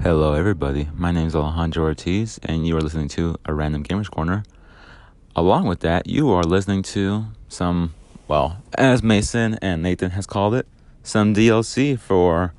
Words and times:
Hello, 0.00 0.34
everybody. 0.34 0.88
My 0.94 1.10
name 1.10 1.26
is 1.26 1.34
Alejandro 1.34 1.82
Ortiz, 1.82 2.38
and 2.44 2.64
you 2.64 2.76
are 2.76 2.80
listening 2.80 3.08
to 3.08 3.34
a 3.44 3.52
Random 3.52 3.82
Gamers 3.82 4.08
Corner. 4.08 4.44
Along 5.34 5.66
with 5.66 5.80
that, 5.80 6.06
you 6.06 6.30
are 6.30 6.44
listening 6.44 6.84
to 6.84 7.26
some, 7.48 7.94
well, 8.28 8.62
as 8.74 9.02
Mason 9.02 9.58
and 9.60 9.82
Nathan 9.82 10.12
has 10.12 10.24
called 10.24 10.54
it, 10.54 10.68
some 11.02 11.34
DLC 11.34 11.98
for 11.98 12.54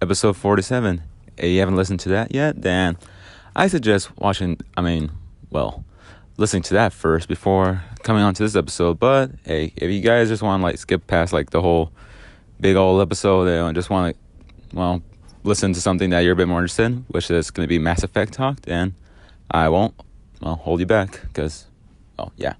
episode 0.00 0.36
47. 0.36 1.02
If 1.36 1.44
you 1.46 1.58
haven't 1.58 1.74
listened 1.74 1.98
to 2.00 2.10
that 2.10 2.32
yet, 2.32 2.62
then 2.62 2.96
I 3.56 3.66
suggest 3.66 4.16
watching, 4.16 4.60
I 4.76 4.80
mean, 4.80 5.10
well, 5.50 5.84
listening 6.36 6.62
to 6.62 6.74
that 6.74 6.92
first 6.92 7.26
before 7.26 7.82
coming 8.04 8.22
on 8.22 8.34
to 8.34 8.42
this 8.44 8.54
episode. 8.54 9.00
But 9.00 9.32
hey, 9.44 9.72
if 9.74 9.90
you 9.90 10.00
guys 10.00 10.28
just 10.28 10.44
want 10.44 10.60
to 10.60 10.64
like 10.64 10.78
skip 10.78 11.08
past 11.08 11.32
like 11.32 11.50
the 11.50 11.60
whole 11.60 11.90
big 12.60 12.76
old 12.76 13.02
episode 13.02 13.48
and 13.48 13.74
just 13.74 13.90
want 13.90 14.14
to, 14.14 14.76
well, 14.76 15.02
listen 15.44 15.72
to 15.74 15.80
something 15.80 16.10
that 16.10 16.20
you're 16.20 16.32
a 16.32 16.36
bit 16.36 16.48
more 16.48 16.58
interested 16.58 16.86
in, 16.86 17.04
which 17.08 17.30
is 17.30 17.50
going 17.50 17.64
to 17.64 17.68
be 17.68 17.78
Mass 17.78 18.02
Effect 18.02 18.32
talk, 18.32 18.58
and 18.66 18.94
I 19.50 19.68
won't, 19.68 19.94
well, 20.40 20.56
hold 20.56 20.80
you 20.80 20.86
back 20.86 21.20
because, 21.22 21.66
oh, 22.18 22.32
yeah. 22.36 22.54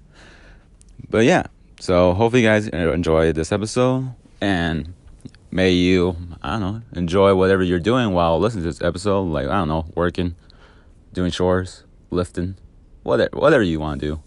But 1.09 1.25
yeah, 1.25 1.47
so 1.79 2.13
hopefully 2.13 2.43
you 2.43 2.47
guys 2.47 2.67
enjoy 2.67 3.33
this 3.33 3.51
episode 3.51 4.13
and 4.41 4.93
may 5.51 5.71
you, 5.71 6.15
I 6.41 6.51
don't 6.51 6.61
know, 6.61 6.81
enjoy 6.93 7.35
whatever 7.35 7.63
you're 7.63 7.79
doing 7.79 8.11
while 8.11 8.39
listening 8.39 8.63
to 8.63 8.69
this 8.69 8.81
episode. 8.81 9.23
Like, 9.23 9.47
I 9.47 9.53
don't 9.53 9.67
know, 9.67 9.85
working, 9.95 10.35
doing 11.13 11.31
chores, 11.31 11.83
lifting, 12.11 12.55
whatever, 13.03 13.37
whatever 13.37 13.63
you 13.63 13.79
want 13.79 14.01
to 14.01 14.07
do. 14.07 14.21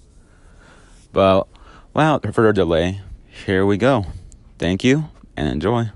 But 1.12 1.48
without 1.94 2.22
further 2.34 2.52
delay, 2.52 3.00
here 3.46 3.64
we 3.64 3.76
go. 3.76 4.06
Thank 4.58 4.84
you 4.84 5.08
and 5.36 5.48
enjoy. 5.48 5.90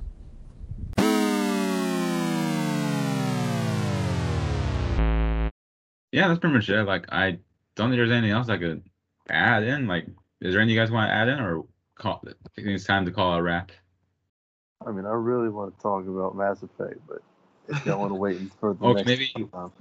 Yeah, 6.12 6.28
that's 6.28 6.40
pretty 6.40 6.54
much 6.54 6.68
it. 6.68 6.84
Like, 6.84 7.06
I 7.10 7.38
don't 7.74 7.88
think 7.90 7.96
there's 7.98 8.10
anything 8.10 8.30
else 8.30 8.48
I 8.48 8.58
could 8.58 8.82
add 9.28 9.62
in. 9.64 9.86
Like, 9.86 10.06
is 10.40 10.52
there 10.52 10.60
anything 10.60 10.76
you 10.76 10.80
guys 10.80 10.90
want 10.90 11.08
to 11.10 11.14
add 11.14 11.28
in, 11.28 11.40
or 11.40 11.64
call? 11.96 12.22
I 12.26 12.32
think 12.54 12.68
it's 12.68 12.84
time 12.84 13.06
to 13.06 13.10
call 13.12 13.34
a 13.34 13.42
wrap. 13.42 13.72
I 14.86 14.90
mean, 14.90 15.06
I 15.06 15.10
really 15.12 15.48
want 15.48 15.74
to 15.76 15.82
talk 15.82 16.06
about 16.06 16.36
Mass 16.36 16.62
Effect, 16.62 16.98
but 17.08 17.18
if 17.68 17.86
y'all 17.86 17.98
want 18.00 18.10
to 18.10 18.14
wait 18.16 18.38
for 18.60 18.74
the 18.74 18.84
Okay, 18.84 19.02
next 19.04 19.34
maybe- 19.34 19.48
time. 19.52 19.72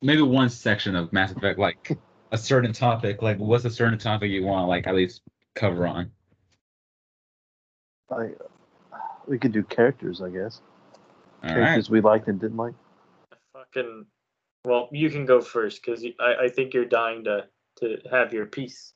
Maybe 0.00 0.22
one 0.22 0.48
section 0.48 0.94
of 0.96 1.12
Mass 1.12 1.32
Effect, 1.32 1.58
like 1.58 1.98
a 2.32 2.38
certain 2.38 2.72
topic. 2.72 3.20
Like, 3.20 3.38
what's 3.38 3.64
a 3.64 3.70
certain 3.70 3.98
topic 3.98 4.30
you 4.30 4.44
want, 4.44 4.68
like, 4.68 4.86
at 4.86 4.94
least 4.94 5.20
cover 5.54 5.86
on? 5.86 6.10
I, 8.10 8.30
we 9.26 9.38
could 9.38 9.52
do 9.52 9.62
characters, 9.64 10.22
I 10.22 10.30
guess. 10.30 10.60
All 11.42 11.48
right. 11.50 11.54
characters 11.56 11.90
we 11.90 12.00
liked 12.00 12.28
and 12.28 12.40
didn't 12.40 12.56
like. 12.56 12.74
Fucking. 13.52 14.06
Well, 14.64 14.88
you 14.92 15.10
can 15.10 15.26
go 15.26 15.40
first 15.40 15.82
because 15.84 16.04
I, 16.18 16.44
I 16.44 16.48
think 16.48 16.72
you're 16.74 16.84
dying 16.86 17.24
to 17.24 17.46
to 17.76 17.98
have 18.10 18.32
your 18.32 18.46
piece. 18.46 18.92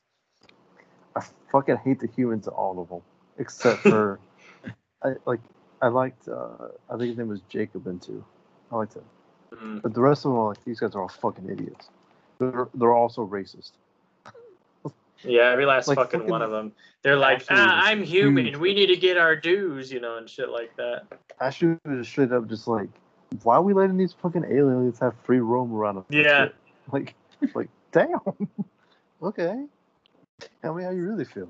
I 1.15 1.23
fucking 1.51 1.77
hate 1.77 1.99
the 1.99 2.07
humans, 2.07 2.47
all 2.47 2.79
of 2.81 2.89
them, 2.89 3.01
except 3.37 3.81
for 3.81 4.19
I 5.03 5.13
like 5.25 5.41
I 5.81 5.87
liked 5.87 6.27
uh, 6.27 6.69
I 6.89 6.97
think 6.97 7.09
his 7.09 7.17
name 7.17 7.27
was 7.29 7.41
Jacob 7.49 7.87
into. 7.87 8.23
I 8.71 8.75
liked 8.77 8.95
him, 8.95 9.03
Mm. 9.53 9.81
but 9.81 9.93
the 9.95 10.01
rest 10.01 10.25
of 10.25 10.31
them, 10.31 10.41
like 10.45 10.63
these 10.63 10.79
guys 10.79 10.93
are 10.95 11.01
all 11.01 11.07
fucking 11.09 11.49
idiots. 11.49 11.89
They're 12.39 12.67
they're 12.73 12.93
also 12.93 13.25
racist. 13.27 13.71
Yeah, 15.23 15.51
every 15.51 15.65
last 15.65 15.87
Like, 15.89 15.97
fucking, 15.97 16.21
fucking 16.21 16.31
one 16.31 16.41
of 16.41 16.51
them. 16.51 16.71
They're 17.01 17.17
like, 17.17 17.43
ah, 17.49 17.81
I'm 17.83 18.03
human. 18.03 18.45
huge. 18.45 18.55
We 18.55 18.73
need 18.73 18.87
to 18.87 18.95
get 18.95 19.17
our 19.17 19.35
dues, 19.35 19.91
you 19.91 19.99
know, 19.99 20.15
and 20.17 20.29
shit 20.29 20.49
like 20.49 20.73
that. 20.77 21.07
Ashley 21.41 21.77
was 21.83 22.07
straight 22.07 22.31
up 22.31 22.47
just 22.47 22.69
like, 22.69 22.87
why 23.43 23.55
are 23.55 23.61
we 23.61 23.73
letting 23.73 23.97
these 23.97 24.13
fucking 24.13 24.45
aliens 24.45 24.99
have 24.99 25.15
free 25.23 25.39
roam 25.39 25.73
around? 25.73 26.03
Yeah. 26.09 26.49
Like, 26.91 27.15
like, 27.53 27.69
damn. 27.91 28.19
okay. 29.23 29.65
Tell 30.61 30.73
me 30.73 30.83
how 30.83 30.89
you 30.91 31.03
really 31.03 31.25
feel. 31.25 31.49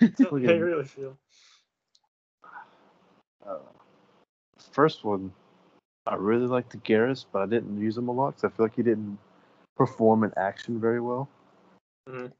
What 0.00 0.44
at 0.44 0.60
really 0.60 0.84
feel. 0.84 1.16
Uh, 3.46 3.58
first 4.72 5.04
one, 5.04 5.32
I 6.06 6.16
really 6.16 6.46
liked 6.46 6.70
the 6.70 6.78
Garrus, 6.78 7.24
but 7.30 7.42
I 7.42 7.46
didn't 7.46 7.80
use 7.80 7.96
him 7.96 8.08
a 8.08 8.12
lot 8.12 8.36
because 8.36 8.44
I 8.44 8.56
feel 8.56 8.66
like 8.66 8.76
he 8.76 8.82
didn't 8.82 9.18
perform 9.76 10.24
in 10.24 10.32
action 10.36 10.80
very 10.80 11.00
well. 11.00 11.28
Mhm. 12.08 12.32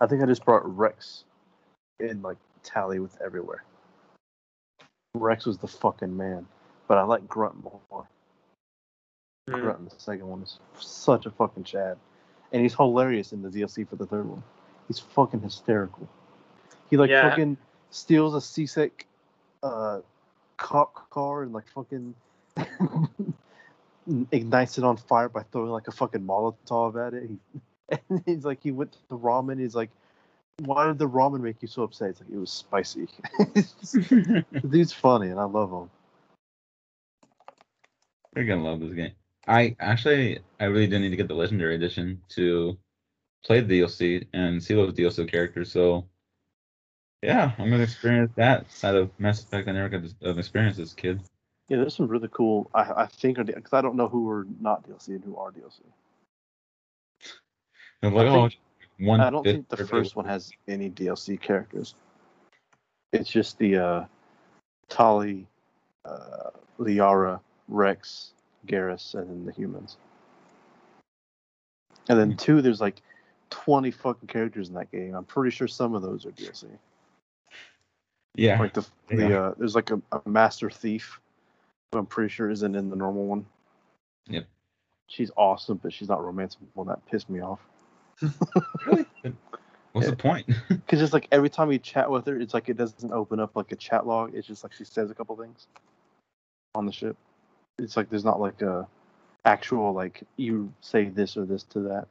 I 0.00 0.06
think 0.06 0.22
I 0.22 0.26
just 0.26 0.44
brought 0.44 0.64
Wrex 0.64 1.24
in 2.00 2.22
like 2.22 2.38
Tali 2.62 2.98
with 2.98 3.20
everywhere. 3.20 3.64
Rex 5.14 5.46
was 5.46 5.58
the 5.58 5.68
fucking 5.68 6.14
man, 6.14 6.46
but 6.88 6.98
I 6.98 7.02
like 7.02 7.26
Grunt 7.28 7.62
more. 7.62 8.08
Mm. 9.48 9.60
Grunt 9.60 9.78
in 9.80 9.84
the 9.84 9.94
second 9.98 10.26
one 10.26 10.42
is 10.42 10.58
such 10.78 11.26
a 11.26 11.30
fucking 11.30 11.64
chad, 11.64 11.96
and 12.52 12.62
he's 12.62 12.74
hilarious 12.74 13.32
in 13.32 13.42
the 13.42 13.48
DLC 13.48 13.88
for 13.88 13.96
the 13.96 14.06
third 14.06 14.28
one. 14.28 14.42
He's 14.88 14.98
fucking 14.98 15.40
hysterical. 15.40 16.08
He 16.90 16.96
like 16.96 17.10
Yeah. 17.10 17.28
fucking 17.28 17.56
steals 17.90 18.34
a 18.34 18.40
C-Sec 18.40 19.06
uh, 19.62 20.00
cop 20.56 21.10
car 21.10 21.42
and 21.42 21.52
like 21.52 21.68
fucking 21.68 22.14
ignites 24.30 24.78
it 24.78 24.84
on 24.84 24.96
fire 24.96 25.28
by 25.28 25.42
throwing 25.44 25.70
like 25.70 25.88
a 25.88 25.92
fucking 25.92 26.22
Molotov 26.22 27.06
at 27.06 27.14
it. 27.14 27.28
He, 27.28 27.38
and 28.10 28.22
he's 28.26 28.44
like, 28.44 28.62
he 28.62 28.72
went 28.72 28.92
to 28.92 28.98
the 29.08 29.18
ramen. 29.18 29.60
He's 29.60 29.74
like, 29.74 29.90
why 30.64 30.86
did 30.86 30.98
the 30.98 31.08
ramen 31.08 31.40
make 31.40 31.56
you 31.60 31.68
so 31.68 31.82
upset? 31.82 32.10
It's 32.10 32.20
like 32.20 32.30
it 32.30 32.38
was 32.38 32.50
spicy. 32.50 33.08
the 33.38 34.44
dude's 34.68 34.92
funny, 34.92 35.28
and 35.28 35.38
I 35.38 35.44
love 35.44 35.70
him. 35.70 35.90
You're 38.36 38.44
gonna 38.44 38.62
love 38.62 38.80
this 38.80 38.92
game. 38.92 39.12
I 39.48 39.74
actually, 39.80 40.40
I 40.60 40.64
really 40.64 40.86
didn't 40.86 41.02
need 41.02 41.10
to 41.10 41.16
get 41.16 41.28
the 41.28 41.34
legendary 41.34 41.74
edition 41.74 42.20
to 42.30 42.76
play 43.44 43.60
the 43.60 43.80
DLC 43.80 44.26
and 44.34 44.62
see 44.62 44.74
those 44.74 44.92
DLC 44.92 45.30
characters. 45.30 45.72
So, 45.72 46.06
yeah, 47.22 47.52
I'm 47.58 47.70
gonna 47.70 47.82
experience 47.82 48.32
that 48.36 48.70
side 48.70 48.94
of 48.94 49.10
Mass 49.18 49.42
Effect 49.42 49.68
I 49.68 49.72
never 49.72 49.88
got 49.88 50.04
to- 50.04 50.28
of 50.28 50.38
experience 50.38 50.78
as 50.78 50.92
a 50.92 50.96
kid. 50.96 51.20
Yeah, 51.68 51.78
there's 51.78 51.96
some 51.96 52.08
really 52.08 52.28
cool. 52.30 52.70
I, 52.74 52.92
I 53.04 53.06
think 53.06 53.38
because 53.44 53.72
I 53.72 53.80
don't 53.80 53.96
know 53.96 54.08
who 54.08 54.28
are 54.28 54.46
not 54.60 54.86
DLC 54.86 55.08
and 55.08 55.24
who 55.24 55.36
are 55.36 55.50
DLC. 55.50 55.80
Like, 58.02 58.12
I 58.12 58.28
oh, 58.28 58.48
think- 58.48 58.60
one. 58.98 59.20
I 59.20 59.30
don't 59.30 59.44
think 59.44 59.68
the 59.68 59.86
first 59.86 60.14
one 60.14 60.26
has 60.26 60.52
any 60.68 60.90
DLC 60.90 61.40
characters. 61.40 61.94
It's 63.12 63.30
just 63.30 63.58
the 63.58 63.76
uh, 63.78 64.04
Tali, 64.88 65.46
uh, 66.04 66.50
Liara, 66.78 67.40
Wrex, 67.68 68.32
Garrus, 68.66 69.14
and 69.14 69.28
then 69.28 69.44
the 69.46 69.52
humans. 69.52 69.96
And 72.08 72.18
then 72.18 72.36
two, 72.36 72.62
there's 72.62 72.80
like 72.80 73.02
20 73.50 73.90
fucking 73.90 74.28
characters 74.28 74.68
in 74.68 74.74
that 74.74 74.90
game. 74.92 75.14
I'm 75.14 75.24
pretty 75.24 75.50
sure 75.54 75.66
some 75.66 75.94
of 75.94 76.02
those 76.02 76.24
are 76.24 76.30
DLC. 76.32 76.66
Yeah, 78.36 78.58
Like 78.60 78.74
the 78.74 78.86
Yeah. 79.10 79.16
the 79.16 79.40
uh, 79.40 79.54
there's 79.58 79.74
like 79.74 79.90
a, 79.90 80.00
a 80.12 80.20
master 80.28 80.70
thief, 80.70 81.20
who 81.92 81.98
I'm 81.98 82.06
pretty 82.06 82.28
sure 82.28 82.50
isn't 82.50 82.74
in 82.74 82.90
the 82.90 82.96
normal 82.96 83.26
one. 83.26 83.46
Yep. 84.28 84.46
She's 85.08 85.30
awesome, 85.36 85.78
but 85.82 85.92
she's 85.92 86.08
not 86.08 86.24
romantic. 86.24 86.60
Well, 86.74 86.84
that 86.86 87.04
pissed 87.06 87.30
me 87.30 87.40
off. 87.40 87.60
really. 88.84 89.06
What's 89.92 90.06
Yeah. 90.06 90.10
the 90.10 90.16
point? 90.16 90.46
Because 90.68 91.02
it's 91.02 91.12
like 91.12 91.26
every 91.32 91.50
time 91.50 91.72
you 91.72 91.78
chat 91.80 92.08
with 92.08 92.26
her, 92.26 92.38
it's 92.38 92.54
like 92.54 92.68
it 92.68 92.76
doesn't 92.76 93.10
open 93.12 93.40
up 93.40 93.56
like 93.56 93.72
a 93.72 93.76
chat 93.76 94.06
log. 94.06 94.34
It's 94.36 94.46
just 94.46 94.62
like 94.62 94.72
she 94.72 94.84
says 94.84 95.10
a 95.10 95.14
couple 95.14 95.34
things 95.36 95.66
on 96.76 96.86
the 96.86 96.92
ship. 96.92 97.16
It's 97.78 97.96
like 97.96 98.08
there's 98.10 98.24
not 98.24 98.40
like 98.40 98.62
a 98.62 98.86
actual 99.44 99.92
like 99.92 100.22
you 100.36 100.72
say 100.80 101.06
this 101.06 101.36
or 101.36 101.44
this 101.44 101.62
to 101.64 101.80
that. 101.80 102.06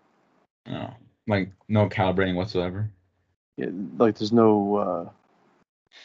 no, 0.67 0.93
like 1.27 1.51
no 1.67 1.89
calibrating 1.89 2.35
whatsoever. 2.35 2.89
Yeah, 3.57 3.67
like 3.97 4.17
there's 4.17 4.31
no. 4.33 4.75
uh 4.75 5.09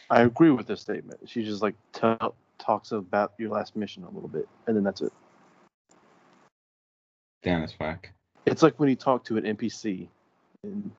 I 0.09 0.21
agree 0.21 0.51
with 0.51 0.67
this 0.67 0.79
statement. 0.81 1.19
She 1.27 1.43
just 1.43 1.61
like 1.61 1.75
tell, 1.91 2.33
talks 2.57 2.91
about 2.93 3.33
your 3.37 3.49
last 3.49 3.75
mission 3.75 4.03
a 4.03 4.09
little 4.09 4.29
bit, 4.29 4.47
and 4.67 4.75
then 4.75 4.83
that's 4.83 5.01
it. 5.01 5.11
Damn, 7.43 7.61
that's 7.61 7.77
whack. 7.79 8.13
It's 8.45 8.63
like 8.63 8.79
when 8.79 8.89
you 8.89 8.95
talk 8.95 9.23
to 9.25 9.37
an 9.37 9.43
NPC, 9.43 10.07
and 10.63 10.91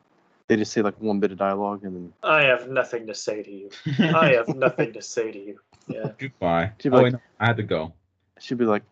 they 0.48 0.56
just 0.56 0.72
say 0.72 0.82
like 0.82 1.00
one 1.00 1.20
bit 1.20 1.32
of 1.32 1.38
dialogue, 1.38 1.84
and 1.84 1.94
then 1.96 2.12
I 2.22 2.42
have 2.44 2.68
nothing 2.68 3.06
to 3.06 3.14
say 3.14 3.42
to 3.42 3.50
you. 3.50 3.70
I 3.98 4.32
have 4.34 4.48
nothing 4.56 4.92
to 4.92 5.02
say 5.02 5.32
to 5.32 5.38
you. 5.38 5.58
Yeah. 5.88 6.10
Goodbye. 6.18 6.72
She'd 6.80 6.90
be 6.90 6.94
Oh, 6.96 7.00
like- 7.00 7.04
wait, 7.04 7.12
no, 7.14 7.20
I 7.40 7.46
had 7.46 7.56
to 7.56 7.62
go. 7.62 7.92
She'd 8.42 8.58
be 8.58 8.64
like, 8.64 8.82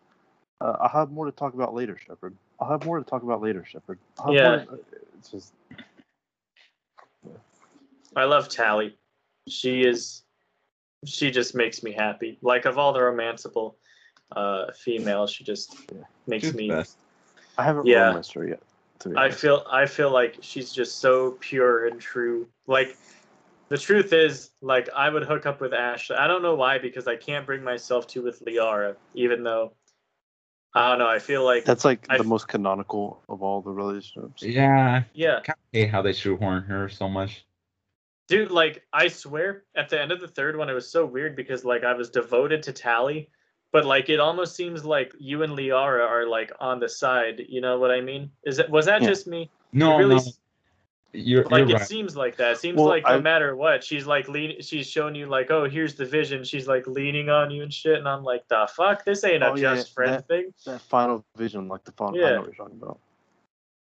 uh, 0.61 0.76
"I'll 0.81 0.88
have 0.88 1.11
more 1.11 1.26
to 1.26 1.32
talk 1.32 1.55
about 1.55 1.75
later, 1.75 1.99
Shepard. 1.99 2.37
I'll 2.61 2.69
have 2.70 2.85
more 2.85 2.99
to 2.99 3.05
talk 3.05 3.25
about 3.25 3.43
later, 3.43 3.64
Shepard." 3.64 3.99
I'll 4.20 4.32
Yeah. 4.32 4.64
more 4.67 4.76
to-" 4.76 4.85
It's 5.19 5.31
just 5.31 5.52
I 8.14 8.25
love 8.25 8.49
Tali. 8.49 8.97
She 9.49 9.82
is. 9.82 10.23
She 11.05 11.31
just 11.31 11.55
makes 11.55 11.82
me 11.82 11.93
happy. 11.93 12.38
Like 12.43 12.64
of 12.64 12.79
all 12.79 12.93
the 12.93 13.00
romanceable 13.00 13.75
uh, 14.32 14.70
females, 14.73 15.32
she 15.32 15.44
just 15.44 15.76
Yeah. 15.93 16.03
makes 16.26 16.44
She's 16.44 16.53
the 16.53 16.58
me. 16.58 16.69
best. 16.69 16.96
I 17.58 17.64
haven't 17.64 17.87
Yeah. 17.87 18.08
romanced 18.08 18.35
her 18.35 18.46
yet. 18.46 18.62
To 19.00 19.08
be 19.08 19.17
I 19.17 19.31
feel 19.31 19.64
I 19.69 19.87
feel 19.87 20.11
like 20.11 20.37
she's 20.43 20.73
just 20.73 20.99
so 20.99 21.32
pure 21.41 21.87
and 21.87 22.00
true. 22.00 22.46
Like 22.67 22.96
the 23.70 23.78
truth 23.78 24.12
is, 24.12 24.50
like 24.61 24.88
I 24.94 25.08
would 25.08 25.22
hook 25.25 25.46
up 25.46 25.61
with 25.61 25.72
Ashley. 25.72 26.17
I 26.17 26.26
don't 26.26 26.43
know 26.43 26.55
why, 26.56 26.78
because 26.78 27.06
I 27.08 27.17
can't 27.17 27.46
bring 27.46 27.62
myself 27.64 28.06
to 28.08 28.22
with 28.22 28.44
Liara, 28.44 28.96
even 29.14 29.43
though 29.43 29.72
I 30.75 30.90
don't 30.90 30.99
know. 30.99 31.08
I 31.08 31.19
feel 31.19 31.44
like 31.44 31.64
That's 31.64 31.84
like 31.84 32.05
I- 32.11 32.19
the 32.19 32.25
most 32.25 32.46
canonical 32.49 33.22
of 33.28 33.43
all 33.43 33.61
the 33.62 33.70
relationships. 33.72 34.43
Yeah, 34.43 35.02
yeah, 35.14 35.40
I 35.49 35.52
hate 35.72 35.90
how 35.90 36.02
they 36.02 36.12
shoehorn 36.12 36.64
her 36.64 36.88
so 36.88 37.08
much. 37.08 37.44
dude. 38.28 38.50
Like 38.52 38.84
I 38.93 39.08
swear, 39.08 39.64
at 39.75 39.88
the 39.88 40.00
end 40.00 40.12
of 40.12 40.20
the 40.20 40.28
third 40.28 40.56
one, 40.56 40.69
it 40.69 40.75
was 40.75 40.90
so 40.90 41.05
weird 41.06 41.34
because 41.34 41.64
like 41.64 41.82
I 41.84 41.94
was 41.94 42.11
devoted 42.11 42.62
to 42.64 42.72
Tali, 42.72 43.28
but 43.72 43.84
like 43.84 44.08
it 44.08 44.20
almost 44.20 44.55
seems 44.55 44.84
like 44.84 45.12
you 45.19 45.43
and 45.43 45.55
Liara 45.56 46.06
are 46.08 46.26
like 46.28 46.52
on 46.61 46.78
the 46.81 46.88
side. 46.88 47.43
You 47.49 47.61
know 47.61 47.78
what 47.81 47.90
I 47.90 48.00
mean? 48.00 48.31
Is 48.44 48.58
it 48.61 48.70
was 48.70 48.87
that 48.87 49.02
Yeah. 49.02 49.08
just 49.08 49.26
me? 49.26 49.50
No, 49.72 49.96
really 49.99 50.11
no, 50.17 50.20
s- 50.20 50.38
you're, 51.12 51.44
like 51.44 51.60
you're 51.60 51.70
it 51.70 51.80
right. 51.80 51.86
seems 51.88 52.16
like 52.16 52.36
that. 52.36 52.52
It 52.52 52.58
seems 52.58 52.76
Well, 52.76 52.86
like 52.86 53.04
no 53.04 53.10
I- 53.10 53.20
matter 53.20 53.56
what, 53.56 53.82
she's 53.82 54.06
like 54.06 54.28
lean. 54.28 54.60
She's 54.62 54.88
showing 54.88 55.14
you 55.14 55.26
like, 55.26 55.50
oh, 55.50 55.68
here's 55.68 55.94
the 55.94 56.04
vision. 56.04 56.44
She's 56.44 56.68
like 56.68 56.86
leaning 56.86 57.28
on 57.28 57.50
you 57.50 57.62
and 57.62 57.72
shit. 57.72 57.98
And 57.98 58.08
I'm 58.08 58.22
like, 58.22 58.46
the 58.48 58.68
fuck, 58.74 59.04
this 59.04 59.24
ain't 59.24 59.42
a 59.42 59.50
Oh, 59.50 59.56
yeah, 59.56 59.74
just 59.74 59.92
friend 59.92 60.14
that- 60.14 60.28
thing. 60.28 60.52
That 60.66 60.80
final 60.80 61.24
vision, 61.36 61.68
like 61.68 61.84
the 61.84 61.92
final, 61.92 62.14
I 62.16 62.18
Yeah. 62.18 62.30
know 62.34 62.36
what 62.38 62.46
you're 62.46 62.54
talking 62.54 62.78
about. 62.80 62.98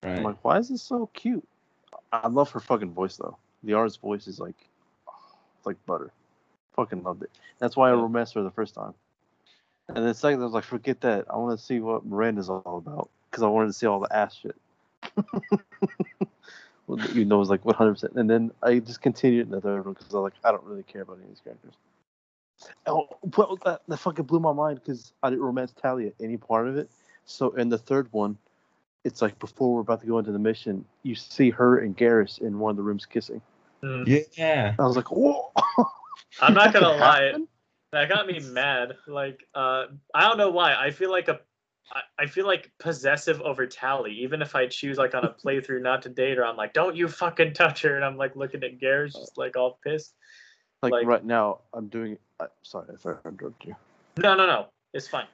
Right. 0.02 0.18
I'm 0.18 0.22
like, 0.22 0.44
why 0.44 0.58
is 0.58 0.68
this 0.68 0.82
so 0.82 1.08
cute? 1.14 1.46
I 2.12 2.28
love 2.28 2.50
her 2.52 2.60
fucking 2.60 2.92
voice 2.92 3.16
though. 3.16 3.36
The 3.64 3.72
artist's 3.74 4.00
voice 4.00 4.28
is 4.28 4.38
like, 4.38 4.68
it's 5.56 5.66
like 5.66 5.76
butter. 5.86 6.12
Fucking 6.76 7.02
loved 7.02 7.22
it. 7.24 7.30
That's 7.58 7.76
why 7.76 7.88
I 7.88 7.94
Yeah. 7.94 8.02
romanced 8.02 8.34
her 8.34 8.42
the 8.42 8.50
first 8.50 8.74
time. 8.74 8.94
And 9.88 10.04
then 10.04 10.14
second, 10.14 10.40
I 10.40 10.44
was 10.44 10.52
like, 10.52 10.64
forget 10.64 11.00
that. 11.00 11.24
I 11.30 11.36
want 11.36 11.58
to 11.58 11.64
see 11.64 11.80
what 11.80 12.04
Miranda's 12.04 12.50
all 12.50 12.82
about 12.84 13.08
because 13.30 13.42
I 13.42 13.46
wanted 13.48 13.68
to 13.68 13.72
see 13.72 13.86
all 13.86 14.00
the 14.00 14.14
ass 14.14 14.34
shit. 14.34 14.56
Well, 16.86 17.04
you 17.10 17.24
know, 17.24 17.36
it 17.36 17.38
was 17.38 17.50
like 17.50 17.64
100%. 17.64 18.16
And 18.16 18.30
then 18.30 18.52
I 18.62 18.78
just 18.78 19.02
continued 19.02 19.46
in 19.46 19.52
the 19.52 19.60
third 19.60 19.84
one 19.84 19.94
because 19.94 20.12
I 20.12 20.18
was 20.18 20.24
like, 20.24 20.34
I 20.44 20.52
don't 20.52 20.64
really 20.64 20.84
care 20.84 21.02
about 21.02 21.16
any 21.16 21.24
of 21.24 21.30
these 21.30 21.40
characters. 21.40 21.74
Oh, 22.86 23.08
well, 23.36 23.58
that, 23.64 23.82
that 23.88 23.96
fucking 23.98 24.24
blew 24.24 24.40
my 24.40 24.52
mind 24.52 24.80
because 24.80 25.12
I 25.22 25.30
didn't 25.30 25.44
romance 25.44 25.72
Talia 25.80 26.08
at 26.08 26.14
any 26.22 26.36
part 26.36 26.68
of 26.68 26.76
it. 26.76 26.90
So 27.24 27.50
in 27.50 27.68
the 27.68 27.78
third 27.78 28.08
one, 28.12 28.38
it's 29.04 29.20
like 29.20 29.38
before 29.38 29.74
we're 29.74 29.80
about 29.80 30.00
to 30.00 30.06
go 30.06 30.18
into 30.18 30.32
the 30.32 30.38
mission, 30.38 30.84
you 31.02 31.14
see 31.14 31.50
her 31.50 31.78
and 31.78 31.96
Garrus 31.96 32.40
in 32.40 32.58
one 32.58 32.70
of 32.70 32.76
the 32.76 32.82
rooms 32.82 33.04
kissing. 33.06 33.40
Mm. 33.82 34.26
yeah. 34.36 34.74
I 34.78 34.82
was 34.82 34.96
like, 34.96 35.10
whoa. 35.10 35.52
I'm 36.40 36.54
not 36.54 36.72
gonna 36.72 36.92
could 36.92 37.00
lie. 37.00 37.34
That 37.92 38.08
got 38.08 38.26
me 38.26 38.40
mad. 38.40 38.96
Like, 39.06 39.44
uh, 39.54 39.86
I 40.14 40.22
don't 40.22 40.38
know 40.38 40.50
why. 40.50 40.74
I 40.74 40.90
feel 40.90 41.10
like 41.10 41.28
a, 41.28 41.40
I, 41.92 42.00
I 42.18 42.26
feel 42.26 42.46
like 42.46 42.70
possessive 42.78 43.40
over 43.42 43.66
Tali. 43.66 44.12
Even 44.12 44.42
if 44.42 44.54
I 44.54 44.66
choose 44.66 44.98
like 44.98 45.14
on 45.14 45.24
a 45.24 45.28
playthrough 45.44 45.82
not 45.82 46.02
to 46.02 46.08
date 46.08 46.36
her, 46.38 46.44
I'm 46.44 46.56
like, 46.56 46.72
don't 46.72 46.96
you 46.96 47.08
fucking 47.08 47.54
touch 47.54 47.82
her. 47.82 47.96
And 47.96 48.04
I'm 48.04 48.16
like 48.16 48.36
looking 48.36 48.62
at 48.64 48.78
Garrus, 48.80 49.12
just 49.12 49.38
like 49.38 49.56
all 49.56 49.78
pissed. 49.84 50.14
Like, 50.82 50.92
Like- 50.92 51.06
right 51.06 51.24
now, 51.24 51.60
I'm 51.72 51.88
doing. 51.88 52.18
Uh, 52.38 52.46
sorry 52.62 52.86
if 52.94 53.06
I 53.06 53.10
interrupted 53.26 53.54
you. 53.68 53.76
No, 54.18 54.34
no, 54.34 54.46
no. 54.46 54.66
It's 54.92 55.08
fine. 55.08 55.26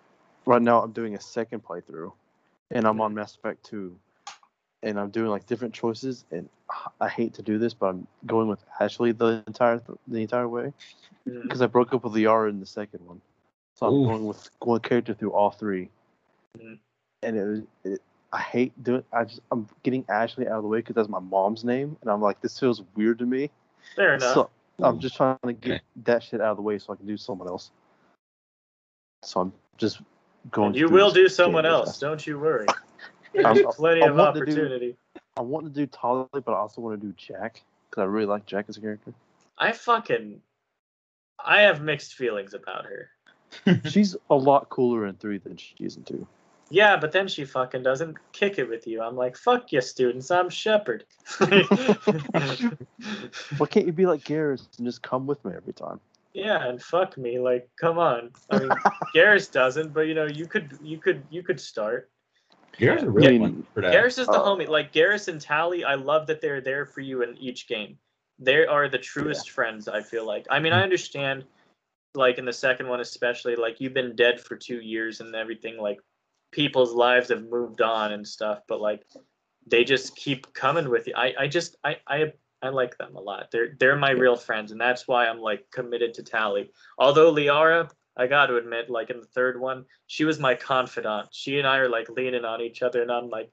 Right 0.46 0.62
now, 0.62 0.82
I'm 0.82 0.92
doing 0.92 1.14
a 1.14 1.20
second 1.20 1.64
playthrough, 1.64 2.12
and 2.70 2.86
I'm 2.86 3.00
on 3.00 3.14
Mass 3.14 3.34
Effect 3.36 3.64
2, 3.66 3.96
and 4.82 4.98
I'm 4.98 5.10
doing 5.10 5.30
like 5.30 5.46
different 5.46 5.72
choices. 5.74 6.24
And 6.30 6.48
I 7.00 7.08
hate 7.08 7.34
to 7.34 7.42
do 7.42 7.58
this, 7.58 7.74
but 7.74 7.86
I'm 7.86 8.06
going 8.26 8.48
with 8.48 8.64
Ashley 8.80 9.12
the 9.12 9.42
entire 9.46 9.80
the 10.08 10.18
entire 10.18 10.48
way 10.48 10.72
Mm. 11.28 11.42
because 11.42 11.62
I 11.62 11.66
broke 11.66 11.92
up 11.94 12.02
with 12.02 12.14
Liara 12.14 12.50
in 12.50 12.58
the 12.58 12.66
second 12.66 13.06
one, 13.06 13.20
so 13.74 13.86
I'm 13.86 13.92
Ooh. 13.94 14.06
going 14.06 14.26
with 14.26 14.50
one 14.58 14.80
character 14.80 15.14
through 15.14 15.32
all 15.32 15.52
three. 15.52 15.88
Mhm. 16.58 16.78
And 17.22 17.36
it 17.36 17.44
was. 17.44 17.60
It, 17.84 18.02
I 18.32 18.40
hate 18.40 18.72
doing. 18.82 19.04
I 19.12 19.24
just 19.24 19.40
I'm 19.50 19.68
getting 19.82 20.04
Ashley 20.08 20.48
out 20.48 20.56
of 20.56 20.62
the 20.62 20.68
way 20.68 20.78
because 20.78 20.94
that's 20.94 21.08
my 21.08 21.18
mom's 21.18 21.64
name, 21.64 21.96
and 22.00 22.10
I'm 22.10 22.20
like, 22.22 22.40
this 22.40 22.58
feels 22.58 22.82
weird 22.94 23.18
to 23.18 23.26
me. 23.26 23.50
Fair 23.94 24.14
enough. 24.14 24.34
So 24.34 24.50
I'm 24.80 24.98
just 25.00 25.16
trying 25.16 25.36
to 25.44 25.52
get 25.52 25.72
Okay. 25.72 25.80
that 26.04 26.22
shit 26.22 26.40
out 26.40 26.50
of 26.52 26.56
the 26.56 26.62
way 26.62 26.78
so 26.78 26.92
I 26.92 26.96
can 26.96 27.06
do 27.06 27.16
someone 27.16 27.46
else. 27.48 27.70
So 29.22 29.40
I'm 29.40 29.52
just 29.76 30.00
going. 30.50 30.68
And 30.68 30.76
you 30.76 30.88
through 30.88 30.96
will 30.96 31.10
do 31.10 31.28
someone 31.28 31.66
else. 31.66 31.90
fast. 31.90 32.00
Don't 32.00 32.26
you 32.26 32.38
worry. 32.38 32.66
I'm- 33.44 33.54
There's 33.54 33.74
plenty 33.76 34.02
I 34.02 34.06
of 34.08 34.16
want 34.16 34.34
to 34.36 34.44
do- 34.44 34.52
opportunity. 34.52 34.96
I 35.36 35.40
want 35.42 35.64
to 35.66 35.70
do 35.70 35.86
Tali, 35.86 36.26
but 36.32 36.48
I 36.48 36.56
also 36.56 36.80
want 36.80 37.00
to 37.00 37.06
do 37.06 37.12
Jack 37.16 37.62
because 37.90 38.02
I 38.02 38.04
really 38.04 38.26
like 38.26 38.44
Jack 38.46 38.66
as 38.68 38.76
a 38.76 38.80
character. 38.80 39.14
I 39.58 39.72
fucking, 39.72 40.40
I 41.42 41.62
have 41.62 41.80
mixed 41.82 42.14
feelings 42.14 42.52
about 42.54 42.84
her. 42.86 43.10
She's 43.88 44.16
a 44.30 44.34
lot 44.34 44.68
cooler 44.70 45.06
in 45.06 45.14
three 45.16 45.38
than 45.38 45.56
she 45.56 45.74
is 45.80 45.96
in 45.96 46.04
two. 46.04 46.26
Yeah, 46.72 46.96
but 46.96 47.12
then 47.12 47.28
she 47.28 47.44
fucking 47.44 47.82
doesn't 47.82 48.16
kick 48.32 48.58
it 48.58 48.66
with 48.66 48.86
you. 48.86 49.02
I'm 49.02 49.14
like, 49.14 49.36
fuck 49.36 49.72
you, 49.72 49.82
students. 49.82 50.30
I'm 50.30 50.48
Shepard. 50.48 51.04
Why 51.38 51.66
can't 53.68 53.84
you 53.84 53.92
be 53.92 54.06
like 54.06 54.24
Garrus 54.24 54.66
and 54.78 54.86
just 54.86 55.02
come 55.02 55.26
with 55.26 55.44
me 55.44 55.52
every 55.54 55.74
time? 55.74 56.00
yeah, 56.32 56.66
and 56.66 56.82
fuck 56.82 57.18
me. 57.18 57.38
Like, 57.38 57.68
come 57.78 57.98
on. 57.98 58.30
I 58.48 58.58
mean, 58.58 58.70
Garrus 59.14 59.52
doesn't, 59.52 59.92
but 59.92 60.06
you 60.06 60.14
know, 60.14 60.24
you 60.24 60.46
could, 60.46 60.78
you 60.82 60.96
could, 60.96 61.22
you 61.28 61.42
could 61.42 61.60
start. 61.60 62.10
Garrus 62.78 63.02
a 63.02 63.10
real 63.10 63.32
Yeah. 63.32 63.38
one 63.38 63.66
for 63.74 63.82
that. 63.82 63.92
Garrus 63.92 64.18
is 64.18 64.26
the 64.28 64.40
Uh, 64.40 64.42
homie. 64.46 64.66
Like 64.66 64.94
Garrus 64.94 65.28
and 65.28 65.38
Tali, 65.38 65.84
I 65.84 65.96
love 65.96 66.26
that 66.28 66.40
they're 66.40 66.62
there 66.62 66.86
for 66.86 67.02
you 67.02 67.22
in 67.22 67.36
each 67.36 67.68
game. 67.68 67.98
They 68.38 68.66
are 68.66 68.88
the 68.88 68.96
truest 68.96 69.50
friends. 69.50 69.88
I 69.88 70.00
feel 70.00 70.26
like. 70.26 70.46
I 70.50 70.58
mean, 70.58 70.72
I 70.72 70.82
understand, 70.82 71.44
like 72.14 72.38
in 72.38 72.46
the 72.46 72.52
second 72.54 72.88
one 72.88 73.00
especially, 73.00 73.56
like 73.56 73.78
you've 73.78 73.92
been 73.92 74.16
dead 74.16 74.40
for 74.40 74.56
two 74.56 74.80
years 74.80 75.20
and 75.20 75.34
everything. 75.34 75.76
Like 75.76 75.98
people's 76.52 76.92
lives 76.92 77.30
have 77.30 77.48
moved 77.48 77.80
on 77.80 78.12
and 78.12 78.26
stuff, 78.26 78.60
but 78.68 78.80
like 78.80 79.02
they 79.66 79.82
just 79.84 80.14
keep 80.16 80.52
coming 80.54 80.88
with 80.88 81.06
you. 81.06 81.14
I, 81.16 81.34
I 81.40 81.48
just, 81.48 81.76
I, 81.82 81.96
I, 82.06 82.32
I 82.62 82.68
like 82.68 82.96
them 82.96 83.16
a 83.16 83.20
lot. 83.20 83.50
They're, 83.50 83.74
they're 83.78 83.96
my 83.96 84.10
real 84.10 84.36
friends, 84.36 84.70
and 84.70 84.80
that's 84.80 85.08
why 85.08 85.26
I'm 85.26 85.40
like 85.40 85.68
committed 85.72 86.14
to 86.14 86.22
Tali. 86.22 86.70
Although 86.98 87.32
Liara, 87.32 87.90
I 88.16 88.26
got 88.26 88.46
to 88.46 88.56
admit, 88.56 88.90
like 88.90 89.10
in 89.10 89.18
the 89.18 89.26
third 89.26 89.60
one, 89.60 89.84
she 90.06 90.24
was 90.24 90.38
my 90.38 90.54
confidant. 90.54 91.28
She 91.32 91.58
and 91.58 91.66
I 91.66 91.78
are 91.78 91.88
like 91.88 92.08
leaning 92.10 92.44
on 92.44 92.60
each 92.60 92.82
other, 92.82 93.02
and 93.02 93.10
I'm 93.10 93.30
like, 93.30 93.50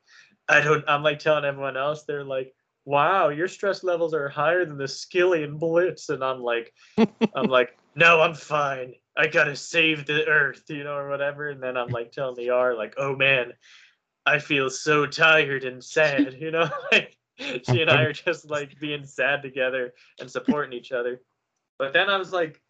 I 0.49 0.61
don't. 0.61 0.83
I'm 0.87 1.01
like 1.01 1.19
telling 1.19 1.45
everyone 1.45 1.77
else, 1.77 2.03
they're 2.03 2.25
like, 2.25 2.53
"Wow, 2.85 3.29
your 3.29 3.47
stress 3.47 3.83
levels 3.83 4.13
are 4.13 4.27
higher 4.27 4.65
than 4.65 4.77
the 4.77 4.83
Skyllian 4.83 5.57
Blitz," 5.57 6.09
and 6.09 6.23
I'm 6.23 6.41
like, 6.41 6.73
I'm 6.97 7.47
like, 7.47 7.77
no, 7.95 8.21
I'm 8.21 8.33
fine. 8.33 8.93
I 9.17 9.27
gotta 9.27 9.55
save 9.55 10.05
the 10.05 10.27
Earth, 10.27 10.63
you 10.69 10.83
know, 10.83 10.95
or 10.95 11.09
whatever. 11.09 11.49
And 11.49 11.61
then 11.61 11.77
I'm 11.77 11.89
like 11.89 12.11
telling 12.11 12.35
the 12.35 12.51
R, 12.51 12.75
like, 12.75 12.93
oh 12.97 13.15
man, 13.15 13.53
I 14.25 14.39
feel 14.39 14.69
so 14.69 15.05
tired 15.05 15.63
and 15.63 15.83
sad, 15.83 16.37
you 16.39 16.51
know. 16.51 16.69
like 16.91 17.17
she 17.39 17.81
and 17.81 17.89
I 17.89 18.03
are 18.03 18.13
just 18.13 18.49
like 18.49 18.79
being 18.79 19.05
sad 19.05 19.41
together 19.41 19.93
and 20.19 20.29
supporting 20.29 20.73
each 20.73 20.91
other. 20.91 21.21
But 21.77 21.93
then 21.93 22.09
I 22.09 22.17
was 22.17 22.31
like 22.31 22.61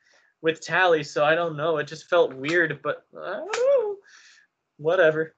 with 0.42 0.62
Tali, 0.62 1.04
so 1.04 1.24
I 1.24 1.36
don't 1.36 1.58
know. 1.58 1.78
It 1.78 1.88
just 1.88 2.10
felt 2.10 2.34
weird, 2.34 2.80
but 2.82 3.06
I 3.18 3.32
don't 3.32 3.52
know. 3.52 3.96
Whatever. 4.78 5.36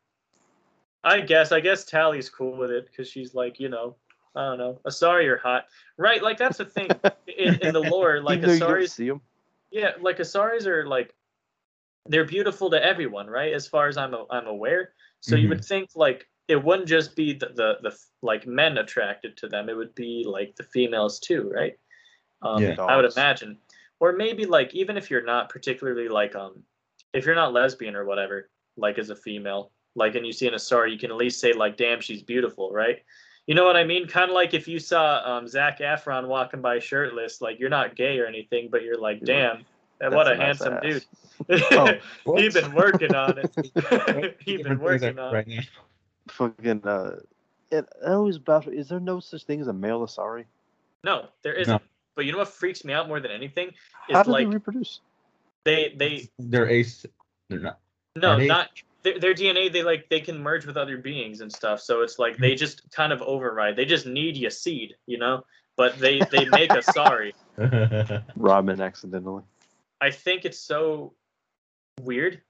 I 1.04 1.22
guess. 1.22 1.52
I 1.52 1.60
guess 1.60 1.86
Tali's 1.86 2.30
cool 2.30 2.56
with 2.56 2.70
it 2.70 2.88
because 2.88 3.10
she's 3.10 3.34
like, 3.34 3.60
you 3.60 3.70
know, 3.70 3.96
I 4.36 4.42
don't 4.42 4.58
know. 4.60 4.80
Asari 4.86 5.26
are 5.28 5.38
hot, 5.38 5.66
right? 5.98 6.22
Like 6.22 6.38
that's 6.38 6.58
the 6.58 6.66
thing 6.66 6.90
in, 7.38 7.56
in 7.62 7.74
the 7.74 7.82
lore. 7.82 8.22
Like 8.24 8.42
you 9.00 9.22
don't 9.72 9.80
Asari's, 9.80 9.80
see 9.80 9.80
them. 9.80 9.96
yeah, 9.98 10.04
like 10.04 10.18
Asaris 10.18 10.66
are 10.66 10.88
like, 10.88 11.14
they're 12.08 12.26
beautiful 12.26 12.70
to 12.72 12.84
everyone, 12.84 13.28
right? 13.28 13.54
As 13.54 13.68
far 13.68 13.88
as 13.88 13.98
I'm 13.98 14.16
I'm 14.30 14.48
aware. 14.48 14.94
So 15.20 15.36
you 15.36 15.50
would 15.50 15.64
think 15.64 15.90
like 15.96 16.28
it 16.48 16.64
wouldn't 16.64 16.88
just 16.88 17.16
be 17.16 17.34
the, 17.34 17.48
the 17.56 17.78
the 17.82 17.98
like 18.22 18.48
men 18.48 18.78
attracted 18.78 19.38
to 19.38 19.48
them. 19.48 19.70
It 19.70 19.78
would 19.78 19.96
be 19.96 20.26
like 20.28 20.56
the 20.56 20.64
females 20.64 21.20
too, 21.20 21.52
right? 21.54 21.78
Um, 22.42 22.62
Yeah. 22.62 22.76
I 22.80 22.96
would 22.96 23.12
imagine, 23.12 23.58
or 24.00 24.14
maybe 24.14 24.46
like 24.46 24.74
even 24.74 24.98
if 24.98 25.12
you're 25.12 25.24
not 25.24 25.50
particularly 25.50 26.10
like 26.10 26.36
um, 26.36 26.64
if 27.14 27.26
you're 27.26 27.36
not 27.36 27.54
lesbian 27.54 27.96
or 27.96 28.06
whatever, 28.06 28.50
like 28.78 28.98
as 28.98 29.12
a 29.12 29.16
female, 29.16 29.72
like 29.96 30.16
and 30.16 30.26
you 30.26 30.34
see 30.34 30.48
an 30.48 30.54
Asari, 30.54 30.92
you 30.92 30.98
can 30.98 31.12
at 31.12 31.18
least 31.18 31.40
say 31.40 31.54
like, 31.54 31.78
damn, 31.78 32.02
she's 32.02 32.24
beautiful, 32.24 32.72
right? 32.72 33.04
You 33.48 33.56
know 33.56 33.66
what 33.66 33.76
I 33.76 33.84
mean? 33.84 34.08
Kind 34.08 34.30
of 34.30 34.36
like 34.36 34.54
if 34.54 34.68
you 34.68 34.80
saw 34.80 35.22
um, 35.26 35.48
Zac 35.48 35.80
Efron 35.80 36.28
walking 36.28 36.62
by 36.62 36.80
shirtless, 36.80 37.42
like 37.42 37.60
you're 37.60 37.70
not 37.70 37.96
gay 37.96 38.20
or 38.20 38.26
anything, 38.26 38.70
but 38.72 38.84
you're 38.84 39.00
like, 39.00 39.24
damn, 39.24 39.66
that 40.00 40.12
what 40.12 40.28
a 40.28 40.36
nice 40.36 40.60
handsome 40.62 40.74
ass. 40.76 40.82
dude. 40.84 41.06
Oh, 41.72 41.92
What? 42.26 42.42
He 42.42 42.50
been 42.50 42.72
working 42.74 43.16
on 43.16 43.40
it. 43.40 44.36
He's 44.40 44.62
been 44.62 44.80
working 44.80 45.18
on 45.18 45.30
it. 45.30 45.34
right 45.34 45.48
now. 45.48 45.62
Fucking. 46.28 46.86
Uh, 46.86 47.16
it, 47.72 47.88
I 48.06 48.12
always 48.12 48.38
baffle. 48.38 48.74
Is 48.74 48.90
there 48.90 49.00
no 49.00 49.20
such 49.20 49.44
thing 49.46 49.60
as 49.60 49.68
a 49.68 49.74
male 49.74 50.02
Asari? 50.02 50.46
No, 51.04 51.26
there 51.42 51.54
isn't. 51.54 51.82
But 52.16 52.26
you 52.26 52.32
know 52.32 52.38
what 52.38 52.50
freaks 52.50 52.86
me 52.86 52.94
out 52.94 53.08
more 53.08 53.20
than 53.20 53.32
anything 53.32 53.70
is 53.70 54.16
How 54.16 54.22
do 54.24 54.32
like 54.32 54.48
they 54.48 54.54
reproduce? 54.54 55.00
they 55.64 55.94
they 55.96 56.30
They're 56.38 56.70
ace. 56.70 57.06
They're 57.50 57.60
not. 57.60 57.80
no 58.16 58.38
they- 58.38 58.48
not 58.48 58.70
their, 59.04 59.20
their 59.20 59.34
DNA 59.34 59.72
they 59.72 59.84
like 59.84 60.08
they 60.10 60.20
can 60.20 60.42
merge 60.42 60.66
with 60.66 60.78
other 60.78 60.98
beings 60.98 61.42
and 61.42 61.52
stuff. 61.52 61.82
So 61.82 62.02
it's 62.02 62.20
like 62.20 62.38
they 62.38 62.56
just 62.56 62.90
kind 62.92 63.14
of 63.14 63.22
override. 63.22 63.76
They 63.76 63.86
just 63.86 64.06
need 64.06 64.38
your 64.38 64.52
seed, 64.52 64.96
you 65.06 65.18
know. 65.18 65.44
But 65.78 65.98
they 65.98 66.22
they 66.32 66.46
make 66.46 66.72
us 66.72 66.86
sorry. 66.94 67.34
Ramen 67.58 68.82
accidentally. 68.82 69.44
I 70.00 70.12
think 70.12 70.46
it's 70.46 70.60
so 70.60 71.14
weird. 72.02 72.42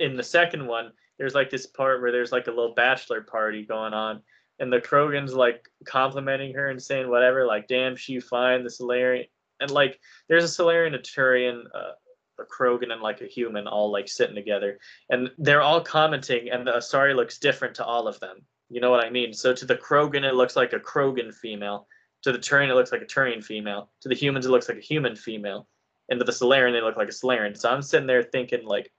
In 0.00 0.16
the 0.16 0.22
second 0.22 0.66
one, 0.66 0.92
there's 1.18 1.34
like 1.34 1.50
this 1.50 1.66
part 1.66 2.00
where 2.00 2.12
there's 2.12 2.32
like 2.32 2.46
a 2.46 2.50
little 2.50 2.74
bachelor 2.74 3.22
party 3.22 3.64
going 3.64 3.94
on, 3.94 4.22
and 4.58 4.72
the 4.72 4.80
Krogan's 4.80 5.34
like 5.34 5.68
complimenting 5.84 6.54
her 6.54 6.68
and 6.68 6.82
saying 6.82 7.08
whatever, 7.08 7.46
like, 7.46 7.68
damn, 7.68 7.96
she 7.96 8.20
fine, 8.20 8.64
the 8.64 8.70
Salarian. 8.70 9.26
And 9.60 9.70
like, 9.70 10.00
there's 10.28 10.44
a 10.44 10.48
Salarian 10.48 10.94
Aturian 10.94 11.62
uh, 11.74 11.92
a 12.38 12.44
Krogan 12.44 12.92
and 12.92 13.02
like 13.02 13.20
a 13.20 13.26
human 13.26 13.66
all 13.66 13.90
like 13.90 14.08
sitting 14.08 14.34
together, 14.34 14.78
and 15.10 15.30
they're 15.38 15.62
all 15.62 15.80
commenting, 15.80 16.50
and 16.50 16.66
the 16.66 16.72
Asari 16.72 17.14
looks 17.14 17.38
different 17.38 17.74
to 17.76 17.84
all 17.84 18.08
of 18.08 18.18
them. 18.20 18.38
You 18.70 18.80
know 18.80 18.90
what 18.90 19.04
I 19.04 19.10
mean? 19.10 19.32
So 19.32 19.52
to 19.54 19.66
the 19.66 19.76
Krogan, 19.76 20.24
it 20.24 20.34
looks 20.34 20.56
like 20.56 20.72
a 20.72 20.80
Krogan 20.80 21.32
female. 21.34 21.86
To 22.22 22.32
the 22.32 22.38
Turian, 22.38 22.70
it 22.70 22.74
looks 22.74 22.92
like 22.92 23.02
a 23.02 23.06
Turian 23.06 23.44
female. 23.44 23.90
To 24.00 24.08
the 24.08 24.14
humans, 24.14 24.46
it 24.46 24.50
looks 24.50 24.68
like 24.68 24.78
a 24.78 24.80
human 24.80 25.14
female. 25.14 25.68
And 26.08 26.18
to 26.18 26.24
the 26.24 26.32
Salarian, 26.32 26.72
they 26.72 26.80
look 26.80 26.96
like 26.96 27.08
a 27.08 27.12
Salarian. 27.12 27.54
So 27.54 27.70
I'm 27.70 27.82
sitting 27.82 28.06
there 28.06 28.22
thinking, 28.22 28.64
like, 28.64 28.90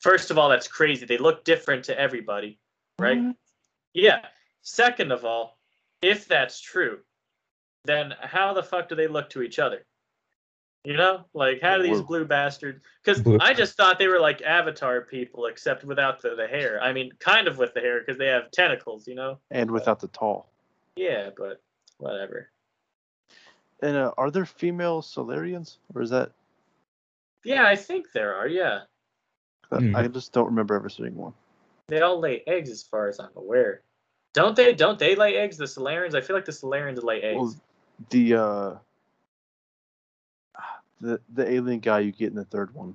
first 0.00 0.30
of 0.30 0.38
all, 0.38 0.48
that's 0.48 0.66
crazy. 0.66 1.04
They 1.06 1.18
look 1.18 1.44
different 1.44 1.84
to 1.84 1.98
everybody, 1.98 2.58
right? 2.98 3.22
What? 3.22 3.36
Yeah. 3.92 4.20
Second 4.62 5.12
of 5.12 5.24
all, 5.24 5.58
if 6.02 6.26
that's 6.26 6.60
true, 6.60 7.00
then 7.84 8.14
how 8.20 8.52
the 8.52 8.62
fuck 8.62 8.88
do 8.88 8.94
they 8.94 9.06
look 9.06 9.30
to 9.30 9.42
each 9.42 9.58
other? 9.58 9.86
You 10.84 10.96
know, 10.96 11.26
like 11.34 11.60
how 11.60 11.76
do 11.76 11.82
these 11.82 11.98
Blue. 11.98 12.20
blue 12.20 12.24
bastards? 12.24 12.82
Because 13.04 13.22
I 13.40 13.52
just 13.52 13.76
thought 13.76 13.98
they 13.98 14.08
were 14.08 14.18
like 14.20 14.40
Avatar 14.40 15.02
people, 15.02 15.46
except 15.46 15.84
without 15.84 16.22
the, 16.22 16.34
the 16.34 16.46
hair. 16.46 16.82
I 16.82 16.92
mean, 16.94 17.12
kind 17.18 17.48
of 17.48 17.58
with 17.58 17.74
the 17.74 17.80
hair 17.80 18.00
because 18.00 18.18
they 18.18 18.28
have 18.28 18.50
tentacles. 18.50 19.06
You 19.06 19.14
know? 19.14 19.38
And 19.50 19.70
without 19.70 20.00
the 20.00 20.08
tall. 20.08 20.48
Yeah, 20.96 21.30
but 21.36 21.60
whatever. 21.98 22.48
And 23.82 23.96
uh, 23.96 24.12
are 24.16 24.30
there 24.30 24.46
female 24.46 25.02
Salarians, 25.02 25.76
or 25.94 26.02
is 26.02 26.10
that? 26.10 26.32
Yeah, 27.44 27.64
I 27.66 27.76
think 27.76 28.12
there 28.12 28.34
are. 28.34 28.48
Yeah, 28.48 28.80
Hmm. 29.70 29.94
I 29.94 30.08
just 30.08 30.32
don't 30.32 30.46
remember 30.46 30.74
ever 30.74 30.88
seeing 30.88 31.14
one. 31.14 31.32
they 31.88 32.00
all 32.00 32.18
lay 32.20 32.42
eggs, 32.46 32.70
as 32.70 32.82
far 32.82 33.08
as 33.08 33.20
I'm 33.20 33.30
aware. 33.36 33.82
Don't 34.32 34.56
they? 34.56 34.74
Don't 34.74 34.98
they 34.98 35.14
lay 35.14 35.36
eggs? 35.36 35.56
The 35.56 35.64
Salarians? 35.66 36.14
I 36.14 36.20
feel 36.22 36.36
like 36.36 36.44
the 36.44 36.52
Salarians 36.52 37.02
lay 37.02 37.20
eggs. 37.22 37.36
Well, 37.38 37.54
the 38.10 38.34
uh, 38.34 38.74
the 41.00 41.20
the 41.34 41.50
alien 41.50 41.80
guy 41.80 42.00
you 42.00 42.12
get 42.12 42.30
in 42.30 42.36
the 42.36 42.44
third 42.44 42.74
one, 42.74 42.94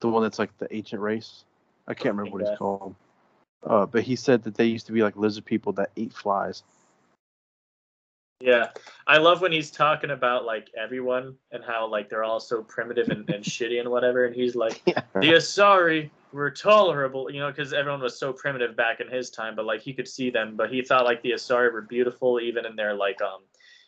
the 0.00 0.08
one 0.08 0.22
that's 0.22 0.38
like 0.38 0.56
the 0.58 0.74
ancient 0.74 1.00
race. 1.00 1.44
I 1.86 1.94
can't 1.94 2.14
remember 2.14 2.38
what 2.38 2.48
he's 2.48 2.58
called. 2.58 2.94
Uh, 3.64 3.86
but 3.86 4.02
he 4.02 4.16
said 4.16 4.42
that 4.44 4.54
they 4.54 4.64
used 4.64 4.86
to 4.86 4.92
be 4.92 5.02
like 5.02 5.16
lizard 5.16 5.44
people 5.44 5.72
that 5.74 5.90
ate 5.96 6.12
flies. 6.12 6.62
Yeah, 8.40 8.68
I 9.06 9.18
love 9.18 9.42
when 9.42 9.52
he's 9.52 9.70
talking 9.70 10.10
about 10.10 10.46
like 10.46 10.70
everyone 10.78 11.36
and 11.50 11.62
how 11.62 11.86
like 11.86 12.08
they're 12.08 12.24
all 12.24 12.40
so 12.40 12.62
primitive 12.62 13.10
and, 13.10 13.28
and 13.28 13.44
shitty 13.44 13.80
and 13.80 13.90
whatever, 13.90 14.24
and 14.24 14.34
he's 14.34 14.54
like, 14.54 14.82
Yeah. 14.86 15.02
the 15.14 15.32
Asari 15.32 16.10
were 16.32 16.50
tolerable, 16.50 17.30
you 17.30 17.40
know, 17.40 17.50
because 17.50 17.74
everyone 17.74 18.00
was 18.00 18.18
so 18.18 18.32
primitive 18.32 18.76
back 18.76 19.00
in 19.00 19.08
his 19.08 19.28
time, 19.28 19.56
but 19.56 19.66
like 19.66 19.82
he 19.82 19.92
could 19.92 20.08
see 20.08 20.30
them, 20.30 20.56
but 20.56 20.72
he 20.72 20.80
thought 20.80 21.04
like 21.04 21.20
the 21.22 21.32
Asari 21.32 21.70
were 21.70 21.82
beautiful 21.82 22.40
even 22.40 22.64
in 22.64 22.76
their 22.76 22.94
like 22.94 23.20
um 23.20 23.42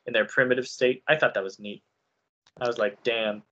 in 0.07 0.13
their 0.13 0.27
primitive 0.27 0.67
state. 0.67 1.03
I 1.09 1.17
thought 1.17 1.33
that 1.33 1.45
was 1.45 1.59
neat. 1.59 1.83
I 2.61 2.67
was 2.67 2.77
like, 2.79 3.03
damn. 3.03 3.43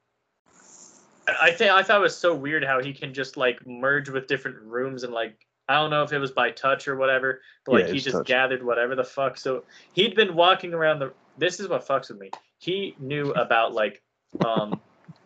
I- 1.40 1.50
think 1.52 1.70
I 1.72 1.82
thought 1.82 1.98
it 1.98 2.02
was 2.02 2.16
so 2.16 2.34
weird 2.34 2.64
how 2.64 2.82
he 2.82 2.92
can 2.92 3.12
just 3.14 3.36
like 3.36 3.64
merge 3.66 4.08
with 4.08 4.26
different 4.26 4.58
rooms 4.62 5.04
and 5.04 5.12
like 5.12 5.36
I 5.68 5.74
don't 5.74 5.90
know 5.90 6.02
if 6.02 6.12
it 6.12 6.18
was 6.18 6.32
by 6.32 6.50
touch 6.50 6.88
or 6.88 6.96
whatever, 6.96 7.40
but 7.64 7.72
like 7.72 7.86
Yeah, 7.86 7.92
he 7.92 8.00
just 8.00 8.16
touch. 8.16 8.26
gathered 8.26 8.64
whatever 8.64 8.96
the 8.96 9.04
fuck. 9.04 9.36
So 9.36 9.62
he'd 9.92 10.16
been 10.16 10.34
walking 10.34 10.74
around 10.74 10.98
the. 10.98 11.12
This 11.38 11.60
is 11.60 11.68
what 11.68 11.86
fucks 11.86 12.08
with 12.10 12.18
me. 12.18 12.30
He 12.58 12.96
knew 12.98 13.30
about 13.32 13.72
like, 13.72 14.02
um, 14.44 14.80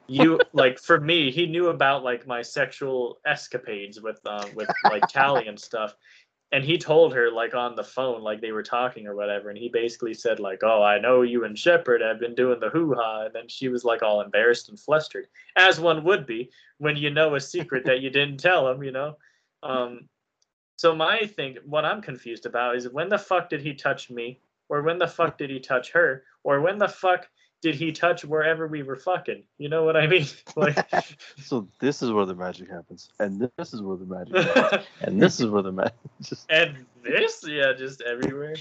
you 0.06 0.38
like 0.52 0.78
for 0.78 1.00
me, 1.00 1.30
he 1.30 1.46
knew 1.46 1.68
about 1.68 2.04
like 2.04 2.26
my 2.26 2.42
sexual 2.42 3.18
escapades 3.24 4.02
with 4.02 4.20
um 4.26 4.50
with 4.54 4.68
like 4.84 5.08
Tali 5.08 5.46
and 5.48 5.58
stuff. 5.58 5.96
And 6.54 6.64
he 6.64 6.78
told 6.78 7.12
her 7.14 7.32
like 7.32 7.52
on 7.52 7.74
the 7.74 7.82
phone, 7.82 8.22
like 8.22 8.40
they 8.40 8.52
were 8.52 8.62
talking 8.62 9.08
or 9.08 9.16
whatever, 9.16 9.48
and 9.48 9.58
he 9.58 9.68
basically 9.68 10.14
said 10.14 10.38
like, 10.38 10.60
"Oh, 10.62 10.84
I 10.84 11.00
know 11.00 11.22
you 11.22 11.42
and 11.42 11.58
Shepard 11.58 12.00
have 12.00 12.20
been 12.20 12.36
doing 12.36 12.60
the 12.60 12.68
hoo 12.68 12.94
ha," 12.94 13.24
and 13.24 13.34
then 13.34 13.48
she 13.48 13.68
was 13.68 13.84
like 13.84 14.04
all 14.04 14.20
embarrassed 14.20 14.68
and 14.68 14.78
flustered, 14.78 15.26
as 15.56 15.80
one 15.80 16.04
would 16.04 16.26
be 16.26 16.52
when 16.78 16.94
you 16.94 17.10
know 17.10 17.34
a 17.34 17.40
secret 17.40 17.84
that 17.86 18.02
you 18.02 18.08
didn't 18.08 18.38
tell 18.38 18.70
him, 18.70 18.84
you 18.84 18.92
know. 18.92 19.16
Um, 19.64 20.08
so 20.76 20.94
my 20.94 21.26
thing, 21.26 21.58
what 21.64 21.84
I'm 21.84 22.00
confused 22.00 22.46
about 22.46 22.76
is 22.76 22.88
when 22.88 23.08
the 23.08 23.18
fuck 23.18 23.48
did 23.48 23.60
he 23.60 23.74
touch 23.74 24.08
me, 24.08 24.38
or 24.68 24.82
when 24.82 25.00
the 25.00 25.08
fuck 25.08 25.36
did 25.36 25.50
he 25.50 25.58
touch 25.58 25.90
her, 25.90 26.22
or 26.44 26.60
when 26.60 26.78
the 26.78 26.86
fuck 26.86 27.28
did 27.64 27.74
he 27.74 27.92
touch 27.92 28.26
wherever 28.26 28.66
we 28.66 28.82
were 28.82 28.94
fucking? 28.94 29.42
You 29.56 29.70
know 29.70 29.84
what 29.84 29.96
I 29.96 30.06
mean? 30.06 30.26
Like, 30.54 30.86
So 31.42 31.66
this 31.80 32.02
is 32.02 32.12
where 32.12 32.26
the 32.26 32.34
magic 32.34 32.70
happens, 32.70 33.10
and 33.18 33.50
this 33.56 33.72
is 33.72 33.80
where 33.80 33.96
the 33.96 34.04
magic 34.04 34.36
happens, 34.54 34.86
and 35.00 35.20
this 35.20 35.40
is 35.40 35.46
where 35.46 35.62
the 35.62 35.72
magic. 35.72 35.94
Just 36.20 36.44
and 36.50 36.84
this, 37.02 37.42
yeah, 37.48 37.72
just 37.72 38.02
everywhere. 38.02 38.54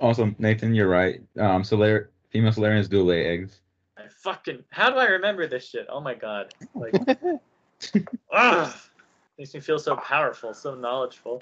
Also, 0.00 0.34
Nathan, 0.40 0.74
you're 0.74 0.88
right. 0.88 1.22
Um, 1.38 1.62
Solar 1.62 2.10
female 2.30 2.50
Salarians 2.50 2.90
do 2.90 3.04
lay 3.04 3.26
eggs. 3.26 3.60
I 3.96 4.08
fucking, 4.08 4.64
how 4.70 4.90
do 4.90 4.96
I 4.96 5.06
remember 5.06 5.46
this 5.46 5.68
shit? 5.68 5.86
Oh 5.88 6.00
my 6.00 6.14
god, 6.14 6.52
like, 6.74 6.94
ugh, 8.32 8.74
makes 9.38 9.54
me 9.54 9.60
feel 9.60 9.78
so 9.78 9.94
powerful, 9.96 10.52
so 10.52 10.74
knowledgeable. 10.74 11.40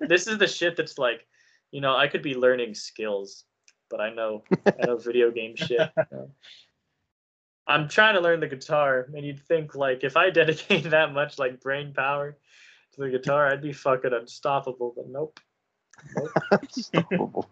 this 0.00 0.26
is 0.26 0.36
the 0.36 0.48
shit 0.48 0.76
that's 0.76 0.98
like, 0.98 1.28
you 1.70 1.80
know, 1.80 1.96
I 1.96 2.08
could 2.08 2.22
be 2.22 2.34
learning 2.34 2.74
skills, 2.74 3.44
but 3.90 4.00
I 4.00 4.10
know, 4.14 4.44
I 4.66 4.86
know 4.86 4.96
video 4.96 5.30
game 5.30 5.56
shit. 5.56 5.90
you. 6.12 6.30
I'm 7.66 7.88
trying 7.88 8.14
to 8.14 8.20
learn 8.20 8.40
the 8.40 8.48
guitar, 8.48 9.06
and 9.14 9.24
you'd 9.24 9.40
think 9.46 9.74
like 9.74 10.02
if 10.04 10.16
I 10.16 10.30
dedicate 10.40 10.90
that 10.90 11.12
much 11.12 11.38
like 11.38 11.60
brain 11.60 11.92
power 11.92 12.36
to 12.94 13.00
the 13.00 13.10
guitar, 13.10 13.46
I'd 13.48 13.62
be 13.62 13.72
fucking 13.72 14.12
unstoppable. 14.12 14.92
But 14.96 15.08
nope, 15.08 15.38
unstoppable. 16.50 17.48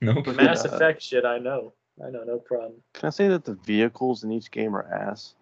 Nope. 0.00 0.26
Mass 0.28 0.64
Yeah. 0.64 0.70
Effect 0.74 1.02
shit. 1.02 1.24
I 1.24 1.38
know, 1.38 1.74
I 2.04 2.10
know, 2.10 2.24
no 2.24 2.38
problem. 2.38 2.74
Can 2.94 3.06
I 3.08 3.10
say 3.10 3.28
that 3.28 3.44
the 3.44 3.54
vehicles 3.54 4.24
in 4.24 4.32
each 4.32 4.50
game 4.50 4.74
are 4.76 4.84
ass? 4.92 5.34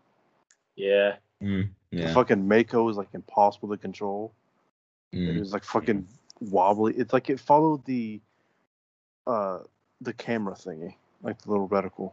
Yeah, 0.76 1.16
Mm, 1.42 1.70
The 1.92 1.98
yeah. 1.98 2.12
fucking 2.14 2.46
Mako 2.46 2.88
is 2.88 2.96
like 2.96 3.08
impossible 3.14 3.68
to 3.70 3.76
control. 3.76 4.32
It 5.12 5.18
Mm. 5.18 5.38
was 5.40 5.52
like 5.52 5.64
fucking 5.64 6.06
wobbly. 6.40 6.94
It's 6.94 7.12
like 7.12 7.28
it 7.30 7.38
followed 7.40 7.84
the 7.84 8.20
uh 9.26 9.60
the 10.00 10.12
camera 10.12 10.54
thingy, 10.54 10.94
like 11.22 11.40
the 11.42 11.50
little 11.50 11.68
reticle. 11.68 12.12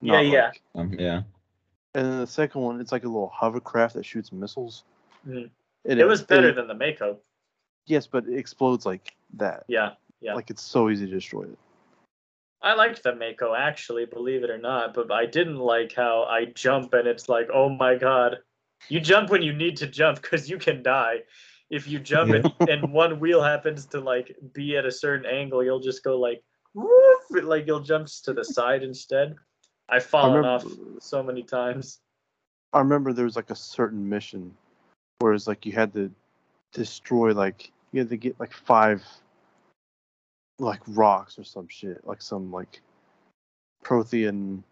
Yeah, 0.00 0.12
Not 0.14 0.26
yeah. 0.26 0.44
like- 0.46 0.62
Um, 0.74 0.92
yeah. 0.98 1.22
and 1.94 2.06
then 2.06 2.18
the 2.18 2.26
second 2.26 2.60
one, 2.60 2.80
it's 2.80 2.92
like 2.92 3.04
a 3.04 3.08
little 3.08 3.28
hovercraft 3.34 3.94
that 3.94 4.04
shoots 4.04 4.32
missiles. 4.32 4.84
And 5.24 5.50
it 5.84 6.04
was 6.06 6.22
better 6.22 6.48
it- 6.48 6.56
than 6.56 6.66
the 6.68 6.74
Mako. 6.74 7.18
yes, 7.86 8.06
but 8.06 8.26
it 8.26 8.36
explodes 8.36 8.84
like 8.86 9.14
that. 9.34 9.64
Yeah, 9.68 9.92
yeah. 10.20 10.34
Like 10.34 10.50
it's 10.50 10.62
so 10.62 10.90
easy 10.90 11.06
to 11.06 11.12
destroy 11.12 11.42
it. 11.44 11.58
I 12.60 12.74
liked 12.74 13.02
the 13.02 13.14
Mako 13.14 13.54
actually, 13.54 14.04
believe 14.06 14.44
it 14.44 14.50
or 14.50 14.58
not, 14.58 14.94
but 14.94 15.10
I 15.10 15.26
didn't 15.26 15.58
like 15.58 15.92
how 15.94 16.22
I 16.24 16.44
jump 16.46 16.94
and 16.94 17.08
it's 17.08 17.28
like, 17.28 17.48
oh 17.52 17.68
my 17.68 17.96
god, 17.96 18.38
you 18.88 19.00
jump 19.00 19.30
when 19.30 19.42
you 19.42 19.52
need 19.52 19.76
to 19.78 19.86
jump 19.86 20.20
because 20.22 20.48
you 20.48 20.58
can 20.58 20.82
die. 20.82 21.22
If 21.70 21.88
you 21.88 21.98
jump 21.98 22.32
and, 22.32 22.52
and 22.68 22.92
one 22.92 23.18
wheel 23.18 23.42
happens 23.42 23.86
to 23.86 24.00
like 24.00 24.36
be 24.52 24.76
at 24.76 24.84
a 24.84 24.92
certain 24.92 25.26
angle, 25.26 25.64
you'll 25.64 25.80
just 25.80 26.04
go 26.04 26.18
like, 26.20 26.42
woof, 26.74 27.20
like 27.42 27.66
you'll 27.66 27.80
jump 27.80 28.06
to 28.24 28.32
the 28.32 28.44
side 28.44 28.82
instead. 28.82 29.36
I've 29.88 30.04
fallen 30.04 30.36
remember- 30.36 30.66
off 30.66 30.66
so 31.00 31.22
many 31.22 31.42
times. 31.42 32.00
I 32.72 32.78
remember 32.78 33.12
there 33.12 33.26
was 33.26 33.36
like 33.36 33.50
a 33.50 33.56
certain 33.56 34.08
mission 34.08 34.56
where 35.18 35.34
it's 35.34 35.46
like 35.46 35.66
you 35.66 35.72
had 35.72 35.92
to 35.92 36.10
destroy 36.72 37.32
like 37.32 37.70
you 37.92 38.00
had 38.00 38.08
to 38.08 38.16
get 38.16 38.40
like 38.40 38.52
five 38.54 39.04
like 40.58 40.80
rocks 40.88 41.38
or 41.38 41.44
some 41.44 41.68
shit, 41.68 42.06
like 42.06 42.22
some 42.22 42.50
like 42.50 42.80
Prothean 43.84 44.62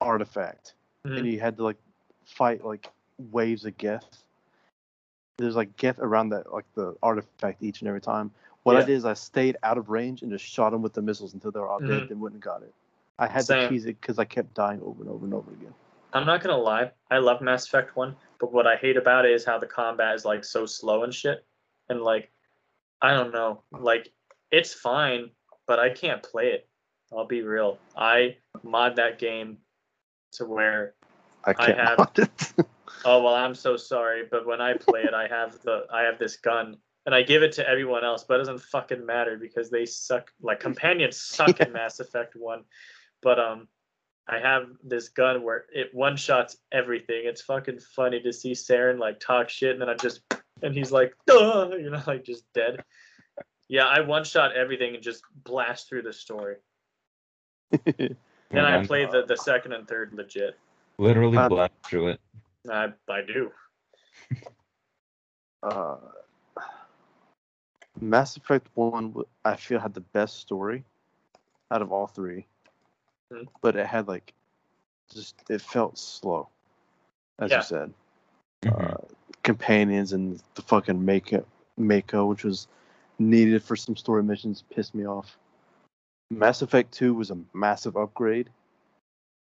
artifact. 0.00 0.74
Mhm. 1.06 1.18
And 1.18 1.26
you 1.28 1.38
had 1.38 1.56
to 1.58 1.64
like 1.64 1.76
fight 2.24 2.64
like 2.64 2.90
waves 3.30 3.64
of 3.64 3.76
Geth. 3.78 4.24
There's 5.38 5.54
like 5.54 5.76
Geth 5.76 6.00
around 6.00 6.30
that 6.30 6.52
like 6.52 6.64
the 6.74 6.96
artifact 7.02 7.62
each 7.62 7.82
and 7.82 7.88
every 7.88 8.00
time. 8.00 8.32
What 8.66 8.76
I 8.78 8.84
did 8.84 8.94
is 8.96 9.04
I 9.04 9.14
stayed 9.14 9.56
out 9.62 9.78
of 9.78 9.90
range 9.90 10.22
and 10.22 10.32
just 10.32 10.44
shot 10.44 10.70
them 10.70 10.82
with 10.82 10.92
the 10.92 11.00
missiles 11.00 11.34
until 11.34 11.52
they 11.52 11.60
were 11.60 11.68
all 11.68 11.80
Mhm. 11.80 11.86
dead 11.86 12.10
and 12.10 12.20
wouldn't 12.20 12.44
have 12.44 12.52
got 12.52 12.62
it. 12.66 12.74
I 13.16 13.28
had 13.28 13.46
to 13.46 13.68
cheese 13.68 13.86
it 13.86 14.00
because 14.00 14.18
I 14.18 14.24
kept 14.24 14.54
dying 14.54 14.82
over 14.82 15.02
and 15.02 15.08
over 15.10 15.24
and 15.24 15.32
over 15.32 15.52
again. 15.52 15.72
I'm 16.12 16.26
not 16.26 16.40
gonna 16.42 16.58
lie, 16.58 16.90
I 17.08 17.18
love 17.18 17.40
Mass 17.40 17.64
Effect 17.66 17.94
One, 17.94 18.16
but 18.40 18.52
what 18.52 18.66
I 18.66 18.74
hate 18.76 18.96
about 18.96 19.24
it 19.24 19.30
is 19.30 19.44
how 19.44 19.58
the 19.58 19.68
combat 19.68 20.16
is 20.16 20.24
like 20.24 20.44
so 20.44 20.66
slow 20.66 21.04
and 21.04 21.14
shit. 21.14 21.44
And 21.88 22.02
like, 22.02 22.32
I 23.00 23.14
don't 23.14 23.32
know, 23.32 23.62
like 23.70 24.12
it's 24.50 24.74
fine, 24.74 25.30
but 25.66 25.78
I 25.78 25.90
can't 25.90 26.22
play 26.22 26.48
it. 26.50 26.68
I'll 27.12 27.24
be 27.24 27.42
real. 27.42 27.78
I 27.96 28.36
mod 28.64 28.96
that 28.96 29.20
game 29.20 29.58
to 30.32 30.44
where 30.44 30.94
I 31.44 31.52
can't 31.54 31.78
have- 31.78 31.98
mod 31.98 32.18
it. 32.18 32.30
oh 33.04 33.22
well 33.22 33.34
I'm 33.34 33.54
so 33.54 33.76
sorry, 33.76 34.24
but 34.28 34.44
when 34.44 34.60
I 34.60 34.74
play 34.74 35.04
it 35.04 35.14
I 35.14 35.28
have 35.28 35.62
the 35.62 35.86
I 35.92 36.02
have 36.02 36.18
this 36.18 36.36
gun 36.36 36.78
and 37.06 37.14
I 37.14 37.22
give 37.22 37.42
it 37.42 37.52
to 37.52 37.68
everyone 37.68 38.04
else, 38.04 38.24
but 38.24 38.34
it 38.34 38.38
doesn't 38.38 38.60
fucking 38.60 39.06
matter 39.06 39.38
because 39.38 39.70
they 39.70 39.86
suck 39.86 40.32
like 40.42 40.60
companions 40.60 41.16
suck 41.16 41.60
in 41.60 41.72
Mass 41.72 42.00
Effect 42.00 42.34
One. 42.36 42.64
But 43.22 43.38
um 43.38 43.68
I 44.28 44.40
have 44.40 44.66
this 44.82 45.08
gun 45.08 45.44
where 45.44 45.66
it 45.72 45.94
one 45.94 46.16
shots 46.16 46.56
everything. 46.72 47.22
It's 47.24 47.42
fucking 47.42 47.78
funny 47.78 48.20
to 48.20 48.32
see 48.32 48.52
Saren 48.52 48.98
like 48.98 49.20
talk 49.20 49.48
shit 49.48 49.70
and 49.70 49.80
then 49.80 49.88
I 49.88 49.94
just 49.94 50.20
and 50.62 50.74
he's 50.74 50.90
like, 50.90 51.14
Duh! 51.26 51.70
you 51.72 51.90
know, 51.90 52.02
like 52.06 52.24
just 52.24 52.44
dead. 52.52 52.82
Yeah, 53.68 53.86
I 53.86 54.00
one 54.00 54.24
shot 54.24 54.56
everything 54.56 54.94
and 54.94 55.02
just 55.02 55.22
blast 55.44 55.88
through 55.88 56.02
the 56.02 56.12
story. 56.12 56.56
Then 58.50 58.64
I 58.64 58.86
played 58.86 59.10
the, 59.10 59.24
the 59.26 59.36
second 59.36 59.72
and 59.72 59.88
third 59.88 60.12
legit. 60.12 60.56
Literally 60.98 61.36
Um, 61.36 61.48
blast 61.48 61.72
through 61.84 62.08
it. 62.08 62.20
I 62.70 62.92
I 63.08 63.22
do. 63.22 63.50
uh, 65.62 65.96
Mass 68.00 68.36
Effect 68.36 68.68
One, 68.74 69.14
I 69.44 69.56
feel 69.56 69.78
had 69.80 69.94
the 69.94 70.00
best 70.00 70.38
story 70.38 70.84
out 71.70 71.82
of 71.82 71.92
all 71.92 72.06
three, 72.06 72.46
Hmm. 73.32 73.44
but 73.60 73.76
it 73.76 73.86
had 73.86 74.08
like 74.08 74.32
just 75.12 75.34
it 75.48 75.60
felt 75.62 75.98
slow, 75.98 76.48
as 77.38 77.50
Yeah. 77.50 77.58
you 77.58 77.62
said. 77.62 77.94
Mhm. 78.62 78.92
Uh, 78.94 78.96
companions 79.42 80.12
and 80.12 80.42
the 80.54 80.62
fucking 80.62 81.04
Mako, 81.04 81.44
Mako, 81.76 82.26
which 82.26 82.44
was 82.44 82.68
needed 83.18 83.62
for 83.62 83.76
some 83.76 83.96
story 83.96 84.22
missions, 84.22 84.62
pissed 84.70 84.94
me 84.94 85.06
off. 85.06 85.38
Mass 86.30 86.62
Effect 86.62 86.92
Two 86.92 87.14
was 87.14 87.30
a 87.30 87.38
massive 87.52 87.96
upgrade. 87.96 88.50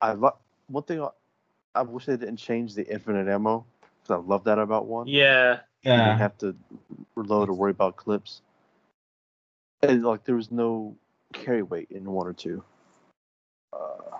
I 0.00 0.12
love 0.12 0.36
one 0.68 0.82
thing 0.82 1.00
I, 1.00 1.10
I 1.74 1.82
wish 1.82 2.06
they 2.06 2.16
didn't 2.16 2.36
change 2.36 2.74
the 2.74 2.86
infinite 2.86 3.28
ammo 3.28 3.64
because 4.02 4.10
I 4.20 4.26
love 4.26 4.44
that 4.44 4.58
about 4.58 4.86
one. 4.86 5.06
Yeah. 5.06 5.60
You 5.86 5.92
didn't 5.92 6.06
yeah. 6.08 6.18
have 6.18 6.36
to 6.38 6.56
reload 7.14 7.48
or 7.48 7.52
worry 7.52 7.70
about 7.70 7.94
clips. 7.96 8.42
And 9.82 10.02
like 10.04 10.24
there 10.24 10.34
was 10.34 10.50
no 10.50 10.96
carry 11.32 11.62
weight 11.62 11.88
in 11.92 12.10
one 12.10 12.26
or 12.26 12.32
two. 12.32 12.64
Uh, 13.72 14.18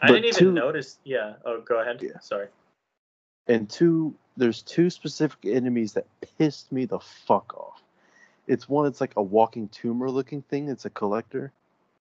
I 0.00 0.06
didn't 0.06 0.26
even 0.26 0.38
two- 0.38 0.52
notice. 0.52 0.98
Yeah. 1.02 1.34
Oh, 1.44 1.60
go 1.62 1.80
ahead. 1.80 2.00
Yeah. 2.00 2.20
Sorry. 2.20 2.46
and 3.48 3.68
two, 3.68 4.14
there's 4.36 4.62
two 4.62 4.88
specific 4.88 5.38
enemies 5.44 5.94
that 5.94 6.06
pissed 6.38 6.70
me 6.70 6.84
the 6.84 7.00
fuck 7.00 7.52
off. 7.56 7.82
It's 8.46 8.68
one, 8.68 8.86
it's 8.86 9.00
like 9.00 9.14
a 9.16 9.22
walking 9.22 9.68
tumor 9.70 10.08
looking 10.10 10.42
thing. 10.42 10.68
It's 10.68 10.84
a 10.84 10.90
collector, 10.90 11.50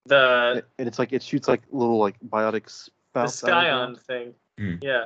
The 0.05 0.63
and 0.77 0.87
it's 0.87 0.99
like 0.99 1.13
it 1.13 1.23
shoots 1.23 1.47
like 1.47 1.63
little 1.71 1.97
like 1.97 2.15
biotic 2.29 2.65
the 2.65 2.69
spouts. 2.69 3.43
out 3.43 3.49
of 3.49 3.63
Scion 3.63 3.95
thing. 3.95 4.33
Hmm. 4.59 4.75
Yeah. 4.81 5.05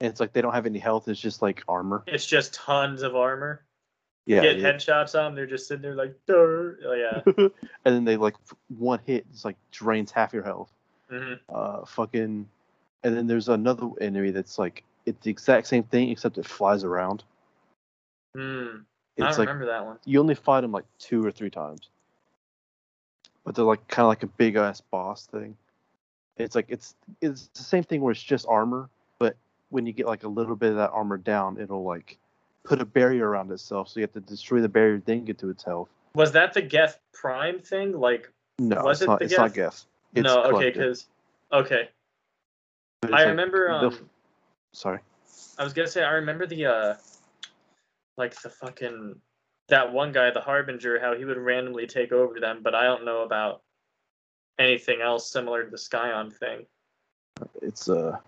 And 0.00 0.10
it's 0.10 0.20
like 0.20 0.32
they 0.32 0.40
don't 0.42 0.54
have 0.54 0.66
any 0.66 0.78
health. 0.78 1.08
It's 1.08 1.20
just 1.20 1.40
like 1.42 1.62
armor. 1.68 2.02
It's 2.06 2.26
just 2.26 2.54
tons 2.54 3.02
of 3.02 3.14
armor. 3.16 3.64
Yeah. 4.26 4.40
Get 4.42 4.58
yeah. 4.58 4.72
headshots 4.72 5.14
on 5.18 5.24
them. 5.26 5.34
They're 5.34 5.46
just 5.46 5.68
sitting 5.68 5.82
there 5.82 5.94
like, 5.94 6.14
Durr. 6.26 6.78
Oh, 6.84 6.92
yeah. 6.94 7.20
and 7.84 7.94
then 7.94 8.04
they 8.04 8.16
like 8.16 8.34
one 8.68 9.00
hit, 9.06 9.26
it's 9.30 9.44
like 9.44 9.56
drains 9.70 10.10
half 10.10 10.32
your 10.32 10.42
health. 10.42 10.72
hmm 11.10 11.34
uh 11.54 11.84
fucking 11.84 12.48
and 13.04 13.16
then 13.16 13.26
there's 13.26 13.48
another 13.50 13.88
enemy 14.00 14.30
that's 14.30 14.58
like 14.58 14.82
it's 15.04 15.22
the 15.22 15.30
exact 15.30 15.66
same 15.66 15.82
thing 15.84 16.08
except 16.10 16.38
it 16.38 16.46
flies 16.46 16.82
around 16.84 17.22
Hmm. 18.34 18.40
I 19.20 19.26
it's 19.28 19.36
don't 19.36 19.38
like 19.38 19.38
remember 19.48 19.66
that 19.66 19.84
one. 19.84 19.98
you 20.06 20.18
only 20.18 20.34
fight 20.34 20.62
them 20.62 20.72
like 20.72 20.86
two 20.98 21.24
or 21.24 21.30
three 21.30 21.50
times 21.50 21.90
but 23.44 23.54
they're 23.54 23.64
like 23.66 23.86
kind 23.88 24.04
of 24.04 24.08
like 24.08 24.22
a 24.22 24.26
big 24.26 24.56
ass 24.56 24.80
boss 24.80 25.26
thing 25.26 25.54
it's 26.38 26.54
like 26.54 26.66
it's 26.68 26.94
it's 27.20 27.48
the 27.54 27.62
same 27.62 27.84
thing 27.84 28.00
where 28.00 28.10
it's 28.12 28.22
just 28.22 28.46
armor 28.48 28.88
when 29.70 29.86
you 29.86 29.92
get 29.92 30.06
like 30.06 30.24
a 30.24 30.28
little 30.28 30.56
bit 30.56 30.70
of 30.70 30.76
that 30.76 30.90
armor 30.90 31.18
down 31.18 31.58
it'll 31.60 31.84
like 31.84 32.18
put 32.64 32.80
a 32.80 32.84
barrier 32.84 33.28
around 33.28 33.50
itself 33.50 33.88
so 33.88 34.00
you 34.00 34.02
have 34.02 34.12
to 34.12 34.20
destroy 34.20 34.60
the 34.60 34.68
barrier 34.68 35.02
then 35.04 35.24
get 35.24 35.38
to 35.38 35.50
its 35.50 35.62
health 35.62 35.88
Was 36.14 36.32
that 36.32 36.52
the 36.52 36.62
Geth 36.62 36.98
Prime 37.12 37.58
thing? 37.58 37.92
Like, 37.92 38.30
no 38.58 38.82
Was 38.84 39.00
it's 39.00 39.02
it 39.02 39.06
not 39.06 39.18
the 39.18 39.24
it's 39.24 39.36
not 39.36 39.54
Geth? 39.54 39.54
Geth. 39.54 39.84
It's 40.14 40.24
no. 40.24 40.44
Okay. 40.44 40.70
Because. 40.70 41.08
Okay. 41.52 41.88
I 43.02 43.08
like 43.08 43.26
remember. 43.26 43.70
Um, 43.70 44.08
sorry 44.72 45.00
I 45.58 45.64
was 45.64 45.72
gonna 45.72 45.88
say 45.88 46.02
I 46.02 46.12
remember 46.12 46.46
the 46.46 46.66
uh, 46.66 46.94
like 48.16 48.40
the 48.40 48.50
fucking 48.50 49.16
that 49.68 49.92
one 49.92 50.12
guy, 50.12 50.30
the 50.30 50.40
Harbinger, 50.40 51.00
how 51.00 51.14
he 51.14 51.24
would 51.24 51.38
randomly 51.38 51.86
take 51.86 52.12
over 52.12 52.38
them, 52.38 52.60
but 52.62 52.74
I 52.74 52.84
don't 52.84 53.04
know 53.04 53.22
about 53.22 53.62
anything 54.58 55.00
else 55.00 55.30
similar 55.30 55.64
to 55.64 55.70
the 55.70 55.78
Scion 55.78 56.30
thing. 56.30 56.66
it's 57.62 57.88
uh 57.88 58.18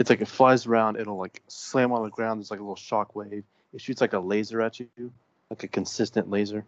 it's 0.00 0.08
like 0.08 0.22
it 0.22 0.28
flies 0.28 0.66
around 0.66 0.96
it'll 0.96 1.18
like 1.18 1.42
slam 1.46 1.92
on 1.92 2.02
the 2.02 2.08
ground 2.10 2.40
there's 2.40 2.50
like 2.50 2.58
a 2.58 2.62
little 2.62 2.74
shock 2.74 3.14
wave. 3.14 3.44
It 3.72 3.80
shoots 3.80 4.00
like 4.00 4.14
a 4.14 4.18
laser 4.18 4.60
at 4.62 4.80
you 4.80 4.88
like 5.50 5.62
a 5.62 5.68
consistent 5.68 6.30
laser. 6.30 6.64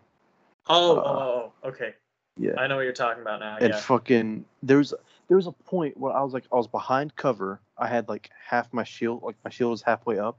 Oh, 0.68 0.98
Uh, 0.98 1.02
oh, 1.02 1.52
oh, 1.64 1.68
okay. 1.70 1.94
yeah. 2.36 2.52
I 2.58 2.66
know 2.66 2.76
what 2.76 2.82
you're 2.82 2.92
talking 2.92 3.22
about 3.22 3.40
now. 3.40 3.56
and 3.58 3.70
yeah. 3.72 3.80
fucking 3.80 4.44
there's 4.62 4.92
there 5.28 5.36
was 5.36 5.46
a 5.46 5.52
point 5.52 5.96
where 5.96 6.12
i 6.12 6.22
was 6.22 6.34
like 6.34 6.44
i 6.52 6.56
was 6.56 6.68
behind 6.68 7.16
cover. 7.16 7.58
I 7.78 7.88
had 7.88 8.08
like 8.08 8.30
half 8.46 8.72
my 8.72 8.84
shield 8.84 9.22
like 9.22 9.36
my 9.44 9.50
shield 9.50 9.70
was 9.70 9.82
halfway 9.82 10.18
up. 10.18 10.38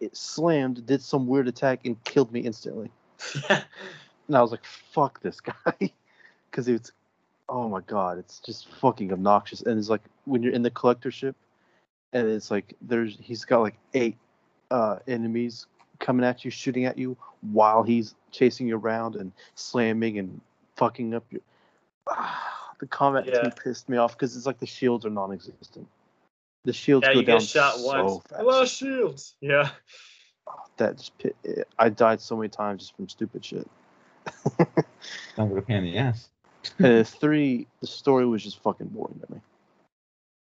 It 0.00 0.16
slammed 0.16 0.84
did 0.84 1.02
some 1.02 1.26
weird 1.28 1.46
attack 1.46 1.86
and 1.86 2.02
killed 2.04 2.32
me 2.32 2.40
instantly. 2.40 2.90
And 4.26 4.34
i 4.38 4.40
was 4.40 4.50
like 4.50 4.64
fuck 4.64 5.20
this 5.22 5.40
guy. 5.40 5.54
Because 6.50 6.68
it's 6.68 6.92
oh 7.48 7.68
my 7.68 7.80
god 7.80 8.18
it's 8.18 8.40
just 8.40 8.68
fucking 8.80 9.12
obnoxious. 9.12 9.62
And 9.62 9.78
it's 9.78 9.88
like 9.88 10.02
when 10.24 10.42
you're 10.42 10.52
in 10.52 10.62
the 10.62 10.70
collector 10.70 11.10
ship 11.10 11.36
and 12.14 12.28
it's 12.28 12.50
like 12.50 12.74
there's 12.80 13.18
he's 13.20 13.44
got 13.44 13.60
like 13.60 13.76
eight 13.92 14.16
uh 14.70 14.98
enemies 15.06 15.66
coming 15.98 16.24
at 16.24 16.44
you 16.44 16.50
shooting 16.50 16.86
at 16.86 16.96
you 16.96 17.16
while 17.52 17.82
he's 17.82 18.14
chasing 18.30 18.66
you 18.66 18.76
around 18.78 19.16
and 19.16 19.32
slamming 19.54 20.18
and 20.18 20.40
fucking 20.76 21.12
up 21.14 21.24
your 21.30 21.42
the 22.80 22.86
combat 22.86 23.26
Yeah. 23.26 23.42
team 23.42 23.50
pissed 23.52 23.88
me 23.88 23.98
off 23.98 24.12
because 24.16 24.36
it's 24.36 24.46
like 24.46 24.58
the 24.58 24.66
shields 24.66 25.04
are 25.04 25.10
non-existent 25.10 25.86
the 26.64 26.72
shields 26.72 27.06
yeah, 27.06 27.12
go 27.14 27.20
you 27.20 27.26
down 27.26 27.38
get 27.40 27.46
shot 27.48 27.74
so 27.76 27.86
once. 27.86 28.22
fast 28.28 28.40
Hello, 28.40 28.64
shields. 28.64 29.34
Yeah. 29.40 29.70
that 30.78 30.96
just 30.98 31.16
pi- 31.18 31.62
i 31.78 31.88
died 31.88 32.20
so 32.20 32.36
many 32.36 32.48
times 32.48 32.82
just 32.82 32.96
from 32.96 33.08
stupid 33.08 33.44
shit 33.44 33.68
Sounds 35.36 35.52
like 35.52 35.58
a 35.58 35.62
pain 35.62 35.76
in 35.78 35.84
the 35.84 35.98
ass. 35.98 36.28
and 36.78 37.06
three 37.20 37.66
the 37.80 37.86
story 37.86 38.26
was 38.26 38.42
just 38.42 38.58
fucking 38.62 38.88
boring 38.88 39.20
to 39.26 39.32
me 39.34 39.40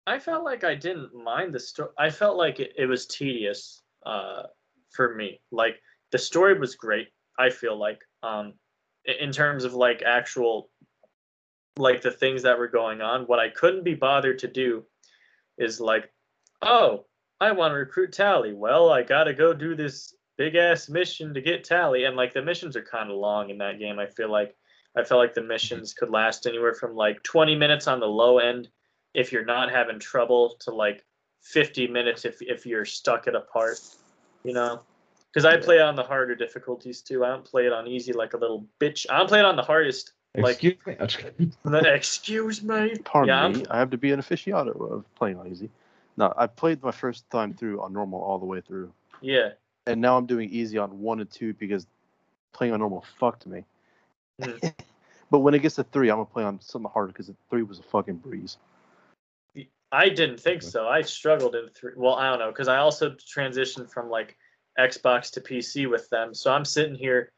I 0.06 0.18
felt 0.18 0.44
like 0.44 0.64
I 0.64 0.74
didn't 0.74 1.14
mind 1.14 1.52
the 1.52 1.60
story. 1.60 1.90
I 1.98 2.10
felt 2.10 2.36
like 2.36 2.60
it, 2.60 2.72
it 2.76 2.86
was 2.86 3.06
tedious 3.06 3.82
uh, 4.04 4.44
for 4.90 5.14
me. 5.14 5.40
Like 5.50 5.80
the 6.10 6.18
story 6.18 6.58
was 6.58 6.74
great. 6.74 7.08
I 7.38 7.50
feel 7.50 7.76
like 7.78 8.00
um, 8.22 8.54
in 9.04 9.32
terms 9.32 9.64
of 9.64 9.74
like 9.74 10.02
actual 10.02 10.70
like 11.76 12.02
the 12.02 12.10
things 12.10 12.42
that 12.42 12.58
were 12.58 12.68
going 12.68 13.00
on. 13.00 13.22
What 13.22 13.38
I 13.38 13.48
couldn't 13.48 13.84
be 13.84 13.94
bothered 13.94 14.38
to 14.40 14.48
do 14.48 14.84
is 15.58 15.80
like, 15.80 16.10
oh, 16.60 17.06
I 17.40 17.52
want 17.52 17.72
to 17.72 17.76
recruit 17.76 18.12
Tali. 18.12 18.52
Well, 18.52 18.90
I 18.90 19.02
gotta 19.02 19.34
go 19.34 19.52
do 19.52 19.74
this 19.74 20.14
big 20.36 20.54
ass 20.54 20.88
mission 20.88 21.34
to 21.34 21.40
get 21.40 21.64
Tali, 21.64 22.04
and 22.04 22.16
like 22.16 22.32
the 22.32 22.42
missions 22.42 22.76
are 22.76 22.82
kind 22.82 23.10
of 23.10 23.16
long 23.16 23.50
in 23.50 23.58
that 23.58 23.78
game. 23.78 23.98
I 23.98 24.06
feel 24.06 24.30
like 24.30 24.54
I 24.96 25.02
felt 25.02 25.20
like 25.20 25.34
the 25.34 25.42
missions 25.42 25.94
could 25.94 26.10
last 26.10 26.46
anywhere 26.46 26.74
from 26.74 26.94
like 26.94 27.22
20 27.22 27.56
minutes 27.56 27.86
on 27.86 28.00
the 28.00 28.06
low 28.06 28.38
end 28.38 28.68
if 29.14 29.32
you're 29.32 29.44
not 29.44 29.70
having 29.70 29.98
trouble 29.98 30.56
to 30.60 30.70
like 30.74 31.04
50 31.42 31.88
minutes 31.88 32.24
if 32.24 32.40
if 32.40 32.64
you're 32.66 32.84
stuck 32.84 33.26
at 33.26 33.34
a 33.34 33.40
part, 33.40 33.78
you 34.44 34.52
know. 34.52 34.82
Because 35.32 35.44
I 35.46 35.54
Yeah. 35.54 35.60
play 35.62 35.80
on 35.80 35.96
the 35.96 36.02
harder 36.02 36.34
difficulties 36.34 37.00
too. 37.00 37.24
I 37.24 37.28
don't 37.28 37.44
play 37.44 37.66
it 37.66 37.72
on 37.72 37.86
easy 37.86 38.12
like 38.12 38.34
a 38.34 38.36
little 38.36 38.66
bitch. 38.80 39.06
I 39.10 39.18
don't 39.18 39.28
play 39.28 39.38
it 39.38 39.44
on 39.44 39.56
the 39.56 39.62
hardest. 39.62 40.12
Like- 40.34 40.62
Excuse 40.64 40.76
me. 40.86 40.96
I'm 41.00 41.06
just 41.08 41.18
kidding. 41.18 41.52
Excuse 41.86 42.62
me. 42.62 42.96
Pardon 43.04 43.28
Yeah, 43.28 43.42
I'm- 43.42 43.52
me, 43.52 43.64
I 43.70 43.78
have 43.78 43.90
to 43.90 43.98
be 43.98 44.12
an 44.12 44.20
aficionado 44.20 44.90
of 44.90 45.14
playing 45.14 45.36
on 45.38 45.46
easy. 45.48 45.70
No, 46.16 46.32
I 46.36 46.46
played 46.46 46.82
my 46.82 46.90
first 46.90 47.28
time 47.30 47.54
through 47.54 47.80
on 47.80 47.92
normal 47.92 48.20
all 48.20 48.38
the 48.38 48.44
way 48.44 48.60
through, 48.60 48.92
Yeah. 49.22 49.52
and 49.86 50.00
now 50.00 50.16
I'm 50.18 50.26
doing 50.26 50.50
easy 50.50 50.76
on 50.76 51.00
one 51.00 51.20
and 51.20 51.30
two 51.30 51.54
because 51.54 51.86
playing 52.52 52.74
on 52.74 52.80
normal 52.80 53.04
fucked 53.18 53.46
me. 53.46 53.64
Mhm. 54.40 54.74
but 55.30 55.38
when 55.40 55.54
it 55.54 55.60
gets 55.60 55.76
to 55.76 55.84
three, 55.84 56.10
I'm 56.10 56.16
gonna 56.16 56.26
play 56.26 56.44
on 56.44 56.60
something 56.60 56.90
harder 56.90 57.08
because 57.08 57.30
three 57.48 57.62
was 57.62 57.78
a 57.78 57.82
fucking 57.84 58.16
breeze. 58.16 58.58
I 59.92 60.08
didn't 60.08 60.40
think 60.40 60.62
so. 60.62 60.88
I 60.88 61.02
struggled 61.02 61.54
in 61.54 61.68
three. 61.68 61.92
Well, 61.96 62.14
I 62.14 62.30
don't 62.30 62.38
know 62.38 62.50
because 62.50 62.68
I 62.68 62.78
also 62.78 63.10
transitioned 63.10 63.90
from 63.92 64.08
like 64.08 64.36
Xbox 64.78 65.30
to 65.32 65.40
PC 65.40 65.88
with 65.88 66.08
them. 66.08 66.32
So 66.34 66.50
I'm 66.50 66.64
sitting 66.64 66.94
here, 66.94 67.30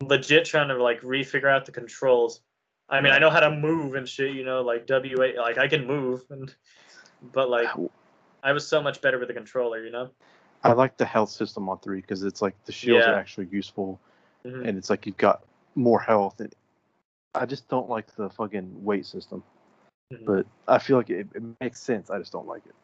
legit 0.00 0.46
trying 0.46 0.68
to 0.68 0.82
like 0.82 1.02
refigure 1.02 1.50
out 1.50 1.66
the 1.66 1.72
controls. 1.72 2.40
I 2.88 3.02
mean, 3.02 3.12
I 3.12 3.18
know 3.18 3.30
how 3.30 3.40
to 3.40 3.50
move 3.50 3.94
and 3.94 4.08
shit. 4.08 4.34
You 4.34 4.44
know, 4.44 4.62
like 4.62 4.86
W 4.86 5.22
A, 5.22 5.38
like 5.40 5.58
I 5.58 5.68
can 5.68 5.86
move, 5.86 6.24
and 6.30 6.52
but 7.34 7.50
like 7.50 7.68
I 8.42 8.52
was 8.52 8.66
so 8.66 8.82
much 8.82 9.02
better 9.02 9.18
with 9.18 9.28
the 9.28 9.34
controller. 9.34 9.84
You 9.84 9.90
know. 9.90 10.10
I 10.64 10.72
like 10.72 10.96
the 10.96 11.04
health 11.06 11.30
system 11.30 11.68
on 11.68 11.78
three 11.80 12.00
because 12.00 12.22
it's 12.22 12.42
like 12.42 12.54
the 12.64 12.72
shields 12.72 13.06
Yeah. 13.06 13.12
are 13.12 13.18
actually 13.18 13.48
useful, 13.50 14.00
Mhm. 14.44 14.66
and 14.66 14.78
it's 14.78 14.90
like 14.90 15.06
you've 15.06 15.16
got 15.16 15.44
more 15.74 16.00
health. 16.00 16.40
And 16.40 16.54
I 17.34 17.46
just 17.46 17.68
don't 17.68 17.88
like 17.88 18.14
the 18.16 18.28
fucking 18.30 18.84
weight 18.84 19.06
system, 19.06 19.42
Mhm. 20.12 20.24
but 20.26 20.46
I 20.66 20.78
feel 20.78 20.96
like 20.96 21.10
it, 21.10 21.28
it 21.34 21.42
makes 21.60 21.80
sense. 21.80 22.10
I 22.10 22.18
just 22.18 22.32
don't 22.32 22.46
like 22.46 22.66
it. 22.66 22.74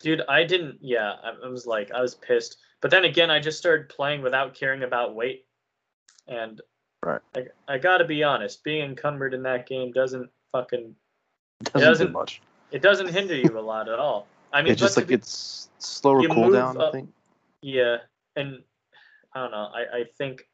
Dude, 0.00 0.22
I 0.28 0.44
didn't. 0.44 0.78
Yeah, 0.82 1.14
I, 1.22 1.32
I 1.44 1.48
was 1.48 1.66
like, 1.66 1.90
I 1.92 2.00
was 2.00 2.14
pissed. 2.14 2.58
But 2.80 2.90
then 2.90 3.04
again, 3.06 3.30
I 3.30 3.40
just 3.40 3.58
started 3.58 3.88
playing 3.88 4.20
without 4.22 4.54
caring 4.54 4.82
about 4.82 5.14
weight, 5.14 5.46
and 6.28 6.60
Right. 7.02 7.20
I, 7.36 7.46
I 7.68 7.78
gotta 7.78 8.04
be 8.04 8.22
honest, 8.22 8.64
being 8.64 8.82
encumbered 8.82 9.34
in 9.34 9.42
that 9.42 9.66
game 9.66 9.92
doesn't 9.92 10.30
fucking 10.52 10.94
It 11.60 11.64
doesn't, 11.72 11.80
doesn't- 11.88 12.06
do 12.08 12.12
much. 12.12 12.40
it 12.70 12.80
doesn't 12.82 13.08
hinder 13.08 13.34
you 13.36 13.58
a 13.58 13.60
lot 13.60 13.88
at 13.88 13.98
all. 13.98 14.26
I 14.52 14.62
mean, 14.62 14.72
it's 14.72 14.80
just 14.80 14.96
like 14.96 15.08
be- 15.08 15.14
it's 15.14 15.68
slower 15.78 16.22
cooldown. 16.22 16.82
I 16.82 16.90
think. 16.92 17.12
yeah, 17.62 17.98
and 18.36 18.62
I 19.34 19.40
don't 19.40 19.50
know. 19.50 19.70
I 19.74 19.98
I 19.98 20.04
think 20.16 20.48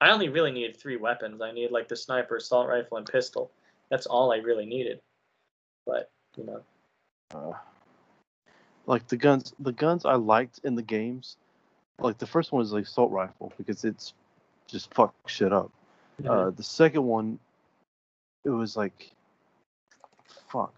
I 0.00 0.10
only 0.10 0.28
really 0.28 0.52
needed 0.52 0.76
three 0.76 0.96
weapons. 0.96 1.40
I 1.40 1.50
needed 1.52 1.72
like 1.72 1.88
the 1.88 1.96
sniper, 1.96 2.36
assault 2.36 2.68
rifle, 2.68 2.98
and 2.98 3.06
pistol. 3.06 3.50
That's 3.90 4.06
all 4.06 4.32
I 4.32 4.36
really 4.38 4.66
needed. 4.66 5.00
But 5.86 6.10
you 6.36 6.44
know, 6.44 6.62
Uh, 7.34 7.52
like 8.86 9.06
the 9.08 9.16
guns 9.16 9.54
the 9.58 9.72
guns 9.72 10.04
I 10.04 10.14
liked 10.14 10.60
in 10.64 10.74
the 10.74 10.82
games, 10.82 11.36
like 11.98 12.18
the 12.18 12.26
first 12.26 12.52
one 12.52 12.60
was 12.60 12.72
like 12.72 12.84
assault 12.84 13.10
rifle 13.10 13.52
because 13.56 13.84
it's 13.84 14.12
just 14.66 14.92
fuck 14.94 15.14
shit 15.26 15.52
up. 15.52 15.70
Uh, 16.26 16.50
the 16.50 16.62
second 16.62 17.04
one, 17.04 17.38
it 18.44 18.50
was 18.50 18.76
like, 18.76 19.12
fuck. 20.48 20.74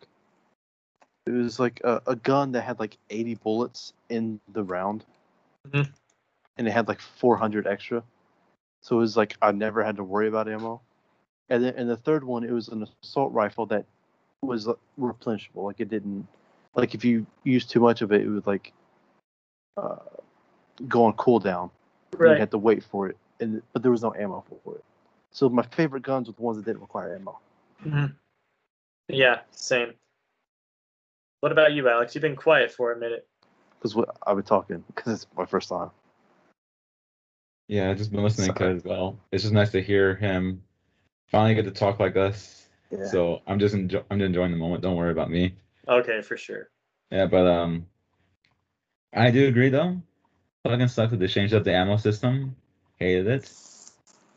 It 1.26 1.30
was 1.30 1.60
like 1.60 1.80
a, 1.84 2.02
a 2.06 2.16
gun 2.16 2.52
that 2.52 2.62
had 2.62 2.78
like 2.80 2.96
80 3.10 3.34
bullets 3.36 3.92
in 4.08 4.40
the 4.52 4.64
round, 4.64 5.04
Mhm. 5.66 5.88
and 6.56 6.66
it 6.66 6.70
had 6.70 6.88
like 6.88 7.00
400 7.00 7.66
extra. 7.66 8.02
So 8.82 8.96
it 8.96 9.00
was 9.00 9.16
like 9.16 9.36
I 9.42 9.52
never 9.52 9.84
had 9.84 9.96
to 9.96 10.04
worry 10.04 10.28
about 10.28 10.48
ammo. 10.48 10.80
And 11.50 11.64
then 11.64 11.74
and 11.76 11.88
the 11.88 11.96
third 11.96 12.24
one, 12.24 12.44
it 12.44 12.52
was 12.52 12.68
an 12.68 12.86
assault 13.02 13.32
rifle 13.32 13.66
that 13.66 13.84
was 14.42 14.68
replenishable. 14.98 15.64
Like 15.64 15.80
it 15.80 15.88
didn't, 15.88 16.26
like 16.74 16.94
if 16.94 17.04
you 17.04 17.26
used 17.44 17.70
too 17.70 17.80
much 17.80 18.02
of 18.02 18.12
it, 18.12 18.22
it 18.22 18.28
would 18.28 18.46
like 18.46 18.72
uh, 19.76 19.96
go 20.86 21.04
on 21.04 21.14
cooldown. 21.14 21.70
You 22.12 22.18
right. 22.18 22.38
had 22.38 22.50
to 22.52 22.58
wait 22.58 22.82
for 22.82 23.08
it, 23.08 23.16
and 23.40 23.62
but 23.72 23.82
there 23.82 23.90
was 23.90 24.02
no 24.02 24.14
ammo 24.14 24.44
for 24.64 24.76
it. 24.76 24.84
So 25.30 25.48
my 25.48 25.62
favorite 25.62 26.02
guns 26.02 26.26
were 26.28 26.34
the 26.34 26.42
ones 26.42 26.56
that 26.56 26.64
didn't 26.64 26.80
require 26.80 27.14
ammo. 27.14 27.38
Mhm. 27.84 28.14
Yeah, 29.08 29.40
same. 29.50 29.94
What 31.40 31.52
about 31.52 31.72
you, 31.72 31.88
Alex? 31.88 32.14
You've 32.14 32.22
been 32.22 32.36
quiet 32.36 32.70
for 32.72 32.92
a 32.92 32.98
minute. 32.98 33.26
Because 33.80 34.04
I've 34.26 34.36
been 34.36 34.44
talking, 34.44 34.84
because 34.94 35.22
it's 35.22 35.26
my 35.36 35.46
first 35.46 35.68
time. 35.68 35.90
Yeah, 37.68 37.90
I've 37.90 37.98
just 37.98 38.10
been 38.10 38.22
listening 38.22 38.54
Sorry. 38.56 38.74
because 38.74 38.84
well, 38.84 39.18
it's 39.30 39.42
just 39.42 39.52
nice 39.52 39.70
to 39.72 39.82
hear 39.82 40.16
him 40.16 40.62
finally 41.26 41.54
get 41.54 41.66
to 41.66 41.70
talk 41.70 42.00
like 42.00 42.16
us. 42.16 42.67
Yeah. 42.90 43.06
So 43.06 43.42
I'm 43.46 43.58
just 43.58 43.74
enjo- 43.74 44.04
I'm 44.10 44.20
enjoying 44.20 44.50
the 44.50 44.56
moment. 44.56 44.82
Don't 44.82 44.96
worry 44.96 45.10
about 45.12 45.30
me. 45.30 45.54
Okay, 45.86 46.22
for 46.22 46.36
sure. 46.36 46.68
Yeah, 47.10 47.26
but 47.26 47.46
um, 47.46 47.86
I 49.14 49.30
do 49.30 49.46
agree 49.48 49.68
though. 49.68 50.00
Fucking 50.64 50.88
sucks 50.88 51.10
that 51.12 51.18
they 51.20 51.26
changed 51.28 51.54
up 51.54 51.64
the 51.64 51.72
ammo 51.74 51.96
system. 51.96 52.56
Hated 52.96 53.26
it. 53.26 53.52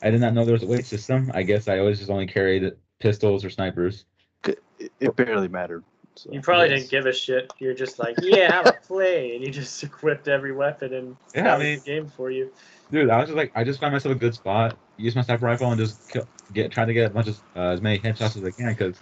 I 0.01 0.09
did 0.11 0.21
not 0.21 0.33
know 0.33 0.45
there 0.45 0.53
was 0.53 0.63
a 0.63 0.67
weight 0.67 0.85
system. 0.85 1.31
I 1.33 1.43
guess 1.43 1.67
I 1.67 1.79
always 1.79 1.99
just 1.99 2.09
only 2.09 2.27
carried 2.27 2.71
pistols 2.99 3.43
or 3.45 3.49
snipers. 3.49 4.05
it, 4.47 4.59
it 4.99 5.15
barely 5.15 5.47
mattered. 5.47 5.83
So. 6.15 6.31
You 6.31 6.41
probably 6.41 6.69
Yes. 6.69 6.79
didn't 6.81 6.91
give 6.91 7.05
a 7.05 7.13
shit. 7.13 7.53
You're 7.59 7.73
just 7.73 7.97
like, 7.99 8.15
yeah, 8.21 8.51
have 8.51 8.67
a 8.67 8.73
play, 8.85 9.35
and 9.35 9.43
you 9.45 9.51
just 9.51 9.81
equipped 9.83 10.27
every 10.27 10.51
weapon, 10.51 10.93
and 10.93 11.15
Yeah, 11.33 11.43
that 11.43 11.53
I 11.53 11.57
was 11.57 11.63
mean- 11.65 11.79
the 11.79 11.85
game 11.85 12.07
for 12.07 12.29
you. 12.31 12.51
Dude, 12.91 13.09
I 13.09 13.19
was 13.19 13.27
just 13.29 13.37
like, 13.37 13.51
I 13.55 13.63
just 13.63 13.79
find 13.79 13.93
myself 13.93 14.13
a 14.15 14.19
good 14.19 14.33
spot. 14.35 14.77
Use 15.01 15.15
my 15.15 15.21
sniper 15.21 15.45
rifle 15.45 15.71
and 15.71 15.79
just 15.79 16.07
kill, 16.07 16.27
get 16.53 16.71
try 16.71 16.85
to 16.85 16.93
get 16.93 17.09
as 17.09 17.13
much 17.13 17.27
as 17.27 17.41
uh, 17.55 17.69
as 17.69 17.81
many 17.81 17.99
headshots 17.99 18.37
as 18.37 18.43
I 18.43 18.51
can 18.51 18.69
because 18.69 18.97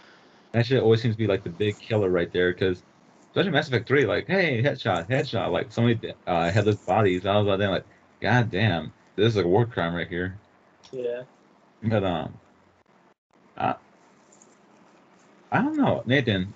that 0.53 0.65
shit 0.65 0.81
always 0.81 1.01
seems 1.01 1.15
to 1.15 1.19
be 1.19 1.27
like 1.27 1.43
the 1.43 1.49
big 1.49 1.77
killer 1.79 2.09
right 2.09 2.31
there. 2.31 2.53
Because 2.53 2.81
especially 3.31 3.51
Mass 3.51 3.67
Effect 3.67 3.87
Three, 3.87 4.05
like, 4.05 4.27
hey, 4.27 4.61
headshot, 4.63 5.09
headshot, 5.09 5.51
like 5.51 5.71
so 5.71 5.81
many 5.81 5.99
uh, 6.27 6.51
headless 6.51 6.77
bodies. 6.77 7.25
I 7.25 7.37
was 7.37 7.47
like, 7.47 7.59
damn, 7.59 7.71
like, 7.71 7.85
god 8.21 8.51
damn, 8.51 8.91
this 9.15 9.27
is 9.27 9.37
a 9.37 9.47
war 9.47 9.65
crime 9.65 9.93
right 9.93 10.07
here. 10.07 10.39
Yeah. 10.91 11.23
But 11.83 12.03
um, 12.03 12.33
I, 13.57 13.75
I 15.51 15.61
don't 15.61 15.77
know, 15.77 16.03
Nathan. 16.05 16.53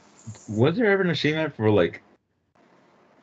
Was 0.47 0.77
there 0.77 0.91
ever 0.91 1.03
an 1.03 1.09
achievement 1.09 1.55
for 1.55 1.69
like? 1.69 2.01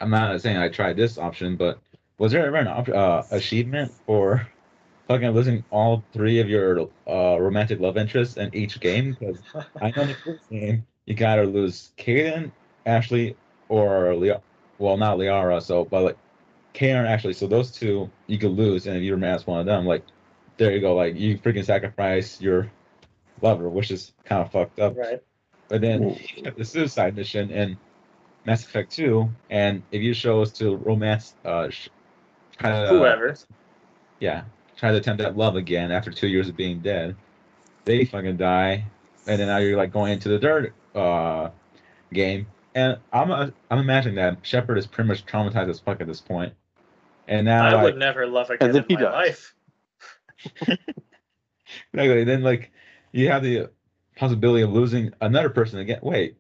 I'm 0.01 0.11
not 0.11 0.41
saying 0.41 0.57
I 0.57 0.69
tried 0.69 0.97
this 0.97 1.19
option, 1.19 1.57
but 1.57 1.79
was 2.19 2.33
there 2.33 2.47
ever 2.47 2.57
an 2.57 2.69
op- 2.69 2.89
uh, 2.89 3.23
achievement 3.31 3.93
for 4.07 4.47
fucking 5.11 5.31
losing 5.31 5.65
all 5.71 6.05
three 6.13 6.39
of 6.39 6.49
your 6.49 6.89
uh, 7.09 7.37
romantic 7.41 7.81
love 7.81 7.97
interests 7.97 8.37
in 8.37 8.55
each 8.55 8.79
game? 8.79 9.17
Because 9.19 9.43
I 9.81 9.91
know 9.91 10.03
in 10.03 10.09
the 10.09 10.15
first 10.25 10.49
game 10.49 10.87
you 11.05 11.15
gotta 11.15 11.43
lose 11.43 11.91
Kaidan, 11.99 12.53
Ashley, 12.87 13.37
or 13.69 14.15
Lea- 14.15 14.37
well, 14.79 14.97
not 14.97 15.19
Liara. 15.19 15.61
So, 15.61 15.85
but 15.85 16.03
like 16.05 16.19
Kaidan 16.75 17.01
and 17.01 17.09
Ashley. 17.09 17.33
So 17.33 17.49
those 17.49 17.73
two 17.73 18.09
you 18.29 18.39
could 18.39 18.53
lose, 18.53 18.87
and 18.87 18.97
if 18.97 19.03
you 19.03 19.15
romance 19.15 19.45
one 19.49 19.59
of 19.59 19.67
them, 19.67 19.85
like 19.85 20.05
there 20.59 20.71
you 20.71 20.81
go. 20.81 20.95
Like 20.95 21.17
you 21.17 21.37
freaking 21.39 21.65
sacrifice 21.65 22.41
your 22.41 22.71
lover, 23.43 23.69
which 23.69 23.91
is 23.91 24.13
kind 24.25 24.43
of 24.43 24.53
fucked 24.53 24.79
up. 24.79 24.97
right. 24.97 25.21
But 25.69 25.81
then 25.81 26.03
you 26.37 26.45
have 26.45 26.57
the 26.57 26.65
suicide 26.65 27.17
mission 27.17 27.51
in 27.51 27.77
Mass 28.45 28.65
Effect 28.65 28.93
2, 28.93 29.29
and 29.51 29.83
if 29.91 30.03
you 30.03 30.15
chose 30.15 30.53
to 30.55 30.77
romance, 30.77 31.35
uh, 31.45 31.69
sh- 31.71 31.89
try 32.59 32.71
to, 32.71 32.89
Whoever. 32.91 33.37
yeah, 34.21 34.43
try 34.81 34.91
to 34.91 34.97
attempt 34.97 35.23
that 35.23 35.37
love 35.37 35.57
again 35.57 35.93
after 35.93 36.11
two 36.11 36.29
years 36.29 36.49
of 36.49 36.57
being 36.57 36.81
dead, 36.81 37.15
they 37.85 38.05
fucking 38.07 38.39
die, 38.39 38.85
and 39.27 39.41
then 39.41 39.49
now 39.49 39.59
you're 39.59 39.77
like 39.77 39.93
going 39.93 40.13
into 40.13 40.29
the 40.31 40.39
dirt 40.39 40.75
uh 40.95 41.51
game, 42.13 42.47
and 42.75 42.99
I'm 43.13 43.31
uh, 43.31 43.51
I'm 43.71 43.79
imagining 43.79 44.17
that 44.17 44.39
Shepard 44.43 44.79
is 44.79 44.87
pretty 44.87 45.09
much 45.09 45.27
traumatized 45.27 45.69
as 45.69 45.81
fuck 45.81 46.01
at 46.01 46.07
this 46.07 46.21
point. 46.21 46.55
point, 46.55 46.55
and 47.29 47.45
now 47.45 47.69
I 47.69 47.75
like, 47.75 47.85
would 47.85 47.99
never 47.99 48.27
love 48.27 48.51
again 48.51 48.75
in 48.75 48.85
he 48.89 48.95
my 48.95 49.03
dies. 49.03 49.53
life. 50.63 50.69
Exactly. 51.93 52.25
Then 52.25 52.43
like 52.43 52.73
you 53.13 53.29
have 53.31 53.43
the 53.43 53.71
possibility 54.17 54.63
of 54.63 54.73
losing 54.73 55.13
another 55.21 55.51
person 55.51 55.79
again. 55.79 56.01
Wait. 56.03 56.37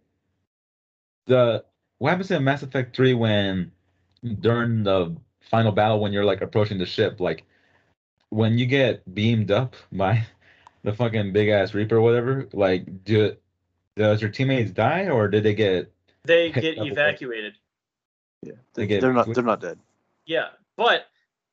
The 1.26 1.64
what 1.98 2.11
happens 2.11 2.31
in 2.31 2.42
Mass 2.44 2.62
Effect 2.62 2.96
3 2.96 3.14
when 3.14 3.72
during 4.40 4.83
the 4.83 5.16
final 5.40 5.72
battle 5.72 6.00
when 6.00 6.12
you're 6.12 6.24
like 6.24 6.40
approaching 6.40 6.79
the 6.79 6.87
ship, 6.87 7.20
like 7.20 7.44
when 8.31 8.57
you 8.59 8.66
get 8.66 9.14
beamed 9.14 9.51
up 9.51 9.77
by 9.93 10.25
the 10.83 10.93
fucking 10.93 11.33
big 11.33 11.49
ass 11.49 11.75
Reaper 11.75 11.97
or 11.97 12.01
whatever, 12.01 12.49
like 12.53 13.05
do 13.05 13.37
does 13.97 14.23
your 14.23 14.31
teammates 14.31 14.71
die 14.71 15.09
or 15.09 15.29
did 15.29 15.43
they 15.43 15.55
get 15.55 15.93
They 16.25 16.51
get 16.51 16.79
up 16.79 16.87
a- 16.87 16.90
evacuated. 16.90 17.55
Yeah, 18.43 18.53
They 18.75 18.83
they, 18.83 18.87
get- 18.87 19.01
they're 19.03 19.12
not 19.12 19.33
they're 19.35 19.45
not 19.45 19.61
dead. 19.61 19.79
Yeah, 20.27 20.49
but 20.77 21.07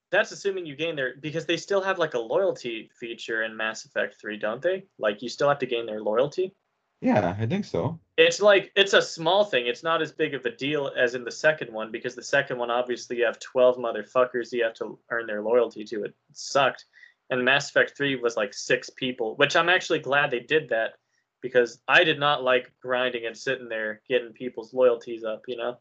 that's 0.10 0.32
assuming 0.32 0.66
you 0.66 0.76
gain 0.76 0.96
their 0.96 1.16
because 1.20 1.46
they 1.46 1.58
still 1.58 1.82
have 1.82 2.00
like 2.00 2.13
a 2.13 2.20
loyalty 2.20 2.90
feature 2.98 3.44
in 3.44 3.58
Mass 3.58 3.84
Effect 3.86 4.16
3, 4.22 4.38
don't 4.38 4.62
they? 4.62 4.86
Like 4.98 5.22
you 5.22 5.28
still 5.30 5.50
have 5.50 5.60
to 5.60 5.66
gain 5.66 5.86
their 5.86 6.02
loyalty. 6.02 6.54
Yeah, 7.02 7.36
I 7.40 7.46
think 7.46 7.66
so. 7.66 8.00
It's 8.18 8.42
like 8.42 8.72
it's 8.76 8.94
a 8.94 9.02
small 9.02 9.44
thing. 9.44 9.68
It's 9.68 9.84
not 9.84 10.02
as 10.02 10.12
big 10.12 10.34
of 10.34 10.46
a 10.46 10.52
deal 10.52 10.92
as 10.98 11.14
in 11.14 11.24
the 11.24 11.32
second 11.32 11.72
one 11.72 11.92
because 11.92 12.16
the 12.16 12.24
second 12.24 12.58
one 12.58 12.72
obviously 12.72 13.18
you 13.18 13.26
have 13.26 13.40
12 13.40 13.78
motherfuckers 13.78 14.52
you 14.52 14.64
have 14.64 14.74
to 14.76 14.98
earn 15.12 15.28
their 15.28 15.44
loyalty 15.44 15.84
to. 15.86 16.04
It 16.04 16.16
sucked. 16.34 16.86
And 17.30 17.44
Mass 17.46 17.70
Effect 17.70 17.96
3 17.96 18.16
was 18.16 18.38
like 18.38 18.54
6 18.54 18.90
people, 18.92 19.36
which 19.36 19.56
I'm 19.56 19.70
actually 19.70 20.00
glad 20.00 20.32
they 20.32 20.40
did 20.40 20.70
that 20.70 20.94
because 21.42 21.80
I 21.88 22.04
did 22.04 22.20
not 22.20 22.44
like 22.44 22.72
grinding 22.82 23.26
and 23.26 23.38
sitting 23.38 23.70
there 23.70 24.02
getting 24.10 24.32
people's 24.32 24.74
loyalties 24.74 25.24
up, 25.24 25.44
you 25.48 25.58
know. 25.58 25.78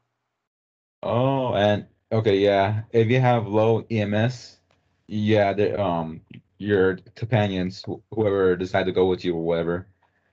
Oh, 1.03 1.55
and 1.55 1.87
okay, 2.13 2.37
yeah. 2.37 2.83
If 2.93 3.09
you 3.09 3.21
have 3.21 3.47
low 3.47 3.87
EMS, 3.91 4.59
yeah, 5.07 5.55
the 5.55 5.81
um 5.81 6.21
your 6.59 6.99
companions, 7.15 7.85
whoever 8.11 8.57
decide 8.57 8.87
to 8.87 8.93
go 8.93 9.07
with 9.07 9.25
you 9.25 9.35
or 9.35 9.45
whatever, 9.45 9.87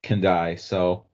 can 0.04 0.22
die. 0.22 0.56
So, 0.56 1.06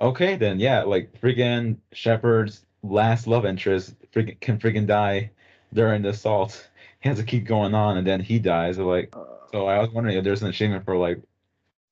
okay, 0.00 0.36
then 0.36 0.60
yeah, 0.60 0.82
like 0.82 1.18
friggin' 1.20 1.78
Shepard's 1.92 2.66
last 2.82 3.26
love 3.26 3.46
interest 3.46 3.94
freaking 4.12 4.38
can 4.40 4.58
friggin' 4.58 4.86
die 4.86 5.30
during 5.72 6.02
the 6.02 6.10
assault. 6.10 6.68
He 7.00 7.10
has 7.10 7.18
to 7.18 7.24
keep 7.24 7.44
going 7.44 7.74
on, 7.74 7.98
and 7.98 8.06
then 8.06 8.18
he 8.18 8.38
dies. 8.38 8.76
So, 8.76 8.88
like, 8.88 9.14
Uh, 9.14 9.24
so 9.52 9.66
I 9.66 9.78
was 9.78 9.90
wondering 9.90 10.16
if 10.16 10.24
there's 10.24 10.40
an 10.42 10.48
achievement 10.48 10.86
for 10.86 10.96
like 10.96 11.20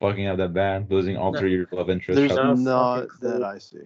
fucking 0.01 0.27
up 0.27 0.39
that 0.39 0.55
bad, 0.55 0.91
losing 0.91 1.19
all 1.19 1.35
three 1.35 1.55
of 1.55 1.71
your 1.71 1.79
love 1.79 1.91
interests. 1.91 2.19
there's 2.19 2.35
no 2.35 2.55
not 2.55 3.11
fucking 3.11 3.19
that 3.21 3.37
clue. 3.37 3.45
I 3.45 3.59
see. 3.59 3.79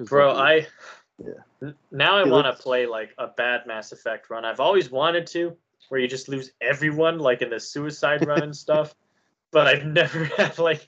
Bro, 0.00 0.34
like, 0.34 0.66
I 0.66 1.24
Yeah. 1.24 1.70
Now 1.90 2.16
I 2.16 2.24
want 2.24 2.46
to 2.46 2.62
play 2.62 2.86
like 2.86 3.14
a 3.18 3.28
bad 3.28 3.66
Mass 3.66 3.92
Effect 3.92 4.28
run. 4.30 4.44
I've 4.44 4.60
always 4.60 4.90
wanted 4.90 5.26
to, 5.28 5.56
where 5.88 6.00
you 6.00 6.08
just 6.08 6.28
lose 6.28 6.50
everyone, 6.60 7.18
like 7.18 7.40
in 7.40 7.50
the 7.50 7.60
suicide 7.60 8.26
run 8.26 8.42
and 8.42 8.56
stuff. 8.56 8.94
But 9.52 9.66
I've 9.66 9.86
never 10.00 10.24
had 10.24 10.58
like 10.58 10.86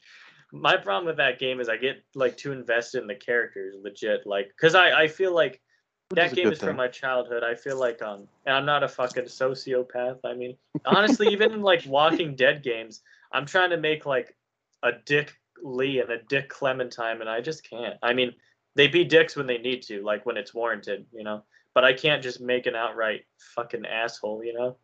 my 0.60 0.76
problem 0.76 1.06
with 1.06 1.16
that 1.16 1.38
game 1.38 1.60
is 1.60 1.68
I 1.68 1.76
get 1.76 2.02
like 2.14 2.36
too 2.36 2.52
invested 2.52 3.00
in 3.00 3.06
the 3.06 3.14
characters, 3.14 3.74
legit. 3.82 4.26
Like, 4.26 4.50
cause 4.60 4.74
I 4.74 5.02
I 5.02 5.08
feel 5.08 5.34
like 5.34 5.60
which 6.08 6.16
that 6.16 6.34
game 6.34 6.44
good 6.44 6.52
is 6.54 6.60
from 6.60 6.76
my 6.76 6.88
childhood. 6.88 7.42
I 7.42 7.54
feel 7.54 7.78
like 7.78 8.02
um, 8.02 8.28
and 8.44 8.56
I'm 8.56 8.66
not 8.66 8.82
a 8.82 8.88
fucking 8.88 9.24
sociopath. 9.24 10.18
I 10.24 10.34
mean, 10.34 10.56
honestly, 10.84 11.28
even 11.28 11.52
in 11.52 11.62
like 11.62 11.84
Walking 11.86 12.34
Dead 12.36 12.62
games, 12.62 13.02
I'm 13.32 13.46
trying 13.46 13.70
to 13.70 13.76
make 13.76 14.06
like 14.06 14.36
a 14.82 14.92
Dick 15.04 15.34
Lee 15.62 16.00
and 16.00 16.10
a 16.10 16.22
Dick 16.28 16.48
Clementine, 16.48 17.20
and 17.20 17.28
I 17.28 17.40
just 17.40 17.68
can't. 17.68 17.96
I 18.02 18.12
mean, 18.12 18.32
they 18.74 18.88
be 18.88 19.04
dicks 19.04 19.36
when 19.36 19.46
they 19.46 19.58
need 19.58 19.82
to, 19.84 20.02
like 20.02 20.26
when 20.26 20.36
it's 20.36 20.54
warranted, 20.54 21.06
you 21.12 21.24
know. 21.24 21.42
But 21.74 21.84
I 21.84 21.92
can't 21.92 22.22
just 22.22 22.40
make 22.40 22.66
an 22.66 22.74
outright 22.76 23.22
fucking 23.54 23.84
asshole, 23.84 24.44
you 24.44 24.54
know. 24.54 24.76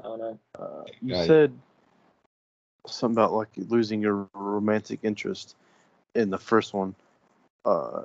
I 0.00 0.02
don't 0.04 0.18
know. 0.18 0.38
Uh, 0.58 0.84
you 1.02 1.14
Right. 1.14 1.26
said 1.26 1.58
something 2.86 3.16
about 3.16 3.32
like 3.32 3.48
losing 3.56 4.00
your 4.00 4.28
romantic 4.34 5.00
interest 5.02 5.56
in 6.14 6.30
the 6.30 6.38
first 6.38 6.74
one. 6.74 6.94
Uh, 7.64 8.02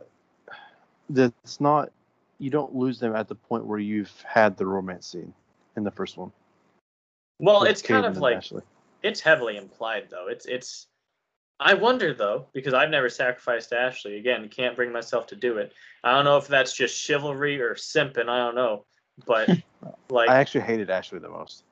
that's 1.09 1.59
not. 1.59 1.91
You 2.39 2.49
don't 2.49 2.75
lose 2.75 2.99
them 2.99 3.15
at 3.15 3.27
the 3.27 3.35
point 3.35 3.65
where 3.65 3.79
you've 3.79 4.13
had 4.27 4.57
the 4.57 4.65
romance 4.65 5.07
scene 5.07 5.33
in 5.75 5.83
the 5.83 5.91
first 5.91 6.17
one. 6.17 6.31
Well, 7.39 7.61
with 7.61 7.69
it's 7.69 7.81
kind 7.81 8.05
of 8.05 8.17
like 8.17 8.37
Ashley. 8.37 8.63
it's 9.03 9.19
heavily 9.19 9.57
implied 9.57 10.07
though. 10.09 10.27
It's 10.27 10.45
it's 10.45 10.87
I 11.59 11.75
wonder 11.75 12.13
though, 12.13 12.47
because 12.53 12.73
I've 12.73 12.89
never 12.89 13.07
sacrificed 13.07 13.71
Ashley. 13.71 14.17
Again, 14.17 14.49
can't 14.49 14.75
bring 14.75 14.91
myself 14.91 15.27
to 15.27 15.35
do 15.35 15.57
it. 15.57 15.73
I 16.03 16.11
don't 16.11 16.25
know 16.25 16.37
if 16.37 16.47
that's 16.47 16.73
just 16.73 16.99
chivalry 16.99 17.61
or 17.61 17.75
simping. 17.75 18.29
I 18.29 18.37
don't 18.37 18.55
know, 18.55 18.85
but 19.27 19.47
like 20.09 20.29
I 20.29 20.37
actually 20.37 20.61
hated 20.61 20.89
Ashley 20.89 21.19
the 21.19 21.29
most. 21.29 21.63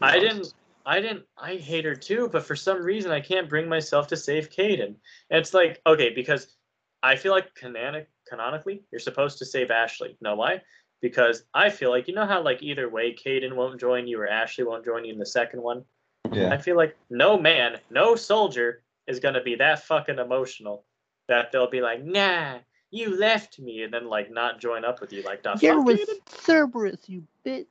I 0.00 0.16
honest. 0.16 0.26
didn't. 0.26 0.54
I 0.86 1.00
didn't. 1.00 1.24
I 1.38 1.56
hate 1.56 1.84
her 1.84 1.94
too, 1.94 2.28
but 2.30 2.44
for 2.44 2.56
some 2.56 2.82
reason 2.82 3.10
I 3.10 3.20
can't 3.20 3.48
bring 3.48 3.68
myself 3.68 4.06
to 4.08 4.16
save 4.16 4.50
Kaidan. 4.50 4.96
It's 5.30 5.54
like 5.54 5.80
okay, 5.86 6.10
because 6.10 6.56
I 7.02 7.16
feel 7.16 7.32
like 7.32 7.54
canonic, 7.54 8.08
canonically 8.28 8.82
you're 8.90 9.00
supposed 9.00 9.38
to 9.38 9.46
save 9.46 9.70
Ashley. 9.70 10.16
Know 10.20 10.34
why? 10.36 10.60
Because 11.00 11.44
I 11.54 11.70
feel 11.70 11.90
like 11.90 12.08
you 12.08 12.14
know 12.14 12.26
how 12.26 12.42
like 12.42 12.62
either 12.62 12.88
way 12.88 13.14
Kaidan 13.14 13.54
won't 13.54 13.80
join 13.80 14.06
you 14.06 14.20
or 14.20 14.28
Ashley 14.28 14.64
won't 14.64 14.84
join 14.84 15.04
you 15.04 15.12
in 15.12 15.18
the 15.18 15.26
second 15.26 15.62
one. 15.62 15.84
Yeah. 16.32 16.52
I 16.52 16.58
feel 16.58 16.76
like 16.76 16.96
no 17.10 17.38
man, 17.38 17.78
no 17.90 18.14
soldier 18.14 18.82
is 19.06 19.20
gonna 19.20 19.42
be 19.42 19.54
that 19.56 19.84
fucking 19.84 20.18
emotional 20.18 20.84
that 21.28 21.50
they'll 21.52 21.70
be 21.70 21.80
like, 21.80 22.04
nah, 22.04 22.58
you 22.90 23.18
left 23.18 23.58
me, 23.58 23.82
and 23.82 23.92
then 23.92 24.06
like 24.08 24.30
not 24.30 24.60
join 24.60 24.84
up 24.84 25.00
with 25.00 25.12
you, 25.12 25.22
like 25.22 25.42
the 25.42 25.50
fuck, 25.50 25.60
Kaidan? 25.60 26.06
Cerberus, 26.28 27.08
you 27.08 27.24
bitch. 27.44 27.66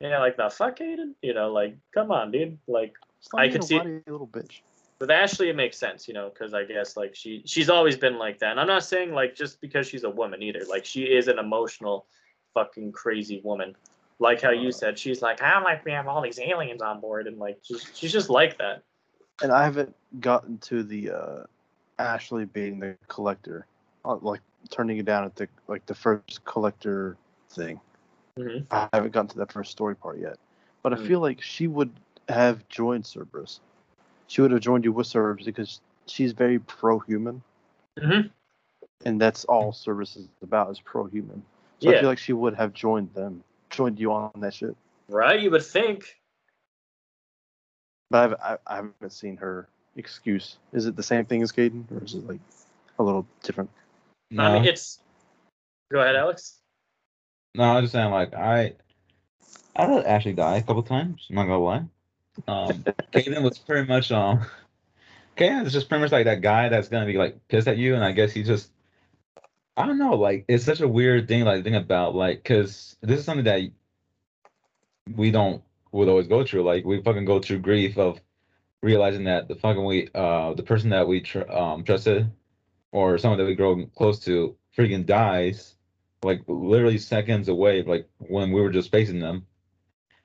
Yeah, 0.00 0.20
like 0.20 0.36
the 0.36 0.48
fuck, 0.48 0.78
Kaidan. 0.78 1.14
You 1.22 1.34
know, 1.34 1.52
like 1.52 1.76
come 1.92 2.10
on, 2.10 2.30
dude. 2.30 2.58
Like 2.66 2.94
I 3.34 3.48
could 3.48 3.62
a 3.62 3.66
see- 3.66 3.78
whiny 3.78 4.00
little 4.06 4.28
bitch. 4.28 4.60
with 5.00 5.10
Ashley, 5.10 5.48
it 5.48 5.56
makes 5.56 5.76
sense, 5.76 6.06
you 6.06 6.14
know, 6.14 6.30
because 6.30 6.54
I 6.54 6.64
guess 6.64 6.96
like 6.96 7.14
she 7.14 7.42
she's 7.44 7.68
always 7.68 7.96
been 7.96 8.18
like 8.18 8.38
that. 8.38 8.52
And 8.52 8.60
I'm 8.60 8.66
not 8.66 8.84
saying 8.84 9.12
like 9.12 9.34
just 9.34 9.60
because 9.60 9.88
she's 9.88 10.04
a 10.04 10.10
woman 10.10 10.42
either. 10.42 10.62
Like 10.68 10.84
she 10.84 11.04
is 11.04 11.28
an 11.28 11.38
emotional, 11.38 12.06
fucking 12.54 12.92
crazy 12.92 13.40
woman. 13.42 13.74
Like 14.20 14.40
how 14.40 14.50
you 14.50 14.72
said, 14.72 14.98
she's 14.98 15.22
like, 15.22 15.42
I 15.42 15.52
don't 15.54 15.62
like 15.62 15.84
we 15.84 15.92
have 15.92 16.08
all 16.08 16.20
these 16.20 16.40
aliens 16.40 16.82
on 16.82 17.00
board, 17.00 17.26
and 17.26 17.38
like 17.38 17.58
she's 17.62 17.86
she's 17.94 18.12
just 18.12 18.30
like 18.30 18.58
that. 18.58 18.82
And 19.42 19.52
I 19.52 19.62
haven't 19.62 19.94
gotten 20.18 20.58
to 20.58 20.82
the 20.82 21.10
uh, 21.10 21.42
Ashley 22.00 22.44
being 22.44 22.80
the 22.80 22.96
collector, 23.06 23.66
uh, 24.04 24.16
like 24.16 24.40
turning 24.70 24.98
it 24.98 25.04
down 25.06 25.24
at 25.24 25.36
the 25.36 25.48
like 25.68 25.86
the 25.86 25.94
first 25.94 26.44
collector 26.44 27.16
thing. 27.50 27.80
Hmm 28.38 28.58
I 28.70 28.88
haven't 28.92 29.12
gotten 29.12 29.28
to 29.30 29.38
that 29.38 29.52
first 29.52 29.72
story 29.72 29.96
part 29.96 30.18
yet, 30.18 30.38
but 30.82 30.92
I 30.92 30.96
Mm. 30.96 31.06
feel 31.06 31.20
like 31.20 31.42
she 31.42 31.66
would 31.66 31.90
have 32.28 32.68
joined 32.68 33.04
Cerberus. 33.04 33.60
She 34.28 34.42
would 34.42 34.50
have 34.52 34.60
joined 34.60 34.84
you 34.84 34.92
with 34.92 35.06
Cerberus 35.06 35.44
because 35.44 35.80
she's 36.06 36.32
very 36.32 36.58
pro-human, 36.58 37.42
hmm 37.98 38.28
and 39.04 39.20
that's 39.20 39.44
all 39.46 39.72
Cerberus 39.72 40.16
is 40.16 40.28
about 40.42 40.70
is 40.70 40.80
pro-human. 40.80 41.42
So 41.80 41.90
I 41.90 41.98
feel 41.98 42.08
like 42.08 42.18
she 42.18 42.32
would 42.32 42.54
have 42.54 42.72
joined 42.74 43.12
them, 43.14 43.42
joined 43.70 43.98
you 43.98 44.12
on 44.12 44.32
that 44.40 44.54
shit. 44.54 44.76
Right? 45.08 45.40
You 45.40 45.50
would 45.50 45.64
think. 45.64 46.04
But 48.10 48.32
I've, 48.32 48.58
I, 48.68 48.72
I 48.72 48.76
haven't 48.76 49.12
seen 49.12 49.36
her 49.38 49.68
excuse. 49.96 50.58
Is 50.72 50.86
it 50.86 50.96
the 50.96 51.02
same 51.02 51.24
thing 51.24 51.42
as 51.42 51.52
Kaidan, 51.52 51.84
or 51.90 52.04
is 52.04 52.14
it 52.14 52.26
like 52.26 52.40
a 52.98 53.02
little 53.02 53.26
different? 53.42 53.70
No, 54.30 54.44
I 54.44 54.52
mean, 54.54 54.64
it's. 54.64 55.00
Go 55.90 56.00
ahead, 56.00 56.16
Alex. 56.16 56.57
No, 57.54 57.64
I 57.64 57.74
was 57.74 57.84
just 57.84 57.92
saying 57.92 58.10
like 58.10 58.34
I, 58.34 58.74
I 59.74 59.86
let 59.86 60.06
Ashley 60.06 60.32
die 60.32 60.58
a 60.58 60.62
couple 60.62 60.82
times. 60.82 61.26
I'm 61.28 61.36
not 61.36 61.44
gonna 61.44 61.58
lie. 61.58 61.84
Um, 62.46 62.84
Kaidan 63.12 63.42
was 63.42 63.58
pretty 63.58 63.86
much 63.88 64.12
um, 64.12 64.46
Kaidan 65.36 65.66
is 65.66 65.72
just 65.72 65.88
pretty 65.88 66.02
much 66.02 66.12
like 66.12 66.24
that 66.26 66.40
guy 66.40 66.68
that's 66.68 66.88
gonna 66.88 67.06
be 67.06 67.18
like 67.18 67.36
pissed 67.48 67.68
at 67.68 67.78
you, 67.78 67.94
and 67.94 68.04
I 68.04 68.12
guess 68.12 68.32
he 68.32 68.42
just, 68.42 68.70
I 69.76 69.86
don't 69.86 69.98
know, 69.98 70.14
like 70.14 70.44
it's 70.48 70.64
such 70.64 70.80
a 70.80 70.88
weird 70.88 71.28
thing 71.28 71.44
like 71.44 71.64
think 71.64 71.76
about 71.76 72.14
like 72.14 72.42
because 72.42 72.96
this 73.00 73.20
is 73.20 73.24
something 73.24 73.44
that 73.44 73.62
we 75.16 75.30
don't 75.30 75.62
would 75.92 76.08
always 76.08 76.28
go 76.28 76.44
through. 76.44 76.62
Like 76.62 76.84
we 76.84 77.02
fucking 77.02 77.24
go 77.24 77.40
through 77.40 77.60
grief 77.60 77.96
of 77.98 78.20
realizing 78.82 79.24
that 79.24 79.48
the 79.48 79.54
fucking 79.56 79.84
we 79.84 80.08
uh 80.14 80.54
the 80.54 80.62
person 80.62 80.90
that 80.90 81.08
we 81.08 81.20
tr- 81.20 81.50
um 81.50 81.82
trusted 81.84 82.30
or 82.92 83.18
someone 83.18 83.38
that 83.38 83.46
we 83.46 83.54
grow 83.54 83.84
close 83.96 84.20
to 84.20 84.56
freaking 84.76 85.04
dies 85.06 85.74
like 86.22 86.42
literally 86.46 86.98
seconds 86.98 87.48
away 87.48 87.82
like 87.82 88.08
when 88.18 88.50
we 88.52 88.60
were 88.60 88.70
just 88.70 88.90
facing 88.90 89.20
them. 89.20 89.46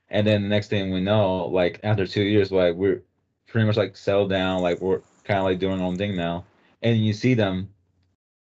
And 0.10 0.26
then 0.26 0.44
the 0.44 0.50
next 0.50 0.68
thing 0.70 0.92
we 0.92 1.02
know 1.02 1.46
like 1.48 1.80
after 1.84 2.06
two 2.08 2.24
years 2.24 2.52
like 2.52 2.76
we're 2.76 3.04
pretty 3.48 3.68
much 3.68 3.78
like 3.78 3.96
settled 3.98 4.30
down 4.30 4.62
like 4.62 4.82
we're 4.82 5.02
kind 5.24 5.40
of 5.40 5.46
like 5.46 5.60
doing 5.60 5.80
our 5.80 5.88
own 5.88 5.98
thing 5.98 6.16
now. 6.16 6.46
And 6.82 7.04
you 7.04 7.14
see 7.14 7.34
them 7.34 7.70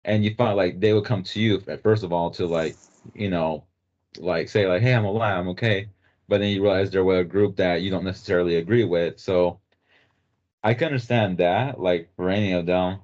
and 0.05 0.25
you 0.25 0.35
find 0.35 0.57
like 0.57 0.81
they 0.81 0.93
would 0.93 1.05
come 1.05 1.23
to 1.23 1.41
you 1.41 1.61
first 1.83 2.05
of 2.05 2.13
all 2.13 2.31
to 2.33 2.47
like 2.47 2.79
you 3.15 3.31
know 3.31 3.65
like 4.19 4.49
say 4.49 4.67
like 4.67 4.83
hey 4.83 4.95
i'm 4.95 5.05
alive 5.05 5.39
i'm 5.39 5.49
okay. 5.49 5.89
But 6.29 6.39
then 6.39 6.49
you 6.49 6.63
realize 6.63 6.91
they're 6.91 7.05
with 7.05 7.19
a 7.19 7.25
group 7.25 7.57
that 7.57 7.83
you 7.83 7.91
don't 7.91 8.05
necessarily 8.05 8.57
agree 8.57 8.85
with. 8.85 9.21
So 9.21 9.61
i 10.63 10.73
can 10.75 10.87
understand 10.87 11.39
that 11.39 11.79
like 11.81 12.11
for 12.17 12.31
any 12.31 12.53
of 12.53 12.67
them. 12.67 13.01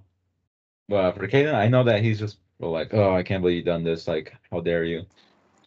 But 0.88 1.12
for 1.12 1.28
Kaidan, 1.28 1.54
i 1.54 1.68
know 1.68 1.84
that 1.84 2.02
he's 2.02 2.18
just 2.18 2.38
like 2.68 2.92
oh 2.92 3.14
i 3.14 3.22
can't 3.22 3.42
believe 3.42 3.56
you 3.56 3.62
done 3.62 3.84
this 3.84 4.06
like 4.06 4.34
how 4.50 4.60
dare 4.60 4.84
you 4.84 5.04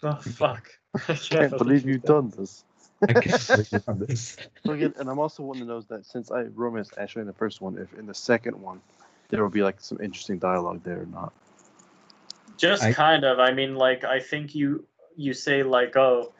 Oh 0.03 0.15
fuck! 0.21 0.69
I 1.09 1.13
Can't 1.29 1.57
believe 1.57 1.87
you've 1.87 2.03
done 2.03 2.31
this. 2.37 2.63
i 3.07 3.13
can't 3.13 3.47
believe 3.47 3.67
you 3.71 3.79
done 3.79 3.99
this 3.99 4.37
So 4.65 4.73
again, 4.73 4.93
and 4.97 5.09
I'm 5.09 5.19
also 5.19 5.43
wanting 5.43 5.63
to 5.63 5.67
know 5.67 5.81
that 5.81 6.05
since 6.05 6.31
I 6.31 6.43
romanced 6.43 6.97
Ashley 6.97 7.21
in 7.21 7.27
the 7.27 7.33
first 7.33 7.61
one, 7.61 7.77
if 7.77 7.93
in 7.97 8.05
the 8.05 8.13
second 8.13 8.61
one 8.61 8.81
there 9.29 9.41
will 9.41 9.49
be 9.49 9.63
like 9.63 9.81
some 9.81 9.99
interesting 10.01 10.37
dialogue 10.39 10.83
there 10.83 11.01
or 11.01 11.05
not. 11.07 11.33
Just 12.57 12.83
I- 12.83 12.93
kind 12.93 13.23
of. 13.23 13.39
I 13.39 13.51
mean, 13.51 13.75
like 13.75 14.03
I 14.03 14.19
think 14.19 14.55
you 14.55 14.85
you 15.15 15.33
say 15.33 15.63
like, 15.63 15.95
oh, 15.97 16.33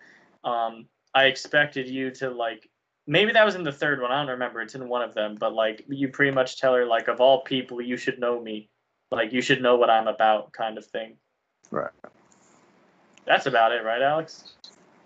um, 0.43 0.87
I 1.13 1.25
expected 1.25 1.89
you 1.89 2.11
to 2.11 2.29
like. 2.29 2.69
Maybe 3.05 3.33
that 3.33 3.43
was 3.43 3.55
in 3.55 3.63
the 3.63 3.71
third 3.71 4.01
one. 4.01 4.11
I 4.11 4.19
don't 4.21 4.29
remember. 4.29 4.61
It's 4.61 4.75
in 4.75 4.87
one 4.87 5.01
of 5.01 5.13
them. 5.13 5.35
But 5.37 5.53
like, 5.53 5.83
you 5.89 6.07
pretty 6.07 6.31
much 6.31 6.57
tell 6.57 6.73
her 6.73 6.85
like, 6.85 7.09
of 7.09 7.19
all 7.19 7.41
people, 7.41 7.81
you 7.81 7.97
should 7.97 8.17
know 8.19 8.39
me. 8.41 8.69
Like, 9.13 9.31
you 9.31 9.41
should 9.41 9.61
know 9.61 9.75
what 9.75 9.89
I'm 9.89 10.07
about, 10.07 10.51
kind 10.51 10.77
of 10.77 10.85
thing. 10.85 11.15
Right. 11.71 11.91
That's 13.25 13.45
about 13.45 13.71
it, 13.71 13.83
right, 13.83 14.01
Alex? 14.01 14.53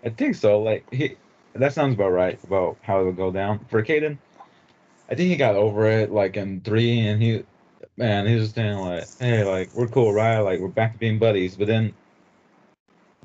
I 0.04 0.10
think 0.10 0.34
so. 0.34 0.60
Like 0.60 0.92
he, 0.92 1.16
that 1.54 1.72
sounds 1.72 1.94
about 1.94 2.10
right 2.10 2.38
about 2.44 2.76
how 2.82 3.00
it 3.00 3.04
would 3.04 3.16
go 3.16 3.30
down 3.30 3.64
for 3.70 3.82
Kaidan. 3.82 4.18
I 5.10 5.14
think 5.14 5.30
he 5.30 5.36
got 5.36 5.54
over 5.54 5.86
it 5.86 6.10
like 6.10 6.36
in 6.36 6.60
three, 6.60 7.00
and 7.00 7.22
he, 7.22 7.44
man, 7.96 8.26
he 8.26 8.34
was 8.34 8.44
just 8.44 8.54
saying 8.54 8.78
like, 8.78 9.08
hey, 9.18 9.44
like 9.44 9.70
we're 9.74 9.88
cool, 9.88 10.12
right? 10.12 10.38
Like 10.40 10.60
we're 10.60 10.68
back 10.68 10.92
to 10.92 10.98
being 10.98 11.18
buddies. 11.18 11.56
But 11.56 11.66
then 11.66 11.94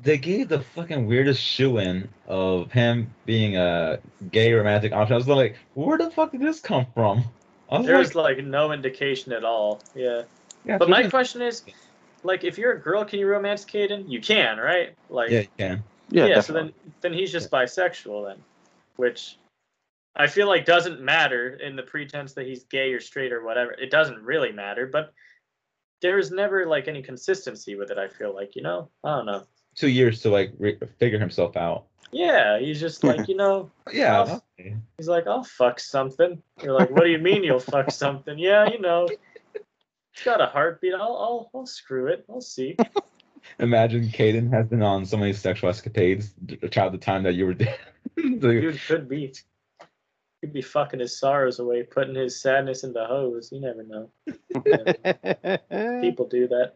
they 0.02 0.18
gave 0.18 0.48
the 0.48 0.60
fucking 0.60 1.06
weirdest 1.06 1.42
shoe 1.42 1.78
in 1.78 2.08
of 2.26 2.72
him 2.72 3.12
being 3.26 3.56
a 3.56 3.98
gay 4.30 4.52
romantic 4.52 4.92
option. 4.92 5.14
I 5.14 5.16
was 5.16 5.28
like, 5.28 5.56
where 5.74 5.98
the 5.98 6.10
fuck 6.10 6.32
did 6.32 6.40
this 6.40 6.60
come 6.60 6.86
from? 6.94 7.24
I 7.70 7.78
was 7.78 7.86
There's 7.86 8.14
like, 8.14 8.38
like 8.38 8.46
no 8.46 8.72
indication 8.72 9.32
at 9.32 9.44
all. 9.44 9.80
Yeah. 9.94 10.22
Yeah, 10.64 10.78
But 10.78 10.88
my 10.88 11.02
freaking- 11.02 11.10
question 11.10 11.42
is, 11.42 11.62
like, 12.22 12.44
if 12.44 12.56
you're 12.58 12.72
a 12.72 12.80
girl, 12.80 13.04
can 13.04 13.18
you 13.18 13.26
romance 13.26 13.64
Kaidan? 13.64 14.08
You 14.08 14.20
can, 14.20 14.58
right? 14.58 14.94
Like, 15.10 15.30
yeah, 15.30 15.40
you 15.40 15.48
can. 15.58 15.84
Yeah, 16.10 16.26
yeah, 16.26 16.40
so 16.40 16.52
then 16.52 16.72
then 17.00 17.12
he's 17.12 17.32
just 17.32 17.50
bisexual 17.50 18.28
then 18.28 18.36
which 18.96 19.38
i 20.14 20.26
feel 20.28 20.46
like 20.46 20.64
doesn't 20.66 21.00
matter 21.00 21.54
in 21.56 21.74
the 21.76 21.82
pretense 21.82 22.34
that 22.34 22.46
he's 22.46 22.62
gay 22.64 22.92
or 22.92 23.00
straight 23.00 23.32
or 23.32 23.42
whatever 23.42 23.72
it 23.72 23.90
doesn't 23.90 24.22
really 24.22 24.52
matter 24.52 24.86
but 24.86 25.12
there's 26.02 26.30
never 26.30 26.66
like 26.66 26.86
any 26.88 27.02
consistency 27.02 27.74
with 27.74 27.90
it 27.90 27.98
i 27.98 28.06
feel 28.06 28.32
like 28.34 28.54
you 28.54 28.62
know 28.62 28.88
i 29.02 29.16
don't 29.16 29.26
know 29.26 29.44
Two 29.74 29.88
years 29.88 30.20
to 30.20 30.28
like 30.30 30.52
re- 30.58 30.78
figure 30.98 31.18
himself 31.18 31.56
out. 31.56 31.86
yeah 32.12 32.58
he's 32.60 32.78
just 32.78 33.02
like 33.02 33.26
you 33.26 33.34
know 33.36 33.70
Yeah. 33.92 34.38
he's 34.98 35.08
like 35.08 35.26
i'll 35.26 35.42
fuck 35.42 35.80
something 35.80 36.40
you're 36.62 36.74
like 36.74 36.90
what 36.90 37.02
do 37.04 37.10
you 37.10 37.18
mean 37.18 37.42
you'll 37.42 37.58
fuck 37.60 37.90
something 38.04 38.38
yeah 38.38 38.68
you 38.70 38.78
know 38.78 39.08
it's 40.14 40.24
got 40.24 40.40
a 40.40 40.46
heartbeat 40.46 40.94
i'll 40.94 41.00
i'll, 41.16 41.50
I'll 41.54 41.66
screw 41.66 42.06
it 42.08 42.24
i'll 42.30 42.40
see 42.40 42.76
Imagine 43.58 44.08
Kaidan 44.08 44.50
has 44.54 44.66
been 44.68 44.80
on 44.82 45.04
so 45.04 45.18
many 45.18 45.34
sexual 45.34 45.68
escapades 45.68 46.32
throughout 46.72 46.92
the 46.92 46.98
time 46.98 47.22
that 47.24 47.34
you 47.34 47.44
were 47.44 47.52
dead. 47.52 47.78
dude 48.16 48.80
could 48.86 49.06
be 49.06 49.34
could 50.40 50.52
be 50.52 50.62
fucking 50.62 50.98
his 51.00 51.18
sorrows 51.18 51.58
away 51.58 51.82
putting 51.82 52.14
his 52.14 52.40
sadness 52.40 52.84
into 52.84 53.04
hose 53.04 53.50
you 53.52 53.60
never 53.60 53.82
know 53.82 54.10
People 56.00 56.26
do 56.28 56.48
that. 56.48 56.74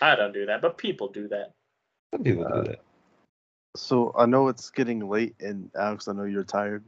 I 0.00 0.16
don't 0.16 0.32
do 0.34 0.46
that, 0.46 0.60
but 0.60 0.76
people 0.78 1.08
do 1.08 1.28
that. 1.28 1.52
Some 2.12 2.24
people 2.24 2.44
do 2.44 2.50
Uh, 2.50 2.62
that. 2.64 2.80
so 3.76 4.12
I 4.16 4.26
know 4.26 4.48
it's 4.48 4.70
getting 4.70 5.08
late, 5.08 5.34
and 5.40 5.70
Alex, 5.78 6.08
I 6.08 6.12
know 6.12 6.24
you're 6.24 6.44
tired 6.44 6.82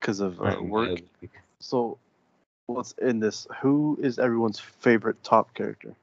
because 0.00 0.20
of 0.20 0.40
uh, 0.40 0.56
work. 0.60 1.00
So 1.60 1.98
let's 2.68 2.94
end 3.00 3.22
this. 3.22 3.46
Who 3.60 3.98
is 4.00 4.18
everyone's 4.18 4.60
favorite 4.60 5.22
top 5.24 5.54
character? 5.54 5.94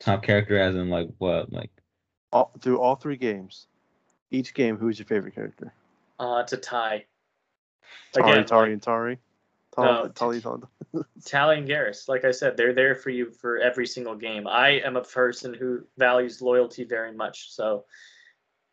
Top 0.00 0.22
character, 0.22 0.58
as 0.58 0.74
in 0.74 0.90
like 0.90 1.08
what? 1.18 1.52
Like 1.52 1.70
All, 2.32 2.50
through 2.60 2.80
all 2.80 2.96
three 2.96 3.16
games, 3.16 3.66
each 4.30 4.54
game, 4.54 4.76
who's 4.76 4.98
your 4.98 5.06
favorite 5.06 5.34
character? 5.34 5.72
Uh, 6.18 6.40
it's 6.42 6.52
a 6.52 6.56
tie. 6.56 7.04
Tari, 8.12 8.32
Again, 8.32 8.46
Tari, 8.46 8.72
and 8.72 8.82
Tari. 8.82 9.18
No, 9.78 10.08
Tali, 10.14 10.40
Tali, 10.40 10.60
Tali. 10.92 11.04
Tally 11.24 11.58
and 11.58 11.68
Garrus, 11.68 12.08
like 12.08 12.24
I 12.24 12.30
said, 12.30 12.56
they're 12.56 12.74
there 12.74 12.94
for 12.94 13.10
you 13.10 13.30
for 13.30 13.58
every 13.58 13.86
single 13.86 14.16
game. 14.16 14.46
I 14.46 14.80
am 14.80 14.96
a 14.96 15.02
person 15.02 15.54
who 15.54 15.84
values 15.96 16.42
loyalty 16.42 16.84
very 16.84 17.12
much, 17.12 17.52
so 17.52 17.84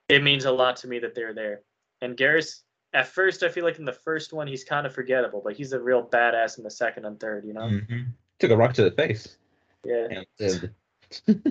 it 0.09 0.23
means 0.23 0.45
a 0.45 0.51
lot 0.51 0.77
to 0.77 0.87
me 0.87 0.99
that 0.99 1.13
they're 1.13 1.33
there. 1.33 1.61
And 2.01 2.17
Garrus, 2.17 2.61
at 2.93 3.07
first 3.07 3.43
I 3.43 3.49
feel 3.49 3.63
like 3.63 3.79
in 3.79 3.85
the 3.85 3.93
first 3.93 4.33
one 4.33 4.47
he's 4.47 4.63
kind 4.63 4.85
of 4.87 4.93
forgettable, 4.93 5.41
but 5.43 5.55
he's 5.55 5.73
a 5.73 5.79
real 5.79 6.03
badass 6.05 6.57
in 6.57 6.63
the 6.63 6.71
second 6.71 7.05
and 7.05 7.19
third. 7.19 7.45
You 7.45 7.53
know? 7.53 7.61
Mhm. 7.61 8.07
Took 8.39 8.51
a 8.51 8.57
rock 8.57 8.73
to 8.75 8.83
the 8.83 8.91
face. 8.91 9.37
Yeah. 9.85 10.23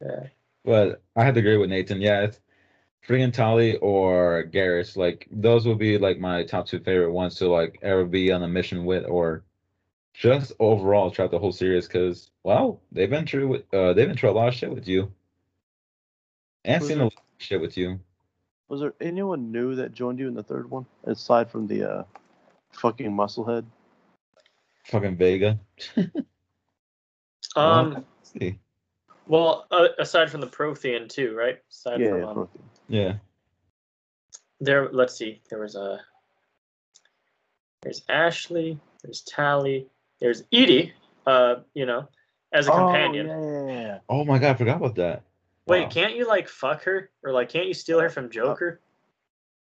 Yeah. 0.00 0.26
But 0.64 1.00
I 1.16 1.24
had 1.24 1.34
to 1.34 1.40
agree 1.40 1.56
with 1.56 1.70
Nathan. 1.70 2.00
Yeah, 2.02 2.22
it's 2.22 2.40
freaking 3.08 3.32
Tali 3.32 3.76
or 3.76 4.44
Garrus. 4.52 4.94
Like 4.96 5.26
those 5.30 5.66
would 5.66 5.78
be 5.78 5.96
like 5.96 6.18
my 6.18 6.42
top 6.44 6.66
two 6.66 6.80
favorite 6.80 7.12
ones 7.12 7.36
to 7.36 7.48
like 7.48 7.78
ever 7.82 8.04
be 8.04 8.30
on 8.30 8.42
a 8.42 8.48
mission 8.48 8.84
with, 8.84 9.06
or 9.06 9.42
just 10.12 10.52
overall 10.60 11.08
throughout 11.10 11.30
the 11.30 11.38
whole 11.38 11.52
series. 11.52 11.86
Because 11.86 12.30
well, 12.42 12.80
they've 12.92 13.08
been 13.08 13.26
through 13.26 13.48
with 13.48 13.74
uh 13.74 13.94
they've 13.94 14.06
been 14.08 14.16
through 14.18 14.30
a 14.30 14.32
lot 14.32 14.48
of 14.48 14.54
shit 14.54 14.70
with 14.70 14.86
you, 14.86 15.10
and 16.64 16.80
Was 16.80 16.88
seen 16.88 16.98
it- 16.98 17.02
a 17.02 17.04
lot 17.04 17.12
of 17.14 17.22
shit 17.38 17.60
with 17.60 17.76
you. 17.78 17.98
Was 18.68 18.80
there 18.80 18.94
anyone 19.00 19.52
new 19.52 19.74
that 19.76 19.92
joined 19.94 20.18
you 20.18 20.28
in 20.28 20.34
the 20.34 20.42
third 20.42 20.70
one 20.70 20.86
aside 21.04 21.50
from 21.50 21.66
the 21.66 21.90
uh, 21.90 22.04
fucking 22.72 23.10
musclehead? 23.10 23.64
Fucking 24.86 25.16
Vega. 25.16 25.58
Um. 27.56 27.64
Well, 27.90 28.04
let's 28.18 28.32
see. 28.38 28.58
Well, 29.26 29.66
uh, 29.70 29.88
aside 29.98 30.30
from 30.30 30.42
the 30.42 30.46
Prothean 30.46 31.08
too, 31.08 31.34
right? 31.34 31.58
Aside 31.70 32.00
Yeah, 32.00 32.10
from 32.10 32.20
yeah, 32.20 32.26
um, 32.26 32.48
yeah. 32.88 33.14
there. 34.60 34.90
Let's 34.92 35.16
see. 35.16 35.40
There 35.48 35.60
was 35.60 35.74
a. 35.74 36.00
There's 37.80 38.02
Ashley. 38.10 38.78
There's 39.02 39.22
Tali. 39.22 39.86
There's 40.20 40.42
EDI. 40.50 40.92
Uh, 41.26 41.56
you 41.72 41.86
know, 41.86 42.08
as 42.52 42.68
a 42.68 42.72
companion. 42.72 43.30
Oh, 43.30 43.68
yeah. 43.68 43.98
Oh 44.08 44.24
my 44.24 44.38
god, 44.38 44.50
I 44.50 44.54
forgot 44.54 44.76
about 44.76 44.94
that. 44.96 45.22
Wait, 45.66 45.82
Wow. 45.84 45.88
can't 45.88 46.14
you 46.16 46.26
like 46.26 46.48
fuck 46.48 46.82
her 46.84 47.10
or 47.24 47.32
like 47.32 47.48
can't 47.48 47.66
you 47.66 47.74
steal 47.74 47.98
her 48.00 48.08
from 48.08 48.26
uh, 48.26 48.28
Joker? 48.28 48.80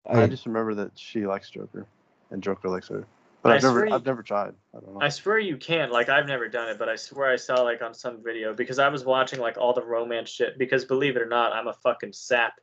I, 0.07 0.23
I, 0.23 0.27
just 0.27 0.47
remember 0.47 0.75
that 0.75 0.91
she 0.97 1.27
likes 1.27 1.49
Joker, 1.51 1.87
and 2.31 2.43
Joker 2.43 2.69
likes 2.69 2.89
her. 2.89 3.07
But 3.43 3.53
I 3.53 3.55
I've 3.57 3.63
never, 3.63 3.87
you- 3.87 3.95
I've 3.95 4.05
never 4.07 4.23
tried. 4.23 4.55
I 4.77 4.81
don't 4.81 4.95
know. 4.95 5.01
I 5.01 5.09
swear 5.09 5.39
you 5.39 5.57
can't. 5.57 5.93
Like 5.93 6.09
I've 6.09 6.27
never 6.27 6.49
done 6.49 6.69
it, 6.69 6.79
but 6.79 6.89
I 6.89 6.97
swear 6.97 7.31
I 7.31 7.37
saw 7.37 7.63
like 7.63 7.83
on 7.83 7.95
some 7.95 8.23
video 8.23 8.53
because 8.55 8.79
I 8.81 8.89
was 8.89 9.05
watching 9.05 9.39
like 9.41 9.57
all 9.59 9.73
the 9.73 9.85
romance 9.85 10.29
shit. 10.31 10.59
Because 10.59 10.85
believe 10.85 11.17
it 11.17 11.23
or 11.23 11.27
not, 11.29 11.53
I'm 11.53 11.69
a 11.69 11.73
fucking 11.73 12.13
sap, 12.13 12.55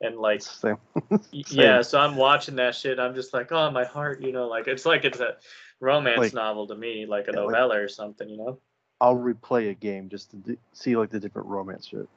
and 0.00 0.16
like 0.18 0.42
Same. 0.42 0.76
Same. 1.10 1.20
yeah, 1.32 1.82
so 1.82 1.98
I'm 1.98 2.14
watching 2.16 2.54
that 2.56 2.76
shit. 2.76 3.00
I'm 3.00 3.14
just 3.14 3.34
like, 3.34 3.50
oh 3.50 3.70
my 3.72 3.84
heart, 3.84 4.22
you 4.22 4.30
know, 4.32 4.46
like 4.46 4.68
it's 4.68 4.86
like 4.86 5.04
it's 5.04 5.18
a 5.20 5.36
romance 5.80 6.18
Like- 6.18 6.34
novel 6.34 6.66
to 6.68 6.76
me, 6.76 7.06
like 7.06 7.26
a 7.26 7.32
Yeah, 7.32 7.40
like- 7.40 7.46
novella 7.52 7.80
or 7.80 7.88
something, 7.88 8.28
you 8.28 8.36
know. 8.36 8.58
I'll 9.00 9.16
replay 9.16 9.70
a 9.70 9.74
game 9.74 10.08
just 10.08 10.30
to 10.30 10.36
d- 10.36 10.58
see 10.72 10.96
like 10.96 11.10
the 11.10 11.18
different 11.20 11.48
romance 11.48 11.88
shit. 11.88 12.08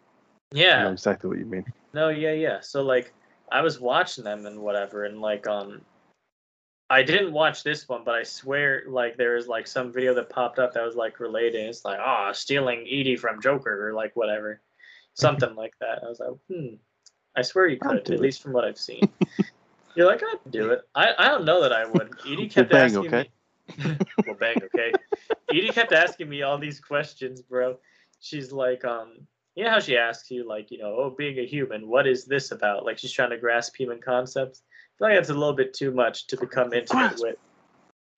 I 0.53 0.57
Yeah. 0.60 0.83
know 0.83 0.91
exactly 0.91 1.29
what 1.29 1.39
you 1.39 1.45
mean. 1.45 1.65
No, 1.93 2.10
yeah, 2.10 2.33
yeah. 2.33 2.60
So 2.62 2.83
like 2.83 3.13
I 3.51 3.62
was 3.62 3.79
watching 3.79 4.23
them 4.23 4.45
and 4.45 4.60
whatever 4.60 5.05
and 5.05 5.21
like 5.21 5.47
um 5.47 5.81
I 6.89 7.03
didn't 7.03 7.33
watch 7.33 7.63
this 7.63 7.88
one, 7.89 8.03
but 8.05 8.15
I 8.15 8.23
swear 8.23 8.83
like 8.88 9.17
there 9.17 9.36
was 9.36 9.47
like 9.47 9.67
some 9.67 9.91
video 9.91 10.13
that 10.13 10.29
popped 10.29 10.57
up 10.57 10.73
that 10.73 10.86
was 10.86 10.95
like 10.95 11.19
related. 11.19 11.67
It's 11.67 11.83
like, 11.83 11.99
oh, 12.01 12.31
stealing 12.33 12.86
EDI 12.88 13.17
from 13.17 13.41
Joker 13.41 13.89
or 13.89 13.93
like 13.93 14.15
whatever. 14.15 14.62
Something 15.15 15.55
like 15.55 15.73
that. 15.81 16.03
I 16.03 16.07
was 16.07 16.19
like, 16.19 16.29
hmm. 16.49 16.75
I 17.36 17.41
swear 17.41 17.67
you 17.67 17.77
could, 17.77 17.97
at 17.97 18.10
it. 18.10 18.19
least 18.19 18.41
from 18.41 18.53
what 18.53 18.63
I've 18.65 18.77
seen. 18.79 19.01
You're 19.95 20.07
like, 20.07 20.21
I'd 20.23 20.51
do 20.51 20.69
it. 20.71 20.81
I, 20.95 21.13
I 21.17 21.27
don't 21.27 21.43
know 21.43 21.62
that 21.62 21.73
I 21.73 21.86
would. 21.86 22.13
EDI 22.25 22.47
kept 22.47 22.71
bang, 22.71 22.86
asking 22.86 23.07
okay? 23.07 23.29
me. 23.77 23.97
well, 24.25 24.36
bang, 24.39 24.57
okay. 24.63 24.93
EDI 25.51 25.69
kept 25.69 25.91
asking 25.91 26.29
me 26.29 26.43
all 26.43 26.57
these 26.57 26.79
questions, 26.79 27.41
bro. 27.41 27.77
She's 28.19 28.51
like, 28.51 28.86
um, 28.86 29.27
you 29.57 29.63
know 29.63 29.71
how 29.71 29.79
she 29.79 29.97
asks 29.97 30.29
you, 30.29 30.47
like, 30.47 30.69
you 30.69 30.77
know, 30.77 30.95
oh, 30.99 31.15
being 31.17 31.39
a 31.39 31.45
human, 31.45 31.87
what 31.87 32.05
is 32.05 32.25
this 32.25 32.51
about? 32.51 32.85
Like, 32.85 32.99
she's 32.99 33.11
trying 33.11 33.31
to 33.31 33.39
grasp 33.39 33.75
human 33.75 33.99
concepts. 33.99 34.61
I 34.61 34.97
feel 34.99 35.07
like 35.07 35.17
that's 35.17 35.31
a 35.31 35.33
little 35.33 35.55
bit 35.55 35.73
too 35.73 35.91
much 35.91 36.27
to 36.27 36.37
become 36.37 36.73
intimate 36.73 37.17
with. 37.19 37.37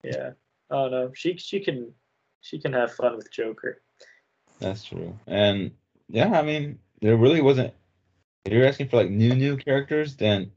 Yeah. 0.03 0.31
Oh 0.69 0.87
no, 0.89 1.11
she 1.13 1.37
she 1.37 1.61
can 1.61 1.93
she 2.41 2.59
can 2.59 2.73
have 2.73 2.93
fun 2.93 3.15
with 3.15 3.31
Joker. 3.31 3.81
That's 4.59 4.83
true. 4.83 5.17
And 5.27 5.71
yeah, 6.09 6.37
I 6.37 6.41
mean, 6.41 6.79
there 7.01 7.17
really 7.17 7.41
wasn't. 7.41 7.73
If 8.45 8.53
you're 8.53 8.67
asking 8.67 8.89
for 8.89 8.97
like 8.97 9.09
new 9.09 9.33
new 9.33 9.57
characters, 9.57 10.15
then 10.15 10.51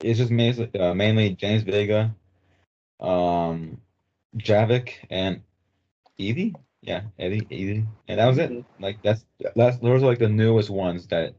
it's 0.00 0.18
just 0.18 0.30
mainly 0.30 0.70
uh, 0.78 0.94
mainly 0.94 1.30
James 1.30 1.62
Vega, 1.62 2.14
um, 3.00 3.80
Javik, 4.36 4.94
and 5.10 5.42
Evie. 6.18 6.54
Yeah, 6.82 7.02
Eddie, 7.18 7.46
Evie, 7.50 7.86
and 8.08 8.18
that 8.18 8.26
was 8.26 8.38
it. 8.38 8.50
Mhm. 8.50 8.64
Like 8.78 9.02
that's 9.02 9.24
that's 9.54 9.78
those 9.78 10.02
are 10.02 10.06
like 10.06 10.18
the 10.18 10.28
newest 10.28 10.70
ones 10.70 11.06
that 11.08 11.34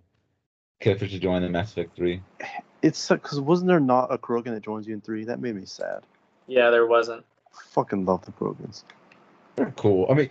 could 0.80 0.96
officially 0.98 1.20
join 1.20 1.42
the 1.42 1.50
Mass 1.50 1.72
Effect 1.72 1.96
three. 1.96 2.22
It's 2.82 3.10
because 3.10 3.40
wasn't 3.40 3.68
there 3.68 3.80
not 3.80 4.14
a 4.14 4.18
Krogan 4.18 4.54
that 4.54 4.64
joins 4.64 4.88
you 4.88 4.94
in 4.94 5.02
three? 5.02 5.26
That 5.26 5.40
made 5.40 5.56
me 5.56 5.66
sad. 5.66 6.04
Yeah, 6.48 6.70
there 6.70 6.86
wasn't. 6.86 7.26
Fucking 7.72 8.06
love 8.06 8.26
the 8.26 8.32
Krogans. 8.32 8.84
They're 9.56 9.74
cool. 9.78 10.08
I 10.10 10.14
mean, 10.14 10.30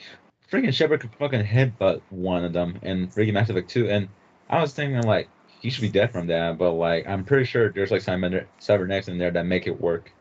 freaking 0.51 0.73
Shepard 0.75 1.01
could 1.01 1.15
fucking 1.19 1.45
headbutt 1.45 2.01
one 2.11 2.45
of 2.45 2.53
them 2.53 2.79
in 2.83 3.09
freaking 3.09 3.35
Mass 3.35 3.51
Effect 3.51 3.71
2. 3.71 3.89
And 3.89 4.09
I 4.49 4.61
was 4.61 4.73
thinking, 4.73 5.03
like, 5.03 5.29
he 5.61 5.71
should 5.71 5.83
be 5.83 5.91
dead 5.91 6.11
from 6.13 6.27
that. 6.29 6.59
But, 6.59 6.73
like, 6.73 7.07
I'm 7.07 7.25
pretty 7.25 7.45
sure 7.45 7.71
there's, 7.71 7.91
like, 7.91 8.03
cyber- 8.03 8.47
cybernetics 8.59 9.09
in 9.09 9.19
there 9.19 9.31
that 9.31 9.47
make 9.47 9.67
it 9.67 9.81
work. 9.81 10.13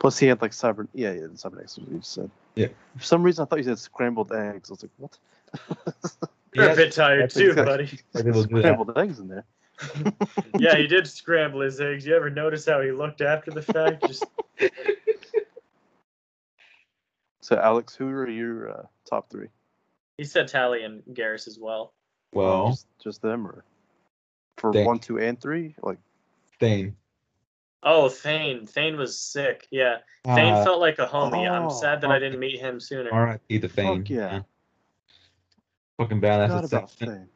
Plus, 0.00 0.18
he 0.18 0.26
had 0.26 0.40
like 0.42 0.50
cyber. 0.52 0.88
Yeah, 0.94 1.12
yeah, 1.12 1.26
the 1.30 1.38
cybernetics. 1.38 1.76
was 1.76 1.86
what 1.86 1.94
you 1.94 2.00
said. 2.02 2.30
Yeah. 2.56 2.68
For 2.96 3.04
some 3.04 3.22
reason, 3.22 3.42
I 3.42 3.46
thought 3.46 3.58
you 3.58 3.64
said 3.64 3.78
scrambled 3.78 4.32
eggs. 4.32 4.70
I 4.70 4.72
was 4.72 4.82
like, 4.82 4.90
what? 4.96 5.18
You're 6.54 6.64
Yes, 6.66 6.74
a 6.76 6.80
bit 6.80 6.92
tired 6.92 7.30
too, 7.30 7.54
buddy. 7.54 7.98
Like, 8.12 8.24
they 8.24 8.30
will 8.32 8.42
do 8.44 8.56
that. 8.56 8.62
scrambled 8.62 8.98
eggs 8.98 9.18
in 9.20 9.28
there. 9.28 9.44
yeah, 10.58 10.74
he 10.76 10.86
did 10.88 11.06
scramble 11.06 11.60
his 11.60 11.80
eggs. 11.80 12.04
You 12.06 12.16
ever 12.16 12.28
notice 12.30 12.66
how 12.66 12.80
he 12.80 12.90
looked 12.92 13.20
after 13.20 13.50
the 13.52 13.62
fact? 13.62 14.06
Just 14.06 14.24
So, 17.42 17.56
Alex, 17.56 17.94
who 17.94 18.08
are 18.08 18.28
your 18.28 18.70
uh, 18.70 18.82
top 19.08 19.30
three? 19.30 19.48
he 20.18 20.24
said 20.24 20.48
Tali 20.48 20.82
and 20.84 21.02
Garrus 21.14 21.46
as 21.48 21.58
well. 21.58 21.94
Well, 22.34 22.68
just, 22.70 22.86
just 23.02 23.22
them, 23.22 23.46
or 23.46 23.64
for 24.58 24.72
They- 24.72 24.84
one, 24.84 24.98
two, 24.98 25.18
and 25.18 25.40
three? 25.40 25.74
Like, 25.82 25.98
Thane. 26.60 26.94
Oh, 27.82 28.08
Thane. 28.08 28.66
Thane 28.66 28.96
was 28.96 29.18
sick. 29.18 29.66
Yeah, 29.70 29.98
Thane 30.24 30.52
Uh, 30.54 30.64
felt 30.64 30.80
like 30.80 30.98
a 30.98 31.06
homie. 31.06 31.50
I'm 31.50 31.66
oh, 31.66 31.68
sad 31.70 32.00
that 32.02 32.10
I 32.10 32.18
didn't 32.18 32.38
meet 32.38 32.60
him 32.60 32.78
sooner. 32.78 33.10
R.I.P. 33.12 33.58
the 33.58 33.68
Thane. 33.68 34.00
Fuck 34.02 34.10
yeah. 34.10 34.42
Fucking 35.98 36.20
badass. 36.20 36.46
forgot 36.48 36.64
It's 36.64 36.72
about 36.72 36.82
like- 36.82 36.90
Thane. 36.98 37.28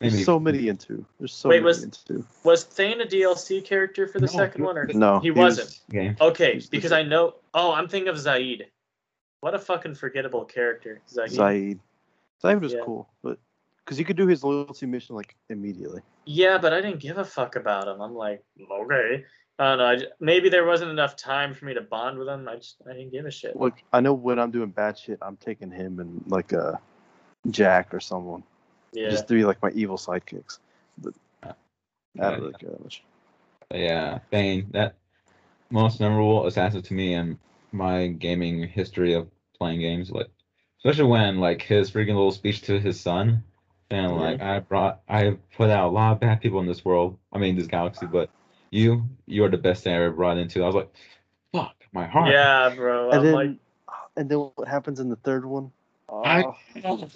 maybe- 0.00 0.10
There's 0.12 0.24
so 0.24 0.38
many 0.38 0.68
in 0.68 0.76
two. 0.76 1.04
There's 1.18 1.32
so 1.32 1.48
Wait, 1.48 1.56
many 1.56 1.64
was- 1.64 1.82
in 1.84 1.90
two. 1.90 2.24
Was 2.44 2.64
Thane 2.64 3.00
a 3.00 3.06
DLC 3.06 3.60
character 3.64 4.06
for 4.06 4.18
the 4.20 4.26
No, 4.26 4.32
second 4.32 4.60
he- 4.60 4.66
one, 4.66 4.76
or 4.78 4.86
No, 4.88 5.20
he 5.20 5.30
was- 5.30 5.58
wasn't? 5.58 5.80
Game. 5.90 6.16
Okay, 6.20 6.54
He's 6.54 6.68
the 6.68 6.76
because. 6.76 6.92
I 6.92 7.02
know. 7.02 7.36
Oh, 7.54 7.72
I'm 7.72 7.88
thinking 7.88 8.08
of 8.08 8.16
Zaeed. 8.16 8.66
What 9.40 9.54
a 9.54 9.58
fucking 9.58 9.94
forgettable 9.94 10.44
character, 10.44 11.00
Zaeed. 11.08 11.30
Zaeed. 11.36 11.80
Zaeed 12.42 12.60
was 12.60 12.72
Yeah. 12.74 12.80
cool, 12.84 13.08
but 13.22 13.38
because 13.84 13.98
you 13.98 14.04
could 14.04 14.16
do 14.16 14.26
his 14.26 14.44
loyalty 14.44 14.84
mission 14.86 15.16
like 15.16 15.34
immediately. 15.48 16.02
Yeah, 16.26 16.58
but 16.58 16.72
I 16.74 16.80
didn't 16.82 17.00
give 17.00 17.16
a 17.18 17.24
fuck 17.24 17.56
about 17.56 17.88
him. 17.88 18.00
I'm 18.02 18.14
like, 18.14 18.44
okay. 18.70 19.24
I 19.58 19.64
don't 19.70 19.78
know. 19.78 19.86
I 19.86 19.96
j- 19.96 20.06
maybe 20.20 20.48
there 20.48 20.64
wasn't 20.64 20.90
enough 20.90 21.16
time 21.16 21.54
for 21.54 21.64
me 21.64 21.74
to 21.74 21.80
bond 21.80 22.18
with 22.18 22.28
him. 22.28 22.48
I 22.48 22.56
just 22.56 22.76
I 22.88 22.92
didn't 22.92 23.10
give 23.10 23.26
a 23.26 23.30
shit. 23.30 23.56
Look, 23.56 23.74
I 23.92 24.00
know 24.00 24.12
when 24.12 24.38
I'm 24.38 24.50
doing 24.50 24.70
bad 24.70 24.96
shit, 24.96 25.18
I'm 25.20 25.36
taking 25.36 25.70
him 25.70 25.98
and 25.98 26.22
like 26.26 26.52
uh, 26.52 26.74
Jack 27.50 27.92
or 27.92 28.00
someone 28.00 28.44
yeah. 28.92 29.10
just 29.10 29.28
to 29.28 29.34
be 29.34 29.44
like 29.44 29.60
my 29.62 29.70
evil 29.70 29.96
sidekicks. 29.96 30.58
But 30.98 31.14
I 31.42 31.54
Yeah. 32.14 32.30
don't 32.30 32.40
really 32.40 32.54
care 32.54 32.70
that 32.70 32.82
much. 32.82 33.02
Yeah, 33.72 34.18
Thane. 34.30 34.68
That 34.70 34.96
most 35.70 36.00
memorable 36.00 36.46
assassin 36.46 36.82
to 36.82 36.94
me 36.94 37.14
in 37.14 37.38
my 37.72 38.08
gaming 38.08 38.66
history 38.66 39.14
of 39.14 39.28
playing 39.58 39.80
games. 39.80 40.10
Like, 40.10 40.30
especially 40.78 41.10
when 41.10 41.38
like 41.40 41.62
his 41.62 41.90
freaking 41.90 42.08
little 42.14 42.32
speech 42.32 42.62
to 42.62 42.80
his 42.80 43.00
son, 43.00 43.44
and 43.90 44.16
like 44.16 44.40
I 44.40 44.60
brought, 44.60 45.00
I 45.08 45.36
put 45.56 45.70
out 45.70 45.88
a 45.88 45.90
lot 45.90 46.12
of 46.12 46.20
bad 46.20 46.40
people 46.40 46.60
in 46.60 46.66
this 46.66 46.84
world. 46.84 47.18
I 47.32 47.38
mean, 47.38 47.56
this 47.56 47.66
galaxy, 47.66 48.06
but 48.06 48.30
you, 48.70 49.04
you 49.26 49.44
are 49.44 49.48
the 49.48 49.56
best 49.58 49.84
thing 49.84 49.92
I 49.94 49.96
ever 49.96 50.10
brought 50.10 50.38
into. 50.38 50.62
I 50.62 50.66
was 50.66 50.74
like, 50.74 50.90
fuck, 51.52 51.74
my 51.92 52.06
heart. 52.06 52.30
Yeah, 52.30 52.72
bro. 52.74 53.10
And 53.10 53.18
I'm 53.18 53.24
then, 53.24 53.34
like, 53.34 53.50
and 54.16 54.28
then 54.28 54.38
what 54.38 54.68
happens 54.68 55.00
in 55.00 55.08
the 55.08 55.16
third 55.16 55.44
one? 55.44 55.70
I- 56.12 56.44
Oh, 56.84 57.08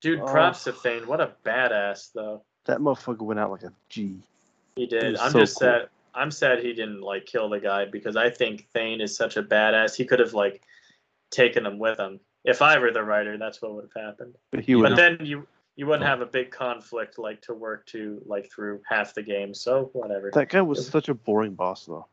dude, 0.00 0.20
Oh. 0.20 0.26
props 0.26 0.64
to 0.64 0.72
Thane. 0.72 1.06
What 1.06 1.20
a 1.20 1.32
badass, 1.44 2.12
though. 2.12 2.42
that 2.66 2.78
motherfucker 2.80 3.22
went 3.22 3.38
out 3.38 3.50
like 3.52 3.62
a 3.62 3.72
G. 3.88 4.16
He 4.74 4.86
did. 4.86 5.12
was 5.12 5.20
I'm 5.20 5.30
so 5.32 5.38
just 5.40 5.58
cool. 5.60 5.68
sad. 5.68 5.88
I'm 6.14 6.30
sad 6.30 6.58
he 6.60 6.72
didn't 6.72 7.00
like 7.02 7.24
kill 7.26 7.48
the 7.48 7.60
guy 7.60 7.84
because 7.84 8.16
I 8.16 8.28
think 8.30 8.66
Thane 8.74 9.00
is 9.00 9.16
such 9.16 9.36
a 9.36 9.42
badass. 9.42 9.94
He 9.94 10.04
could 10.04 10.18
have 10.18 10.34
like 10.34 10.62
taken 11.30 11.64
him 11.64 11.78
with 11.78 11.98
him. 11.98 12.18
If 12.44 12.62
I 12.62 12.78
were 12.78 12.90
the 12.90 13.02
writer, 13.04 13.36
that's 13.38 13.60
what 13.62 13.74
would 13.74 13.88
have 13.94 14.02
happened. 14.04 14.34
But 14.50 14.60
he 14.64 14.74
would. 14.74 14.90
But 14.90 14.96
then 14.96 15.18
you 15.26 15.46
you 15.76 15.86
wouldn't 15.86 16.06
have 16.08 16.20
a 16.22 16.26
big 16.26 16.50
conflict 16.50 17.18
like 17.18 17.42
to 17.42 17.54
work 17.54 17.86
to 17.86 18.20
like 18.26 18.50
through 18.50 18.80
half 18.88 19.14
the 19.14 19.22
game. 19.22 19.52
So 19.54 19.90
whatever. 19.92 20.30
that 20.34 20.48
guy 20.48 20.62
was 20.62 20.86
such 20.86 21.08
a 21.08 21.14
boring 21.14 21.54
boss 21.54 21.84
though. 21.86 22.06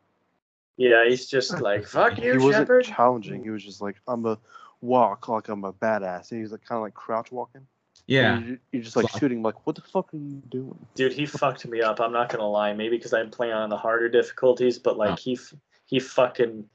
Yeah, 0.78 1.06
he's 1.08 1.28
just 1.28 1.62
like 1.62 1.86
fuck 1.88 2.18
you, 2.18 2.32
he 2.34 2.38
wasn't 2.38 2.64
Shepard. 2.68 2.86
challenging. 2.86 3.44
He 3.44 3.50
was 3.50 3.64
just 3.64 3.82
like, 3.82 3.96
I'm 4.08 4.26
a 4.26 4.38
walk 4.82 5.28
like 5.30 5.48
I'm 5.50 5.64
a 5.64 5.72
badass. 5.74 6.32
And 6.32 6.40
he 6.40 6.44
was 6.44 6.52
like 6.52 6.66
kind 6.66 6.78
of 6.78 6.84
like 6.84 6.94
crouch 6.94 7.32
walking. 7.32 7.66
Yeah. 8.06 8.40
You're, 8.40 8.58
you're 8.74 8.82
just 8.84 8.98
like 8.98 9.10
So- 9.10 9.20
shooting. 9.20 9.42
Like, 9.44 9.66
what 9.66 9.76
the 9.78 9.82
fuck 9.82 10.14
are 10.14 10.18
you 10.18 10.42
doing? 10.50 10.78
Dude, 10.96 11.14
he 11.14 11.26
fucked 11.26 11.66
me 11.66 11.82
up. 11.82 12.02
I'm 12.02 12.12
not 12.12 12.30
gonna 12.30 12.50
lie. 12.50 12.74
Maybe 12.74 12.98
because 12.98 13.14
I'm 13.14 13.30
playing 13.30 13.54
on 13.54 13.70
the 13.70 13.78
harder 13.78 14.10
difficulties, 14.10 14.78
but 14.78 14.98
like 14.98 15.12
Oh. 15.12 15.16
he 15.16 15.40
he 15.86 16.00
fucking 16.00 16.66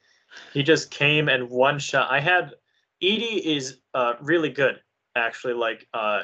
he 0.54 0.62
just 0.62 0.90
came 0.90 1.28
and 1.28 1.50
one 1.50 1.78
shot. 1.78 2.10
I 2.10 2.20
had 2.20 2.54
EDI 3.00 3.56
is 3.56 3.78
uh 3.94 4.14
really 4.22 4.48
good 4.50 4.80
actually. 5.16 5.54
Like 5.54 5.86
uh 5.92 6.22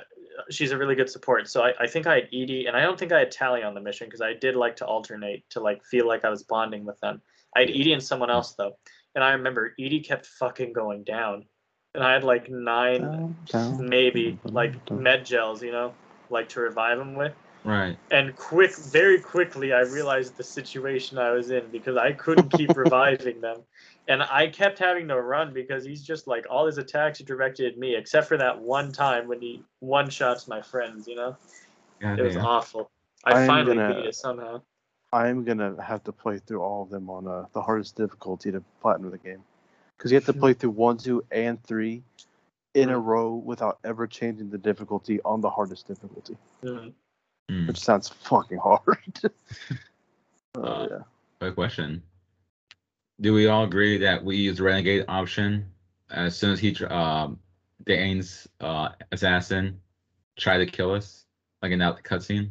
she's 0.51 0.73
a 0.73 0.79
really 0.79 0.95
good 0.95 1.11
support. 1.11 1.49
So 1.49 1.63
I, 1.63 1.73
I 1.81 1.87
think 1.87 2.07
I 2.07 2.15
had 2.15 2.29
EDI 2.31 2.67
and 2.67 2.77
I 2.77 2.83
don't 2.83 2.99
think 2.99 3.13
I 3.13 3.19
had 3.21 3.31
Tali 3.31 3.63
on 3.63 3.75
the 3.75 3.81
mission 3.81 4.07
because 4.07 4.21
I 4.21 4.35
did 4.35 4.57
like 4.57 4.77
to 4.77 4.87
alternate 4.87 5.49
to 5.51 5.61
like 5.61 5.85
feel 5.85 6.07
like 6.07 6.25
I 6.25 6.31
was 6.31 6.43
bonding 6.43 6.85
with 6.85 6.99
them. 7.01 7.21
I 7.57 7.61
had 7.61 7.71
EDI 7.71 7.93
and 7.93 8.03
someone 8.03 8.31
else 8.31 8.55
though, 8.55 8.77
and 9.15 9.23
I 9.23 9.33
remember 9.33 9.75
EDI 9.79 10.01
kept 10.01 10.27
fucking 10.27 10.73
going 10.73 11.05
down, 11.05 11.45
and 11.95 12.03
I 12.03 12.13
had 12.13 12.25
like 12.25 12.51
nine 12.51 13.03
Down, 13.03 13.37
down, 13.47 13.89
maybe 13.89 14.39
down, 14.45 14.55
like 14.55 14.91
med 14.91 15.25
gels, 15.25 15.63
you 15.63 15.71
know, 15.71 15.95
like 16.31 16.49
to 16.51 16.61
revive 16.61 16.99
him 16.99 17.15
with 17.15 17.35
Right. 17.65 17.97
and 18.11 18.37
quick 18.37 18.77
very 18.77 19.19
quickly 19.19 19.73
i 19.73 19.81
realized 19.81 20.37
the 20.37 20.45
situation 20.45 21.17
i 21.17 21.31
was 21.31 21.51
in 21.51 21.67
because 21.73 21.97
i 21.97 22.13
couldn't 22.13 22.51
keep 22.51 22.77
reviving 22.77 23.41
them. 23.41 23.63
And 24.07 24.23
i 24.23 24.49
kept 24.49 24.79
having 24.79 25.09
to 25.09 25.19
run 25.21 25.55
because 25.55 25.83
he's 25.85 26.03
just 26.03 26.27
like 26.27 26.45
all 26.51 26.67
his 26.67 26.77
attacks 26.77 27.21
are 27.23 27.25
directed 27.25 27.73
at 27.73 27.79
me 27.79 27.97
except 27.97 28.29
for 28.29 28.37
that 28.37 28.61
one 28.61 28.93
time 28.93 29.29
when 29.29 29.41
he 29.41 29.63
one 29.81 30.11
shots 30.11 30.47
my 30.47 30.61
friends 30.61 31.09
you 31.09 31.17
know? 31.17 31.37
God 32.01 32.19
it 32.19 32.23
was 32.23 32.35
damn. 32.35 32.45
awful. 32.45 32.91
I 33.25 33.33
i 33.33 33.41
am 33.43 33.47
finally 33.49 33.77
gonna- 33.77 33.95
beat 33.95 34.05
it 34.07 34.15
somehow. 34.15 34.61
I 35.13 35.29
am 35.29 35.45
gonna 35.45 35.81
have 35.81 36.03
to 36.05 36.13
play 36.13 36.39
through 36.39 36.61
all 36.61 36.83
of 36.83 36.91
them 36.91 37.09
on 37.09 37.27
uh, 37.29 37.47
the 37.55 37.63
hardest 37.63 37.95
difficulty 37.97 38.51
to 38.51 38.63
platinum 38.83 39.13
the 39.13 39.19
game, 39.19 39.43
because 39.97 40.11
you 40.11 40.17
have 40.17 40.27
to 40.27 40.33
play 40.45 40.53
through 40.55 40.71
one, 40.71 40.99
two, 40.99 41.25
and 41.31 41.63
three 41.63 42.03
in 42.75 42.91
a 42.91 42.99
row 42.99 43.35
without 43.37 43.79
ever 43.85 44.09
changing 44.09 44.51
the 44.51 44.59
difficulty 44.59 45.21
on 45.25 45.41
the 45.41 45.49
hardest 45.49 45.87
difficulty, 45.87 46.37
Mhm. 46.65 46.93
Hmm. 47.51 47.67
which 47.67 47.79
sounds 47.79 48.09
fucking 48.09 48.59
hard. 48.59 48.81
oh 50.57 50.63
Uh, 50.63 50.87
yeah. 50.91 50.99
Quick 51.41 51.55
question. 51.55 52.03
Do 53.21 53.33
we 53.35 53.47
all 53.49 53.65
agree 53.65 53.99
that 53.99 54.25
we 54.25 54.37
use 54.37 54.57
the 54.59 54.63
renegade 54.65 55.05
option 55.09 55.67
as 56.11 56.37
soon 56.37 56.53
as 56.53 56.59
he 56.61 56.73
tr- 56.73 56.93
um 56.93 57.39
Thane's 57.87 58.49
uh 58.61 58.91
assassin 59.13 59.81
try 60.37 60.59
to 60.59 60.67
kill 60.67 60.93
us, 60.95 61.25
like 61.63 61.73
in 61.73 61.79
that 61.81 62.03
cutscene? 62.03 62.51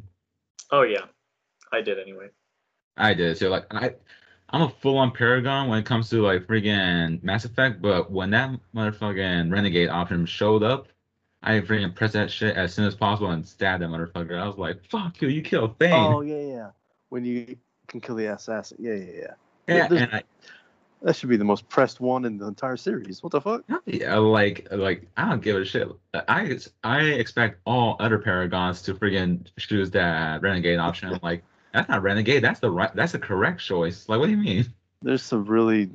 oh 0.71 0.83
yeah 0.83 1.05
i 1.71 1.81
did 1.81 1.99
anyway 1.99 2.27
I 2.95 3.13
did. 3.15 3.37
So 3.37 3.49
like 3.49 3.65
I 3.73 3.95
I'm 4.49 4.61
a 4.61 4.69
full 4.69 4.99
on 4.99 5.11
Paragon 5.11 5.67
when 5.67 5.79
it 5.79 5.85
comes 5.85 6.09
to 6.11 6.21
like 6.21 6.45
freaking 6.45 7.23
Mass 7.23 7.43
Effect, 7.45 7.81
but 7.81 8.11
when 8.11 8.29
that 8.31 8.51
motherfucking 8.75 9.51
renegade 9.51 9.89
option 9.89 10.27
showed 10.27 10.61
up, 10.61 10.87
I 11.43 11.59
freaking 11.59 11.93
pressed 11.93 12.13
that 12.13 12.31
shit 12.31 12.55
as 12.55 12.73
soon 12.73 12.85
as 12.85 12.95
possible 12.95 13.29
and 13.31 13.45
stabbed 13.45 13.83
that 13.83 13.89
motherfucker. 13.89 14.39
I 14.41 14.47
was 14.47 14.57
like, 14.57 14.83
fuck 14.89 15.21
you, 15.21 15.27
you 15.27 15.41
killed 15.41 15.77
Thane. 15.77 15.91
Oh 15.93 16.21
yeah, 16.21 16.39
yeah. 16.39 16.69
When 17.09 17.25
you 17.25 17.57
can 17.87 17.99
kill 18.01 18.15
the 18.15 18.27
assassin. 18.33 18.77
Yeah, 18.79 18.93
yeah, 18.93 19.11
yeah. 19.13 19.27
yeah, 19.67 19.87
there's- 19.87 20.03
and 20.03 20.13
I, 20.15 20.23
That 21.01 21.15
should 21.17 21.27
be 21.27 21.35
the 21.37 21.43
most 21.43 21.67
pressed 21.67 21.99
one 21.99 22.23
in 22.23 22.37
the 22.37 22.47
entire 22.47 22.77
series. 22.77 23.21
What 23.21 23.33
the 23.33 23.41
fuck? 23.41 23.63
Yeah, 23.85 24.15
like 24.17 24.67
like 24.71 25.05
I 25.17 25.29
don't 25.29 25.41
give 25.43 25.57
a 25.57 25.65
shit. 25.65 25.89
I 26.13 26.57
I 26.83 27.01
expect 27.01 27.59
all 27.65 27.97
other 27.99 28.17
paragons 28.19 28.81
to 28.83 28.93
friggin' 28.93 29.45
choose 29.57 29.91
that 29.91 30.41
renegade 30.41 30.79
option. 30.79 31.09
I'm 31.13 31.19
like, 31.21 31.43
that's 31.73 31.89
not 31.89 32.03
renegade. 32.03 32.41
That's 32.43 32.61
the 32.61 32.71
right. 32.71 32.95
That's 32.95 33.11
the 33.11 33.19
correct 33.19 33.59
choice. 33.59 34.07
Like, 34.07 34.19
what 34.19 34.27
do 34.27 34.31
you 34.31 34.37
mean? 34.37 34.73
There's 35.01 35.23
some 35.23 35.43
really 35.43 35.89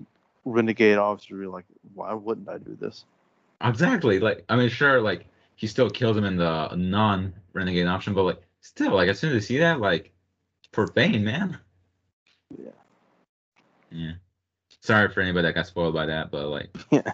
renegade 0.44 0.99
officers. 0.99 1.28
who 1.30 1.42
are 1.44 1.49
like, 1.49 1.64
why 1.94 2.12
wouldn't 2.12 2.49
I 2.51 2.59
do 2.59 2.76
this? 2.78 3.05
Exactly. 3.62 4.20
Like, 4.20 4.44
I 4.51 4.57
mean, 4.57 4.68
sure, 4.68 5.01
like 5.01 5.26
he 5.59 5.67
still 5.67 5.91
kills 5.91 6.17
him 6.17 6.25
in 6.25 6.37
the 6.37 6.73
non-renegade 6.77 7.87
option, 7.89 8.15
but 8.15 8.23
like, 8.23 8.41
still, 8.61 8.95
like 8.95 9.09
as 9.09 9.19
soon 9.19 9.31
as 9.31 9.35
you 9.35 9.41
see 9.41 9.59
that, 9.59 9.81
like, 9.81 10.13
for 10.73 10.87
Thane, 10.87 11.25
man. 11.25 11.59
Yeah. 12.57 12.71
Yeah. 13.91 14.13
Sorry 14.83 15.09
for 15.13 15.21
anybody 15.21 15.49
that 15.49 15.55
got 15.57 15.67
spoiled 15.67 15.95
by 15.95 16.07
that, 16.07 16.31
but 16.31 16.47
like, 16.47 16.71
Yeah. 16.93 17.11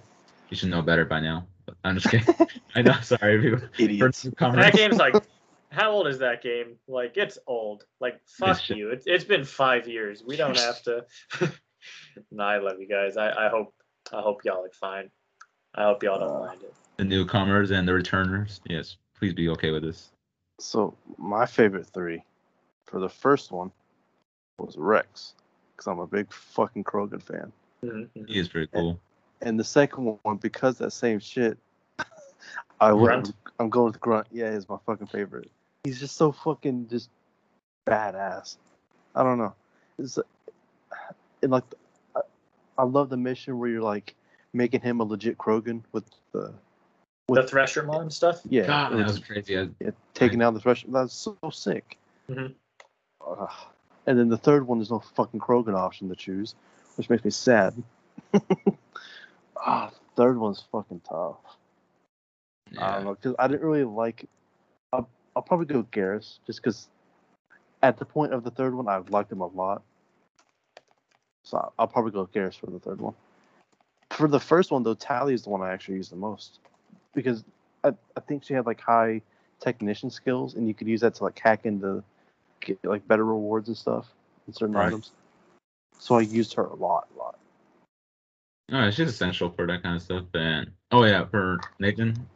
you 0.50 0.56
should 0.58 0.68
know 0.68 0.82
better 0.82 1.06
by 1.06 1.20
now. 1.20 1.46
But 1.64 1.76
I'm 1.84 1.96
just 1.98 2.10
kidding. 2.10 2.34
I 2.74 2.82
know. 2.82 2.92
Sorry, 3.00 3.40
people. 3.40 3.66
Idiots. 3.78 4.22
that 4.38 4.72
game's 4.74 4.98
like 4.98 5.14
how 5.70 5.90
old 5.90 6.06
is 6.06 6.18
that 6.18 6.40
game 6.42 6.76
like 6.86 7.16
it's 7.16 7.36
old 7.48 7.84
like 7.98 8.20
fuck 8.28 8.60
shit- 8.60 8.76
you 8.76 8.90
it's, 8.90 9.06
it's 9.08 9.24
been 9.24 9.42
five 9.44 9.88
years 9.88 10.22
we 10.24 10.36
don't 10.36 10.56
have 10.56 10.80
to 10.82 11.04
no 12.30 12.44
i 12.44 12.58
love 12.58 12.78
you 12.78 12.86
guys 12.86 13.16
i 13.16 13.28
i 13.46 13.48
hope 13.48 13.74
i 14.12 14.20
hope 14.20 14.44
y'all 14.44 14.64
are 14.64 14.70
fine 14.70 15.10
i 15.74 15.82
hope 15.82 16.00
y'all 16.04 16.20
don't 16.20 16.36
Uh, 16.36 16.46
mind 16.46 16.62
it 16.62 16.72
the 16.96 17.04
newcomers 17.04 17.70
and 17.70 17.86
the 17.86 17.94
returners. 17.94 18.60
Yes, 18.68 18.96
please 19.18 19.32
be 19.32 19.48
okay 19.50 19.70
with 19.70 19.82
this. 19.82 20.10
So 20.60 20.94
my 21.18 21.46
favorite 21.46 21.86
three 21.86 22.24
for 22.86 23.00
the 23.00 23.08
first 23.08 23.50
one 23.50 23.72
was 24.58 24.76
Wrex, 24.76 25.34
because 25.72 25.86
I'm 25.86 25.98
a 25.98 26.06
big 26.06 26.32
fucking 26.32 26.84
Krogan 26.84 27.22
fan. 27.22 27.52
Mhm, 27.82 28.08
mhm. 28.16 28.28
He 28.28 28.38
is 28.38 28.48
pretty 28.48 28.68
cool. 28.72 29.00
And 29.42 29.58
the 29.58 29.64
second 29.64 30.18
one, 30.22 30.36
because 30.36 30.78
that 30.78 30.92
same 30.92 31.18
shit, 31.18 31.58
I 32.80 32.92
would, 32.92 33.06
Grunt? 33.06 33.34
I'm 33.58 33.68
going 33.68 33.86
with 33.86 34.00
Grunt. 34.00 34.26
Yeah, 34.30 34.52
he's 34.52 34.68
my 34.68 34.78
fucking 34.86 35.08
favorite. 35.08 35.50
He's 35.82 36.00
just 36.00 36.16
so 36.16 36.32
fucking 36.32 36.88
just 36.88 37.10
badass. 37.86 38.56
I 39.14 39.22
don't 39.22 39.38
know. 39.38 39.54
It's 39.98 40.18
and 41.42 41.52
like 41.52 41.64
I, 42.16 42.20
I 42.78 42.84
love 42.84 43.10
the 43.10 43.16
mission 43.16 43.58
where 43.58 43.68
you're 43.68 43.82
like 43.82 44.14
making 44.52 44.80
him 44.80 45.00
a 45.00 45.04
legit 45.04 45.36
Krogan 45.36 45.82
with 45.92 46.04
the 46.32 46.54
the 47.28 47.42
thresher 47.42 47.82
maw 47.82 48.06
stuff 48.08 48.40
yeah, 48.48 48.66
God, 48.66 48.92
that 48.92 48.98
was- 49.04 49.18
was 49.18 49.24
crazy. 49.26 49.58
I- 49.58 49.68
yeah 49.80 49.90
taking 50.14 50.38
down 50.38 50.54
the 50.54 50.60
threshold. 50.60 50.94
That's 50.94 51.12
so 51.14 51.36
sick. 51.50 51.98
Mhm. 52.28 52.54
Ugh. 53.26 53.50
and 54.06 54.18
then 54.18 54.28
the 54.28 54.36
third 54.36 54.66
one, 54.66 54.78
there's 54.78 54.90
no 54.90 55.00
fucking 55.00 55.40
Krogan 55.40 55.74
option 55.74 56.08
to 56.08 56.14
choose, 56.14 56.54
which 56.96 57.08
makes 57.10 57.24
me 57.24 57.30
sad. 57.30 57.74
ah, 59.56 59.90
third 60.14 60.38
one's 60.38 60.62
fucking 60.70 61.00
tough. 61.08 61.38
I 61.46 62.72
yeah. 62.72 62.94
don't 62.96 63.04
know 63.04 63.14
because 63.14 63.34
I 63.38 63.48
didn't 63.48 63.62
really 63.62 63.84
like. 63.84 64.28
I'll, 64.92 65.08
I'll 65.34 65.42
probably 65.42 65.66
go 65.66 65.78
with 65.78 65.90
Garrus 65.90 66.38
just 66.46 66.62
because 66.62 66.88
at 67.82 67.96
the 67.98 68.04
point 68.04 68.32
of 68.32 68.44
the 68.44 68.50
third 68.50 68.74
one, 68.74 68.88
I've 68.88 69.10
liked 69.10 69.32
him 69.32 69.40
a 69.40 69.46
lot. 69.46 69.82
So 71.42 71.56
I'll, 71.58 71.72
I'll 71.80 71.88
probably 71.88 72.12
go 72.12 72.20
with 72.20 72.32
Garrus 72.32 72.58
for 72.58 72.66
the 72.66 72.78
third 72.78 73.00
one. 73.00 73.14
For 74.10 74.28
the 74.28 74.40
first 74.40 74.70
one 74.70 74.82
though, 74.82 74.94
Tali 74.94 75.34
is 75.34 75.42
the 75.42 75.50
one 75.50 75.62
I 75.62 75.72
actually 75.72 75.96
use 75.96 76.08
the 76.08 76.16
most 76.16 76.60
because 77.14 77.44
I, 77.82 77.92
I 78.16 78.20
think 78.20 78.44
she 78.44 78.54
had 78.54 78.66
like 78.66 78.80
high 78.80 79.22
technician 79.60 80.10
skills 80.10 80.54
and 80.54 80.68
you 80.68 80.74
could 80.74 80.88
use 80.88 81.00
that 81.00 81.14
to 81.16 81.24
like 81.24 81.38
hack 81.38 81.64
into 81.64 82.02
get 82.60 82.82
like 82.84 83.06
better 83.06 83.24
rewards 83.24 83.68
and 83.68 83.76
stuff 83.76 84.06
in 84.46 84.52
certain 84.52 84.74
Right. 84.74 84.86
items. 84.88 85.12
So 85.98 86.16
I 86.16 86.20
used 86.20 86.54
her 86.54 86.64
a 86.64 86.74
lot, 86.74 87.08
a 87.14 87.18
lot. 87.18 87.38
No, 88.70 88.90
she's 88.90 89.08
essential 89.08 89.50
for 89.50 89.66
that 89.66 89.82
kind 89.82 89.96
of 89.96 90.02
stuff. 90.02 90.24
And 90.34 90.70
oh 90.90 91.04
yeah, 91.04 91.24
for 91.26 91.60
Nathan, 91.78 92.26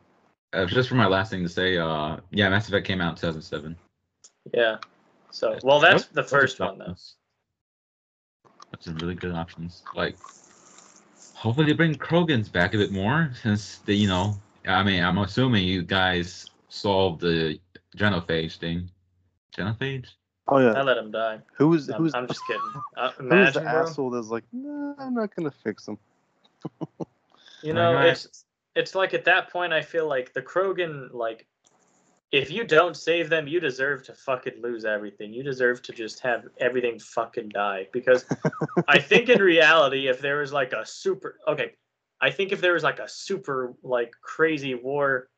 uh, 0.52 0.66
just 0.66 0.88
for 0.88 0.94
my 0.94 1.06
last 1.06 1.30
thing 1.30 1.42
to 1.42 1.48
say, 1.48 1.78
uh, 1.78 2.18
yeah, 2.30 2.48
Mass 2.48 2.68
Effect 2.68 2.86
came 2.86 3.00
out 3.00 3.10
in 3.10 3.16
2007. 3.16 3.76
yeah 4.54 4.78
so 5.30 5.58
well 5.62 5.78
that's 5.78 6.06
the 6.06 6.22
first 6.22 6.58
one 6.60 6.78
though. 6.78 6.94
That's 8.70 8.84
some 8.84 8.96
really 8.96 9.14
good 9.14 9.32
options. 9.32 9.82
Like, 9.94 10.16
hopefully 11.34 11.66
they 11.66 11.72
bring 11.72 11.94
Krogans 11.94 12.50
back 12.52 12.74
a 12.74 12.78
bit 12.78 12.92
more, 12.92 13.30
since 13.40 13.78
they, 13.78 13.94
you 13.94 14.08
know, 14.08 14.36
I 14.68 14.82
mean, 14.82 15.02
I'm 15.02 15.18
assuming 15.18 15.64
you 15.64 15.82
guys 15.82 16.46
solved 16.68 17.20
the 17.22 17.58
genophage 17.96 18.58
thing. 18.58 18.90
Genophage? 19.56 20.08
Oh 20.48 20.58
yeah. 20.58 20.72
i 20.72 20.82
let 20.82 20.96
him 20.96 21.10
die 21.10 21.40
who 21.52 21.68
was 21.68 21.90
I'm, 21.90 21.96
who's 21.96 22.14
I'm 22.14 22.26
just 22.26 22.40
kidding 22.46 22.62
uh, 22.96 23.10
who 23.12 23.28
was 23.28 23.54
the 23.54 23.60
bro, 23.60 23.68
asshole 23.68 24.10
that's 24.10 24.28
like, 24.28 24.44
nah, 24.50 24.94
I'm 24.98 25.14
not 25.14 25.34
gonna 25.36 25.50
fix 25.50 25.86
him. 25.86 25.98
you 27.62 27.74
know 27.74 27.92
God. 27.92 28.06
it's 28.06 28.44
it's 28.74 28.94
like 28.94 29.14
at 29.14 29.24
that 29.24 29.50
point 29.52 29.72
i 29.72 29.82
feel 29.82 30.08
like 30.08 30.32
the 30.32 30.42
krogan 30.42 31.12
like 31.12 31.46
if 32.32 32.50
you 32.50 32.64
don't 32.64 32.96
save 32.96 33.30
them 33.30 33.46
you 33.46 33.60
deserve 33.60 34.02
to 34.04 34.14
fucking 34.14 34.60
lose 34.60 34.84
everything 34.84 35.32
you 35.32 35.42
deserve 35.42 35.82
to 35.82 35.92
just 35.92 36.20
have 36.20 36.48
everything 36.58 36.98
fucking 36.98 37.48
die 37.48 37.86
because 37.92 38.24
i 38.88 38.98
think 38.98 39.28
in 39.28 39.40
reality 39.40 40.08
if 40.08 40.20
there 40.20 40.38
was 40.38 40.52
like 40.52 40.72
a 40.72 40.84
super 40.84 41.38
okay 41.46 41.72
i 42.20 42.30
think 42.30 42.52
if 42.52 42.60
there 42.60 42.72
was 42.72 42.82
like 42.82 42.98
a 42.98 43.08
super 43.08 43.74
like 43.82 44.12
crazy 44.22 44.74
war 44.74 45.28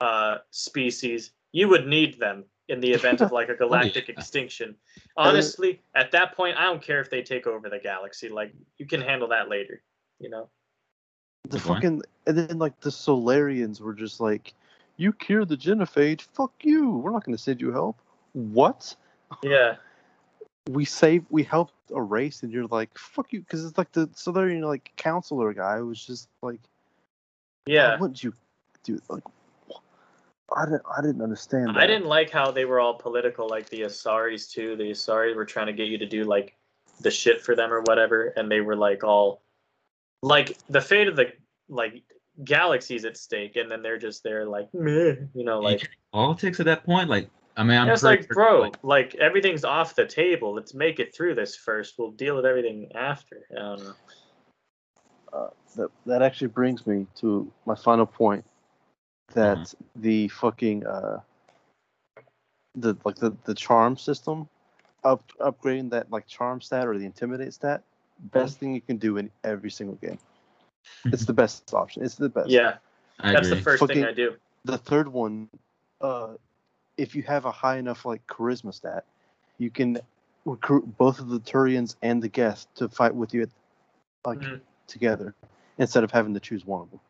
uh 0.00 0.38
species 0.50 1.32
you 1.52 1.68
would 1.68 1.86
need 1.86 2.18
them 2.18 2.44
in 2.68 2.80
the 2.80 2.90
event 2.90 3.20
of 3.20 3.30
like 3.30 3.48
a 3.48 3.54
galactic 3.64 4.08
yeah. 4.08 4.14
extinction 4.16 4.74
honestly 5.16 5.80
at 5.94 6.10
that 6.10 6.34
point 6.36 6.56
i 6.56 6.64
don't 6.64 6.82
care 6.82 7.00
if 7.00 7.10
they 7.10 7.22
take 7.22 7.46
over 7.46 7.68
the 7.68 7.78
galaxy 7.78 8.28
like 8.28 8.52
you 8.78 8.86
can 8.86 9.00
handle 9.00 9.28
that 9.28 9.48
later 9.48 9.82
you 10.18 10.28
know 10.30 10.48
The 11.50 11.58
fucking 11.58 12.02
and 12.26 12.38
then 12.38 12.58
like 12.58 12.80
the 12.80 12.90
Salarians 12.90 13.80
were 13.80 13.92
just 13.92 14.18
like, 14.20 14.54
you 14.96 15.12
cure 15.12 15.44
the 15.44 15.56
genophage, 15.56 16.22
fuck 16.32 16.52
you. 16.62 16.88
We're 16.90 17.10
not 17.10 17.24
gonna 17.24 17.36
send 17.36 17.60
you 17.60 17.70
help. 17.70 17.98
What? 18.32 18.96
yeah 19.42 19.76
We 20.70 20.84
saved, 20.84 21.26
we 21.30 21.42
helped 21.42 21.74
a 21.94 22.00
race, 22.00 22.42
and 22.42 22.50
you're 22.50 22.66
like, 22.66 22.96
fuck 22.96 23.32
you, 23.32 23.40
because 23.40 23.64
it's 23.64 23.76
like 23.76 23.92
the 23.92 24.08
so 24.14 24.32
there, 24.32 24.48
you 24.48 24.60
know, 24.60 24.68
like 24.68 24.92
counselor 24.96 25.52
guy 25.52 25.80
was 25.80 26.04
just 26.04 26.28
like, 26.42 26.60
yeah 27.66 27.90
why 27.90 28.00
wouldn't 28.00 28.22
you 28.22 28.32
do 28.82 29.00
like? 29.08 29.22
I 30.54 30.64
didn't 30.66 30.82
I 30.96 31.00
didn't 31.00 31.22
understand. 31.22 31.68
That. 31.68 31.76
I 31.78 31.86
didn't 31.86 32.06
like 32.06 32.30
how 32.30 32.50
they 32.50 32.64
were 32.64 32.80
all 32.80 32.94
political, 32.94 33.48
like 33.48 33.68
the 33.68 33.82
Asaris 33.82 34.50
too. 34.50 34.76
The 34.76 34.90
Asaris 34.90 35.34
were 35.34 35.44
trying 35.44 35.66
to 35.66 35.72
get 35.72 35.88
you 35.88 35.98
to 35.98 36.06
do 36.06 36.24
like 36.24 36.54
the 37.00 37.10
shit 37.10 37.40
for 37.40 37.56
them 37.56 37.72
or 37.72 37.80
whatever, 37.82 38.28
and 38.36 38.50
they 38.50 38.60
were 38.60 38.76
like 38.76 39.04
all 39.04 39.42
like 40.22 40.56
the 40.68 40.80
fate 40.80 41.08
of 41.08 41.16
the 41.16 41.32
like 41.68 42.02
galaxies 42.44 43.04
at 43.04 43.16
stake, 43.16 43.56
and 43.56 43.70
then 43.70 43.82
they're 43.82 43.98
just 43.98 44.22
there 44.22 44.44
like 44.46 44.72
meh, 44.74 45.14
you 45.34 45.44
know, 45.44 45.60
like 45.60 45.88
politics 46.12 46.60
at 46.60 46.66
that 46.66 46.84
point. 46.84 47.08
Like, 47.08 47.28
I 47.56 47.62
mean, 47.62 47.78
I'm 47.78 47.88
it's 47.90 48.02
like 48.02 48.28
bro, 48.28 48.60
like, 48.62 48.78
like 48.82 49.14
everything's 49.16 49.64
off 49.64 49.94
the 49.94 50.06
table. 50.06 50.54
Let's 50.54 50.74
make 50.74 50.98
it 51.00 51.14
through 51.14 51.34
this 51.36 51.56
first. 51.56 51.94
We'll 51.98 52.10
deal 52.10 52.34
with 52.36 52.46
everything 52.46 52.90
after. 52.94 53.46
I 53.52 53.54
don't 53.60 53.84
know. 53.84 53.94
that 55.76 55.90
that 56.06 56.22
actually 56.22 56.48
brings 56.48 56.86
me 56.86 57.06
to 57.16 57.50
my 57.66 57.74
final 57.74 58.06
point 58.06 58.44
that 59.34 59.58
Mm-hmm. 59.58 60.02
the 60.02 60.28
fucking 60.28 60.86
uh 60.86 61.20
the 62.76 62.96
like 63.04 63.16
the, 63.16 63.34
the 63.44 63.54
charm 63.54 63.96
system 63.96 64.48
up 65.04 65.22
upgrading 65.40 65.90
that 65.90 66.10
like 66.10 66.26
charm 66.26 66.60
stat 66.60 66.86
or 66.86 66.98
the 66.98 67.04
intimidate 67.04 67.52
stat 67.54 67.82
best 68.32 68.58
thing 68.58 68.74
you 68.74 68.80
can 68.80 68.96
do 68.96 69.16
in 69.16 69.30
every 69.42 69.70
single 69.70 69.96
game 69.96 70.18
it's 71.06 71.24
the 71.24 71.32
best 71.32 71.72
option 71.74 72.04
it's 72.04 72.14
the 72.16 72.28
best 72.28 72.50
Yeah, 72.50 72.74
I 73.20 73.32
that's 73.32 73.48
agree. 73.48 73.58
the 73.58 73.62
first 73.62 73.86
thing 73.86 74.04
I 74.04 74.12
do. 74.12 74.34
the 74.64 74.78
third 74.78 75.08
one 75.08 75.48
uh 76.00 76.34
if 76.96 77.14
you 77.14 77.22
have 77.22 77.44
a 77.44 77.50
high 77.50 77.76
enough 77.78 78.04
like 78.04 78.26
charisma 78.26 78.72
stat 78.72 79.04
you 79.58 79.70
can 79.70 79.98
recruit 80.44 80.84
both 80.98 81.20
of 81.20 81.28
the 81.28 81.40
turians 81.40 81.96
and 82.02 82.22
the 82.22 82.28
geth 82.28 82.66
to 82.74 82.88
fight 82.88 83.14
with 83.14 83.32
you 83.34 83.42
at, 83.42 83.48
like 84.24 84.40
Mhm. 84.40 84.60
together 84.86 85.34
instead 85.78 86.04
of 86.04 86.10
having 86.10 86.34
to 86.34 86.40
choose 86.40 86.66
one 86.66 86.82
of 86.82 86.90
them. 86.90 87.00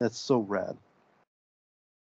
That's 0.00 0.18
so 0.18 0.40
rad. 0.40 0.76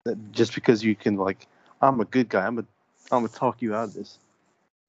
That 0.05 0.31
just 0.31 0.53
because 0.55 0.83
you 0.83 0.95
can 0.95 1.15
like 1.15 1.47
i'm 1.81 1.99
a 2.01 2.05
good 2.05 2.29
guy 2.29 2.45
i'm 2.45 2.59
a 2.59 2.65
i'm 3.11 3.21
gonna 3.23 3.29
talk 3.29 3.61
you 3.61 3.73
out 3.75 3.85
of 3.89 3.93
this. 3.93 4.19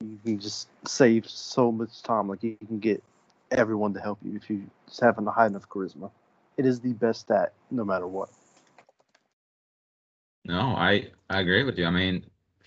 You 0.00 0.18
can 0.24 0.38
just 0.38 0.68
save 0.86 1.28
so 1.28 1.70
much 1.70 2.02
time 2.02 2.28
like 2.28 2.42
you 2.42 2.56
can 2.66 2.78
get 2.80 3.02
everyone 3.50 3.94
to 3.94 4.00
help 4.00 4.18
you 4.22 4.34
if 4.36 4.50
you 4.50 4.68
just 4.86 5.00
have 5.00 5.18
a 5.18 5.30
high 5.30 5.46
enough 5.46 5.68
charisma. 5.68 6.10
It 6.56 6.66
is 6.66 6.80
the 6.80 6.92
best 6.92 7.20
stat 7.20 7.52
no 7.70 7.84
matter 7.84 8.06
what. 8.06 8.30
No, 10.44 10.74
I 10.76 11.10
I 11.30 11.40
agree 11.40 11.64
with 11.64 11.78
you. 11.78 11.86
I 11.86 11.90
mean, 11.90 12.24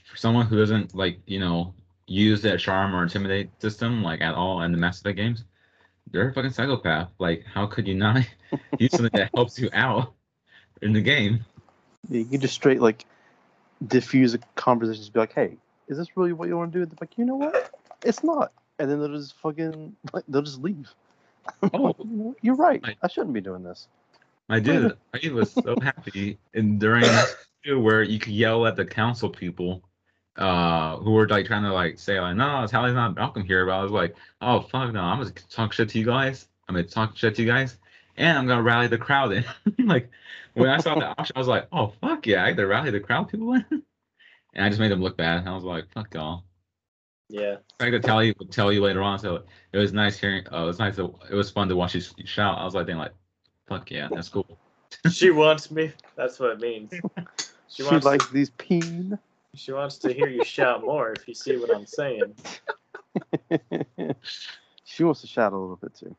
for 0.08 0.18
someone 0.18 0.46
who 0.46 0.58
doesn't 0.58 0.96
like 0.96 1.20
you 1.26 1.40
know 1.40 1.74
use 2.08 2.42
that 2.42 2.60
charm 2.60 2.96
or 2.96 3.04
intimidate 3.04 3.50
system 3.62 4.02
like 4.02 4.22
at 4.22 4.34
all 4.34 4.62
in 4.62 4.72
the 4.72 4.78
Mass 4.78 5.00
Effect 5.02 5.18
games, 5.18 5.44
they're 6.12 6.30
a 6.30 6.34
fucking 6.34 6.52
psychopath. 6.52 7.12
Like, 7.20 7.44
how 7.46 7.68
could 7.68 7.88
you 7.88 7.96
not 7.96 8.24
use 8.80 8.92
something 8.92 9.12
that 9.20 9.32
helps 9.36 9.60
you 9.60 9.70
out 9.74 10.14
in 10.82 10.94
the 10.94 11.02
game? 11.02 11.46
You 12.10 12.24
can 12.26 12.40
just 12.40 12.54
straight 12.54 12.82
like 12.82 13.06
diffuse 13.86 14.34
a 14.34 14.40
conversation, 14.56 15.02
just 15.02 15.14
be 15.14 15.20
like, 15.20 15.34
"Hey, 15.34 15.58
is 15.88 15.98
this 15.98 16.16
really 16.16 16.34
what 16.34 16.48
you 16.48 16.58
want 16.58 16.72
to 16.74 16.80
do?" 16.80 16.86
They're 16.86 16.98
like, 17.02 17.18
"You 17.18 17.26
know 17.26 17.36
what? 17.36 17.72
It's 18.04 18.24
not," 18.24 18.54
and 18.80 18.90
then 18.90 19.00
they'll 19.00 19.18
just 19.18 19.36
fucking 19.40 19.96
like, 20.14 20.24
they'll 20.28 20.42
just 20.42 20.62
leave. 20.62 20.90
Oh, 21.74 21.96
You 22.00 22.06
know 22.06 22.24
what? 22.26 22.38
You're 22.42 22.56
right. 22.56 22.82
Right. 22.84 22.98
I 23.02 23.08
shouldn't 23.08 23.34
be 23.34 23.40
doing 23.40 23.64
this. 23.64 23.88
my 24.50 24.60
dude, 24.60 24.98
I 25.14 25.30
was 25.30 25.52
so 25.52 25.78
happy 25.82 26.38
in 26.54 26.78
during 26.78 27.06
where 27.66 28.04
you 28.04 28.20
could 28.20 28.34
yell 28.34 28.66
at 28.66 28.76
the 28.76 28.86
council 28.86 29.30
people 29.30 29.82
uh 30.38 30.98
who 30.98 31.12
were 31.12 31.28
like 31.28 31.46
trying 31.46 31.64
to 31.64 31.74
like 31.74 31.98
say 32.00 32.20
like 32.20 32.36
no 32.36 32.66
Tali's 32.68 32.94
not 32.94 33.16
welcome 33.16 33.44
here 33.44 33.66
but 33.66 33.74
I 33.74 33.82
was 33.84 33.92
like 33.92 34.16
oh 34.42 34.62
fuck 34.62 34.94
no 34.94 35.02
I'm 35.02 35.20
gonna 35.20 35.32
talk 35.50 35.74
shit 35.74 35.90
to 35.90 36.00
you 36.00 36.06
guys 36.06 36.48
I'm 36.68 36.76
gonna 36.76 36.88
talk 36.88 37.18
shit 37.18 37.36
to 37.36 37.42
you 37.42 37.48
guys 37.48 37.78
and 38.18 38.38
I'm 38.38 38.48
gonna 38.48 38.62
rally 38.62 38.88
the 38.88 38.98
crowd 38.98 39.32
in 39.78 39.88
like 39.88 40.10
when 40.54 40.70
I 40.70 40.78
saw 40.80 40.96
the 40.96 41.08
option 41.08 41.34
I 41.36 41.40
was 41.40 41.48
like 41.48 41.68
oh 41.72 41.94
fuck 42.02 42.26
yeah 42.28 42.44
I 42.44 42.48
had 42.48 42.58
to 42.58 42.68
rally 42.68 42.92
the 42.92 43.00
crowd 43.00 43.30
people 43.30 43.54
in 43.54 43.66
and 44.54 44.66
I 44.66 44.70
just 44.70 44.80
made 44.80 44.92
them 44.92 45.02
look 45.02 45.18
bad 45.18 45.40
and 45.40 45.50
I 45.50 45.56
was 45.56 45.64
like 45.64 45.86
fuck 45.94 46.14
y'all 46.14 46.44
Yeah. 47.30 47.56
the 47.80 47.86
fact 47.86 47.92
that 47.94 48.04
Tali 48.04 48.36
would 48.38 48.52
tell 48.52 48.72
you 48.72 48.82
later 48.84 49.02
on 49.02 49.18
so 49.20 49.44
it 49.72 49.78
was 49.78 49.92
nice 49.94 50.18
hearing 50.20 50.46
uh, 50.54 50.64
it 50.64 50.66
was 50.66 50.80
nice 50.80 50.96
to, 50.98 51.16
it 51.30 51.36
was 51.36 51.50
fun 51.50 51.68
to 51.70 51.76
watch 51.76 51.96
you 51.96 52.02
shout 52.26 52.58
I 52.60 52.64
was 52.66 52.76
like 52.76 52.86
thinking 52.86 53.00
like 53.00 53.14
fuck 53.68 53.90
yeah 53.92 54.08
that's 54.12 54.30
cool 54.30 54.58
she 55.12 55.32
wants 55.32 55.70
me. 55.70 55.92
That's 56.16 56.40
what 56.40 56.52
it 56.52 56.60
means. 56.60 56.92
She 57.70 57.84
She, 57.84 57.90
wants 57.90 58.06
likes 58.06 58.26
to, 58.28 58.34
these 58.34 58.50
peen. 58.52 59.20
She 59.56 59.72
wants 59.72 59.98
to 60.00 60.14
hear 60.14 60.28
you 60.28 60.44
shout 60.44 60.84
more 60.84 61.14
if 61.14 61.28
you 61.28 61.34
see 61.34 61.58
what 61.58 61.74
I'm 61.74 61.86
saying. 61.86 62.36
she 64.84 65.04
wants 65.04 65.22
to 65.22 65.28
shout 65.28 65.54
a 65.54 65.58
little 65.58 65.78
bit 65.78 65.94
too. 65.96 66.16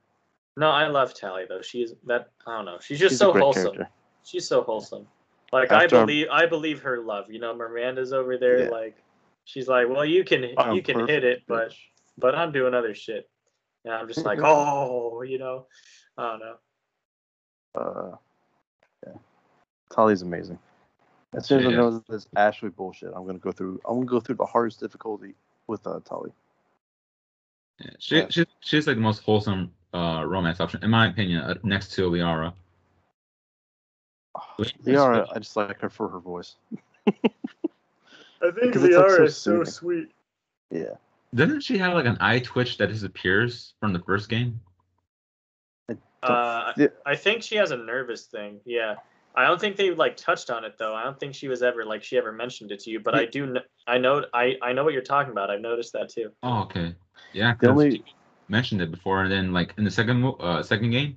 No, 0.57 0.71
I 0.71 0.89
love 0.89 1.15
Tali 1.15 1.45
though. 1.49 1.63
She's 1.63 1.95
that 2.07 2.31
I 2.47 2.57
don't 2.57 2.65
know. 2.65 2.79
She's 2.81 2.99
just 2.99 3.13
She's 3.13 3.19
so 3.19 3.33
wholesome. 3.33 3.75
character. 3.77 3.89
She's 4.25 4.49
so 4.49 4.63
wholesome. 4.63 5.07
Like 5.53 5.71
After 5.71 5.97
I 5.97 6.01
believe 6.01 6.27
I 6.33 6.47
believe 6.47 6.83
her 6.83 7.01
love. 7.01 7.31
You 7.31 7.39
know, 7.39 7.55
Miranda's 7.55 8.13
over 8.13 8.37
there 8.37 8.65
Yeah. 8.65 8.71
like 8.71 8.97
she's 9.45 9.69
like, 9.69 9.89
Well 9.89 10.05
you 10.05 10.25
can 10.25 10.51
I'm 10.59 10.75
you 10.75 10.83
can 10.83 11.07
hit 11.07 11.23
it, 11.25 11.43
but 11.47 11.73
but 12.19 12.35
I'm 12.35 12.51
doing 12.51 12.75
other 12.75 12.95
shit. 12.95 13.29
And 13.85 13.95
I'm 13.95 14.09
just 14.09 14.25
like, 14.25 14.39
Oh, 14.43 15.23
you 15.23 15.39
know. 15.39 15.67
I 16.17 16.31
don't 16.31 16.41
know. 16.41 16.55
Uh, 17.77 18.17
yeah, 19.07 19.13
Tali's 19.95 20.23
amazing. 20.23 20.59
As 21.35 21.47
soon 21.47 21.61
as 21.61 21.67
I 21.67 21.71
know 21.73 22.03
this 22.09 22.27
Ashley 22.37 22.71
bullshit, 22.71 23.13
I'm 23.15 23.27
gonna 23.27 23.39
go 23.39 23.53
through. 23.53 23.81
I'm 23.87 23.97
gonna 23.97 24.07
go 24.07 24.21
through 24.21 24.37
the 24.37 24.47
hardest 24.47 24.81
difficulty 24.81 25.35
with 25.67 25.87
uh, 25.87 26.01
Tali. 26.05 26.33
yeah, 27.81 27.91
she, 27.99 28.17
Yeah. 28.17 28.27
she 28.31 28.47
she's 28.61 28.87
like 28.87 28.97
the 28.97 29.03
most 29.03 29.23
wholesome 29.23 29.73
uh 29.95 30.23
romance 30.27 30.61
option 30.61 30.83
in 30.83 30.91
my 30.91 31.07
opinion 31.09 31.41
uh, 31.43 31.55
next 31.63 31.93
to 31.93 32.11
Liara 32.11 32.53
Liara, 34.85 35.27
I 35.35 35.39
just 35.39 35.57
like 35.57 35.81
her 35.81 35.89
for 35.89 36.09
her 36.09 36.19
voice. 36.21 36.57
I 37.07 37.13
think 38.41 38.73
Because 38.73 38.85
it's, 38.85 38.97
like, 38.97 39.11
so 39.11 39.19
Liara 39.19 39.25
is 39.27 39.37
so 39.37 39.51
soothing. 39.51 39.73
sweet. 39.73 40.13
Yeah, 40.71 40.95
Doesn't 41.35 41.61
she 41.63 41.79
have 41.79 41.95
like 41.95 42.05
an 42.07 42.17
eye 42.21 42.39
twitch 42.41 42.77
that 42.79 42.89
disappears 42.89 43.75
from 43.81 43.93
the 43.93 43.99
first 44.01 44.29
game? 44.29 44.61
Uh, 46.23 46.73
Yeah. 46.77 46.89
I 47.07 47.17
think 47.17 47.43
she 47.43 47.57
has 47.57 47.71
a 47.71 47.77
nervous 47.77 48.27
thing. 48.27 48.61
Yeah. 48.65 48.97
I 49.39 49.47
don't 49.47 49.61
think 49.61 49.77
they 49.77 49.91
like 49.93 50.17
touched 50.17 50.51
on 50.51 50.65
it 50.65 50.77
though. 50.79 50.95
I 50.95 51.05
don't 51.05 51.19
think 51.21 51.35
she 51.35 51.47
was 51.49 51.63
ever 51.63 51.85
like 51.85 52.03
she 52.03 52.19
ever 52.19 52.33
mentioned 52.33 52.73
it 52.73 52.81
to 52.81 52.91
you. 52.91 52.99
But 52.99 53.15
I 53.15 53.25
do. 53.27 53.53
Kn- 53.53 53.65
I 53.87 53.97
know. 53.99 54.25
I 54.35 54.57
I 54.63 54.73
know 54.73 54.83
what 54.85 54.93
you're 54.93 55.03
talking 55.03 55.31
about. 55.31 55.49
I've 55.51 55.61
noticed 55.61 55.93
that 55.93 56.09
too. 56.09 56.33
Oh, 56.43 56.63
okay. 56.63 56.95
Yeah, 57.33 57.53
The 57.55 57.59
'cause 57.69 57.71
only- 57.71 57.91
she 57.93 58.05
mentioned 58.49 58.83
it 58.83 58.91
before, 58.91 59.23
and 59.23 59.31
then 59.31 59.53
like 59.53 59.75
in 59.79 59.85
the 59.85 59.91
second 59.91 60.25
uh 60.41 60.63
second 60.63 60.91
game, 60.91 61.17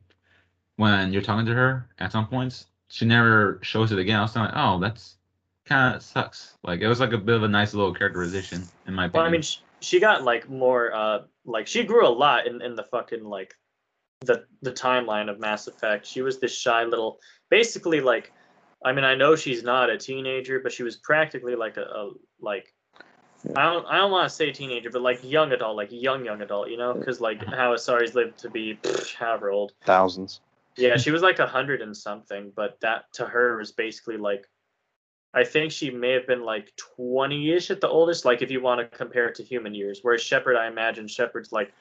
when 0.75 1.11
you're 1.11 1.21
talking 1.23 1.45
to 1.47 1.53
her 1.53 1.87
at 1.99 2.11
some 2.11 2.27
points, 2.27 2.67
she 2.89 3.05
never 3.05 3.59
shows 3.63 3.91
it 3.91 3.97
again. 3.99 4.19
I 4.19 4.21
was 4.21 4.35
like, 4.35 4.51
oh, 4.53 4.79
that's 4.79 5.17
kind 5.65 5.95
of 5.95 6.03
sucks. 6.03 6.57
Like 6.63 6.81
it 6.81 6.87
was 6.87 6.99
like 6.99 7.13
a 7.13 7.17
bit 7.17 7.35
of 7.35 7.43
a 7.43 7.47
nice 7.47 7.73
little 7.73 7.93
characterization 7.93 8.63
in 8.87 8.93
my 8.93 9.05
opinion. 9.05 9.21
Well, 9.23 9.29
I 9.29 9.31
mean, 9.31 9.41
she, 9.41 9.59
she 9.79 9.99
got 9.99 10.23
like 10.23 10.47
more. 10.49 10.93
Uh, 10.93 11.19
like 11.45 11.65
she 11.65 11.83
grew 11.83 12.05
a 12.07 12.09
lot 12.09 12.45
in 12.45 12.61
in 12.61 12.75
the 12.75 12.83
fucking 12.83 13.23
like 13.23 13.55
the 14.21 14.45
the 14.61 14.71
timeline 14.71 15.27
of 15.27 15.39
Mass 15.39 15.65
Effect. 15.67 16.05
She 16.05 16.21
was 16.21 16.39
this 16.39 16.55
shy 16.55 16.83
little, 16.83 17.19
basically 17.51 18.01
like. 18.01 18.33
I 18.83 18.93
mean, 18.93 19.05
I 19.05 19.13
know 19.13 19.35
she's 19.35 19.61
not 19.61 19.91
a 19.91 19.97
teenager, 19.99 20.59
but 20.59 20.71
she 20.71 20.81
was 20.81 20.95
practically 20.95 21.55
like 21.55 21.77
a, 21.77 21.83
a 21.83 22.11
like. 22.39 22.73
Yeah. 23.43 23.51
I 23.57 23.63
don't. 23.71 23.85
I 23.85 23.97
don't 23.97 24.09
want 24.09 24.27
to 24.27 24.35
say 24.35 24.51
teenager, 24.51 24.89
but 24.89 25.03
like 25.03 25.23
young 25.23 25.51
adult, 25.51 25.77
like 25.77 25.89
young 25.91 26.25
young 26.25 26.41
adult, 26.41 26.69
you 26.69 26.77
know, 26.77 26.95
because 26.95 27.21
like 27.21 27.45
how 27.45 27.73
Asari's 27.75 28.15
lived 28.15 28.39
to 28.39 28.49
be 28.49 28.79
pff, 28.81 29.13
however 29.13 29.51
old. 29.51 29.73
thousands. 29.85 30.41
Yeah, 30.77 30.97
she 31.03 31.11
was 31.11 31.21
like 31.21 31.39
a 31.39 31.45
hundred 31.45 31.81
and 31.81 31.95
something, 31.95 32.51
but 32.55 32.79
that 32.81 33.05
to 33.13 33.25
her 33.25 33.57
was 33.57 33.71
basically 33.71 34.17
like, 34.17 34.47
I 35.33 35.43
think 35.43 35.71
she 35.71 35.91
may 35.91 36.11
have 36.11 36.27
been 36.27 36.43
like 36.43 36.71
twenty-ish 36.75 37.71
at 37.71 37.81
the 37.81 37.87
oldest. 37.87 38.25
Like 38.25 38.41
if 38.41 38.51
you 38.51 38.61
want 38.61 38.79
to 38.79 38.97
compare 38.97 39.27
it 39.27 39.35
to 39.35 39.43
human 39.43 39.73
years, 39.75 39.99
whereas 40.01 40.21
Shepard, 40.21 40.55
I 40.55 40.67
imagine 40.67 41.07
Shepard's 41.07 41.51
like 41.51 41.71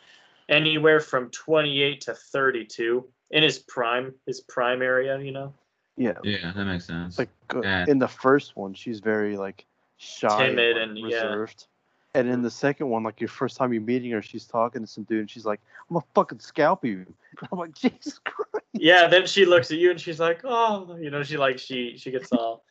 anywhere 0.49 1.01
from 1.01 1.31
twenty-eight 1.31 2.03
to 2.03 2.15
thirty-two 2.15 3.09
in 3.31 3.43
his 3.43 3.59
prime, 3.59 4.15
his 4.27 4.41
prime 4.41 4.83
area. 4.83 5.19
You 5.19 5.33
know, 5.33 5.55
Yeah, 6.01 6.15
yeah, 6.25 6.53
that 6.57 6.65
makes 6.65 6.87
sense. 6.87 7.19
like 7.19 7.29
uh, 7.55 7.61
Yeah. 7.63 7.85
in 7.87 7.99
the 7.99 8.09
first 8.09 8.57
one, 8.57 8.73
she's 8.73 9.01
very 9.01 9.37
like 9.37 9.67
shy, 9.99 10.47
Timid 10.49 10.77
like, 10.77 10.83
and- 10.89 10.99
yeah. 10.99 11.05
reserved. 11.23 11.67
And 12.15 12.27
in 12.29 12.43
the 12.43 12.51
second 12.51 12.89
one, 12.89 13.05
like 13.05 13.21
your 13.21 13.29
first 13.29 13.57
time 13.57 13.73
you're 13.73 13.83
meeting 13.83 14.11
her, 14.13 14.21
she's 14.23 14.45
talking 14.45 14.81
to 14.81 14.87
some 14.87 15.05
dude, 15.05 15.21
and 15.21 15.31
she's 15.31 15.45
like, 15.45 15.61
"I'm 15.89 15.95
gonna 15.95 16.05
fucking 16.15 16.41
scalp 16.41 16.85
you." 16.85 17.07
I'm 17.53 17.59
like, 17.59 17.73
Jesus 17.75 18.19
Christ. 18.25 18.67
yeah. 18.73 19.07
Then 19.07 19.27
she 19.27 19.45
looks 19.45 19.71
at 19.71 19.77
you 19.79 19.91
and 19.93 20.01
she's 20.01 20.19
like, 20.19 20.41
oh, 20.43 20.97
you 20.99 21.11
know, 21.11 21.23
she 21.23 21.37
like 21.37 21.59
she 21.59 21.97
she 21.99 22.11
gets 22.11 22.33
all, 22.33 22.65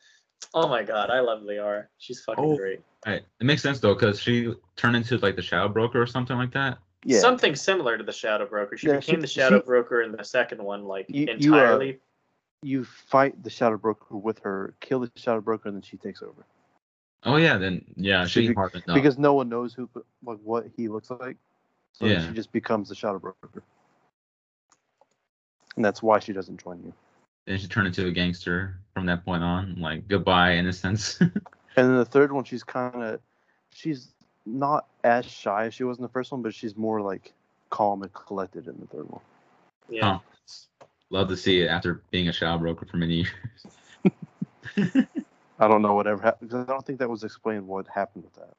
oh 0.52 0.68
my 0.68 0.82
god, 0.82 1.08
I 1.08 1.20
love 1.20 1.40
Liara. 1.42 1.86
She's 1.98 2.20
fucking 2.24 2.44
Oh. 2.44 2.56
great. 2.56 2.80
Right. 3.06 3.22
It 3.40 3.44
makes 3.44 3.62
sense 3.62 3.78
though, 3.80 3.94
because 3.94 4.20
she 4.20 4.52
turned 4.76 4.96
into 4.96 5.16
like 5.18 5.36
the 5.36 5.42
Shadow 5.42 5.68
Broker 5.68 6.02
or 6.02 6.06
something 6.06 6.36
like 6.36 6.52
that. 6.52 6.76
Yeah, 7.06 7.20
Something 7.20 7.54
similar 7.56 7.96
to 7.96 8.04
the 8.04 8.12
Shadow 8.12 8.46
Broker. 8.46 8.76
She 8.76 8.88
Yeah, 8.88 9.00
she- 9.00 9.12
became 9.12 9.20
the 9.22 9.26
Shadow 9.26 9.60
she- 9.60 9.64
Broker 9.66 10.02
in 10.02 10.12
the 10.12 10.22
second 10.24 10.62
one, 10.62 10.84
like 10.84 11.06
You- 11.08 11.20
you, 11.38 11.54
uh, 11.54 11.56
entirely. 11.60 11.98
You 12.62 12.84
fight 12.84 13.42
the 13.42 13.50
Shadow 13.50 13.76
Broker 13.78 14.16
with 14.16 14.38
her, 14.40 14.74
kill 14.80 15.00
the 15.00 15.10
Shadow 15.16 15.40
Broker, 15.40 15.68
and 15.68 15.76
then 15.76 15.82
she 15.82 15.96
takes 15.96 16.22
over. 16.22 16.44
Oh 17.24 17.36
yeah, 17.36 17.58
then 17.58 17.84
yeah, 17.96 18.24
She 18.26 18.42
she 18.42 18.48
be- 18.48 18.54
hardened. 18.54 18.84
Because 18.92 19.18
no 19.18 19.34
one 19.34 19.48
knows 19.48 19.74
who, 19.74 19.88
like, 20.24 20.38
what 20.42 20.66
he 20.76 20.88
looks 20.88 21.10
like. 21.10 21.36
So 21.92 22.06
Yeah. 22.06 22.26
she 22.26 22.32
just 22.34 22.52
becomes 22.52 22.88
the 22.88 22.94
Shadow 22.94 23.18
Broker. 23.18 23.62
And 25.76 25.84
that's 25.84 26.02
why 26.02 26.18
she 26.18 26.32
doesn't 26.32 26.62
join 26.62 26.82
you. 26.84 26.92
then 27.46 27.58
she 27.58 27.66
turned 27.66 27.86
into 27.88 28.06
a 28.06 28.10
gangster 28.12 28.76
from 28.94 29.06
that 29.06 29.24
point 29.24 29.42
on. 29.42 29.76
Like 29.78 30.08
goodbye 30.08 30.54
innocence. 30.54 31.18
And 31.76 31.88
then 31.88 31.96
the 31.98 32.04
third 32.04 32.32
one, 32.32 32.42
she's 32.42 32.64
kind 32.64 33.00
of, 33.02 33.20
she's 33.72 34.08
not 34.44 34.86
as 35.04 35.24
shy 35.24 35.66
as 35.66 35.74
she 35.74 35.84
was 35.84 35.98
in 35.98 36.02
the 36.02 36.08
first 36.08 36.32
one, 36.32 36.42
but 36.42 36.52
she's 36.52 36.76
more 36.76 37.00
like 37.00 37.32
calm 37.70 38.02
and 38.02 38.12
collected 38.12 38.66
in 38.66 38.76
the 38.80 38.86
third 38.88 39.08
one. 39.08 39.20
Yeah. 39.88 40.14
Huh. 40.14 40.18
Love 41.10 41.28
to 41.28 41.36
see 41.36 41.60
it 41.60 41.66
after 41.66 42.02
being 42.10 42.28
a 42.28 42.32
child 42.32 42.60
broker 42.60 42.86
for 42.86 42.96
many 42.96 43.24
years. 43.24 43.66
I 45.58 45.68
don't 45.68 45.82
know 45.82 45.94
whatever 45.94 46.22
happened 46.22 46.50
because 46.50 46.66
I 46.66 46.72
don't 46.72 46.86
think 46.86 47.00
that 47.00 47.10
was 47.10 47.24
explained 47.24 47.66
what 47.66 47.86
happened 47.88 48.24
with 48.24 48.34
that. 48.34 48.54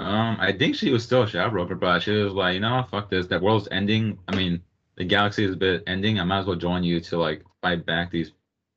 Um, 0.00 0.36
I 0.38 0.52
think 0.52 0.76
she 0.76 0.90
was 0.90 1.02
still 1.02 1.22
a 1.22 1.26
shadow 1.26 1.50
broker, 1.50 1.74
but 1.74 2.00
she 2.00 2.12
was 2.12 2.32
like, 2.32 2.54
you 2.54 2.60
know, 2.60 2.86
fuck 2.90 3.10
this. 3.10 3.26
That 3.26 3.42
world's 3.42 3.66
ending. 3.72 4.18
I 4.28 4.36
mean, 4.36 4.62
the 4.96 5.04
galaxy 5.04 5.44
is 5.44 5.54
a 5.54 5.56
bit 5.56 5.82
ending. 5.86 6.20
I 6.20 6.24
might 6.24 6.40
as 6.40 6.46
well 6.46 6.56
join 6.56 6.84
you 6.84 7.00
to 7.00 7.16
like 7.16 7.42
fight 7.60 7.84
back 7.86 8.10
these 8.10 8.32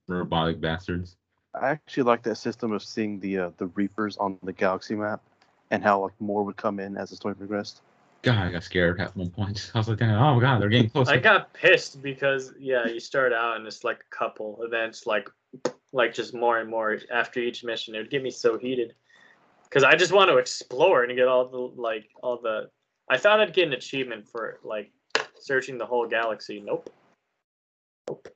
robotic 0.07 0.59
bastards. 0.59 1.17
I 1.53 1.69
actually 1.69 2.03
like 2.03 2.23
that 2.23 2.37
system 2.37 2.71
of 2.71 2.83
seeing 2.83 3.19
the 3.19 3.37
uh, 3.37 3.49
the 3.57 3.67
Reapers 3.67 4.17
on 4.17 4.39
the 4.41 4.53
galaxy 4.53 4.95
map 4.95 5.21
and 5.69 5.83
how 5.83 6.01
like 6.01 6.19
more 6.19 6.43
would 6.43 6.57
come 6.57 6.79
in 6.79 6.97
as 6.97 7.11
the 7.11 7.15
story 7.15 7.35
progressed. 7.35 7.81
God, 8.23 8.37
I 8.37 8.51
got 8.51 8.63
scared 8.63 9.01
at 9.01 9.15
one 9.17 9.29
point. 9.29 9.69
I 9.75 9.77
was 9.77 9.89
like, 9.89 10.01
oh 10.01 10.39
god, 10.39 10.61
they're 10.61 10.69
getting 10.69 10.89
closer. 10.89 11.11
I 11.11 11.17
got 11.17 11.53
pissed 11.53 12.01
because 12.01 12.53
yeah, 12.57 12.87
you 12.87 12.99
start 12.99 13.33
out 13.33 13.57
and 13.57 13.67
it's 13.67 13.83
like 13.83 13.99
a 13.99 14.15
couple, 14.15 14.59
and 14.63 14.73
then 14.73 14.89
it's 14.89 15.05
like 15.05 15.29
like 15.91 16.13
just 16.13 16.33
more 16.33 16.59
and 16.59 16.69
more 16.69 16.97
after 17.11 17.39
each 17.39 17.63
mission. 17.63 17.93
It 17.93 17.99
would 17.99 18.09
get 18.09 18.23
me 18.23 18.31
so 18.31 18.57
heated 18.57 18.95
because 19.65 19.83
I 19.83 19.95
just 19.95 20.13
want 20.13 20.29
to 20.29 20.37
explore 20.37 21.03
and 21.03 21.15
get 21.15 21.27
all 21.27 21.47
the 21.47 21.81
like 21.81 22.09
all 22.23 22.39
the. 22.41 22.69
I 23.09 23.17
thought 23.17 23.41
I'd 23.41 23.53
get 23.53 23.67
an 23.67 23.73
achievement 23.73 24.27
for 24.27 24.59
like 24.63 24.91
searching 25.37 25.77
the 25.77 25.85
whole 25.85 26.07
galaxy. 26.07 26.61
Nope. 26.65 26.89
Nope. 28.07 28.29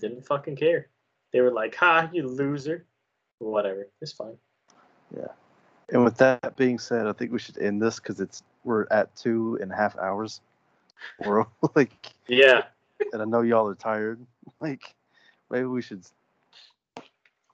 Didn't 0.00 0.26
fucking 0.26 0.56
care. 0.56 0.88
They 1.32 1.40
were 1.40 1.52
like, 1.52 1.76
"Ha, 1.76 2.10
you 2.12 2.26
loser." 2.26 2.86
Whatever. 3.38 3.88
It's 4.00 4.12
fine. 4.12 4.36
Yeah. 5.16 5.28
And 5.90 6.02
with 6.02 6.16
that 6.16 6.56
being 6.56 6.78
said, 6.78 7.06
I 7.06 7.12
think 7.12 7.30
we 7.30 7.38
should 7.38 7.58
end 7.58 7.80
this 7.80 8.00
because 8.00 8.20
it's 8.20 8.42
we're 8.66 8.86
at 8.90 9.14
two 9.16 9.58
and 9.62 9.72
a 9.72 9.76
half 9.76 9.96
hours. 9.98 10.40
We're 11.24 11.44
like, 11.74 11.92
Yeah. 12.26 12.64
and 13.12 13.22
I 13.22 13.24
know 13.24 13.42
y'all 13.42 13.68
are 13.68 13.74
tired. 13.74 14.20
Like, 14.60 14.94
maybe 15.50 15.66
we 15.66 15.82
should 15.82 16.02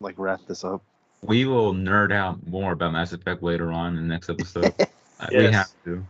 like 0.00 0.14
wrap 0.18 0.40
this 0.46 0.62
up. 0.64 0.82
we 1.22 1.44
will 1.46 1.72
nerd 1.74 2.12
out 2.12 2.46
more 2.46 2.72
about 2.72 2.92
Mass 2.92 3.12
Effect 3.12 3.42
later 3.42 3.72
on 3.72 3.96
in 3.96 4.02
the 4.08 4.08
next 4.14 4.28
episode. 4.30 4.72
Uh, 5.20 5.26
We 5.30 5.44
have 5.52 5.68
to. 5.84 6.04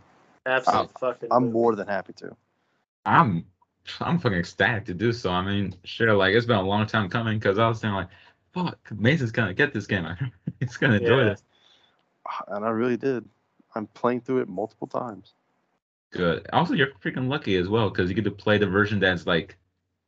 Absolute 0.47 0.89
fucking. 0.99 1.29
I'm 1.31 1.43
loser. 1.45 1.53
more 1.53 1.75
than 1.75 1.87
happy 1.87 2.13
to. 2.13 2.35
I'm 3.05 3.45
I'm 4.01 4.17
fucking 4.17 4.39
ecstatic 4.39 4.85
to 4.85 4.95
do 4.95 5.13
so. 5.13 5.29
I 5.29 5.43
mean, 5.45 5.75
sure, 5.83 6.15
like 6.15 6.33
it's 6.33 6.47
been 6.47 6.57
a 6.57 6.61
long 6.63 6.87
time 6.87 7.09
coming 7.09 7.37
because 7.37 7.59
I 7.59 7.67
was 7.67 7.79
saying 7.79 7.93
like, 7.93 8.07
fuck, 8.55 8.79
Mason's 8.91 9.31
gonna 9.31 9.53
get 9.53 9.71
this 9.71 9.85
game. 9.85 10.07
He's 10.59 10.77
gonna 10.77 10.95
enjoy 10.95 11.25
this. 11.25 11.43
And 12.47 12.65
I 12.65 12.69
really 12.69 12.97
did. 12.97 13.23
I'm 13.75 13.87
playing 13.87 14.21
through 14.21 14.41
it 14.41 14.49
multiple 14.49 14.87
times. 14.87 15.33
Good. 16.11 16.47
Also, 16.53 16.73
you're 16.75 16.91
freaking 17.03 17.27
lucky 17.27 17.55
as 17.57 17.67
well 17.67 17.89
because 17.89 18.09
you 18.09 18.15
get 18.15 18.25
to 18.25 18.31
play 18.31 18.57
the 18.57 18.67
version 18.67 18.99
that's 18.99 19.25
like 19.25 19.57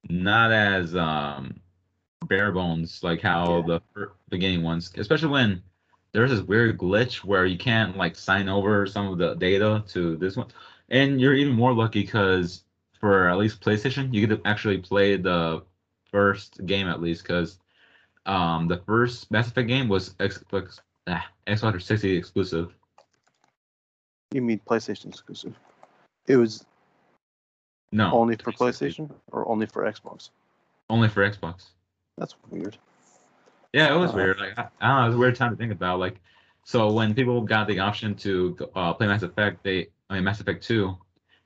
not 0.07 0.51
as 0.51 0.95
um 0.95 1.59
bare 2.27 2.51
bones 2.51 3.03
like 3.03 3.21
how 3.21 3.57
Yeah. 3.67 3.79
the 3.95 4.09
beginning 4.29 4.61
ones, 4.63 4.91
especially 4.97 5.29
when 5.29 5.61
there's 6.11 6.29
this 6.31 6.41
weird 6.41 6.77
glitch 6.77 7.23
where 7.23 7.45
you 7.45 7.57
can't 7.57 7.97
like 7.97 8.15
sign 8.15 8.47
over 8.49 8.85
some 8.85 9.07
of 9.07 9.17
the 9.17 9.33
data 9.35 9.83
to 9.89 10.15
this 10.17 10.37
one, 10.37 10.47
and 10.89 11.19
you're 11.19 11.33
even 11.33 11.53
more 11.53 11.73
lucky 11.73 12.01
because 12.01 12.63
for 12.99 13.27
at 13.27 13.37
least 13.37 13.61
PlayStation, 13.61 14.13
you 14.13 14.25
get 14.25 14.35
to 14.43 14.47
actually 14.47 14.77
play 14.77 15.17
the 15.17 15.63
first 16.11 16.65
game 16.65 16.87
at 16.87 17.01
least 17.01 17.23
because 17.23 17.59
um 18.27 18.67
the 18.67 18.77
first 18.85 19.31
Mass 19.31 19.47
Effect 19.47 19.67
game 19.67 19.87
was 19.89 20.13
Xbox 20.15 20.79
ah, 21.07 21.25
Xbox 21.47 21.81
360 21.81 22.15
exclusive. 22.15 22.73
You 24.35 24.41
mean 24.41 24.59
PlayStation 24.67 25.05
exclusive? 25.07 25.55
It 26.27 26.35
was 26.35 26.65
No, 27.93 28.11
only 28.11 28.35
for 28.35 28.51
PlayStation 28.51 29.09
or 29.31 29.47
only 29.47 29.65
for 29.65 29.83
Xbox? 29.89 30.29
Only 30.89 31.07
for 31.07 31.21
Xbox. 31.29 31.67
That's 32.17 32.35
weird. 32.49 32.77
Yeah, 33.71 33.95
it 33.95 33.97
was 33.97 34.11
Uh, 34.11 34.15
weird. 34.15 34.37
Like 34.39 34.59
I, 34.59 34.67
I 34.81 34.87
don't 34.89 34.97
know, 34.97 35.03
it 35.03 35.07
was 35.07 35.15
a 35.15 35.19
weird 35.19 35.35
time 35.37 35.51
to 35.51 35.55
think 35.55 35.71
about. 35.71 35.99
Like, 35.99 36.19
so 36.65 36.91
when 36.91 37.13
people 37.15 37.39
got 37.43 37.69
the 37.69 37.79
option 37.79 38.13
to 38.15 38.57
uh, 38.75 38.93
play 38.93 39.07
Mass 39.07 39.23
Effect, 39.23 39.63
they 39.63 39.87
I 40.09 40.15
mean 40.15 40.25
Mass 40.25 40.41
Effect 40.41 40.61
Two, 40.61 40.97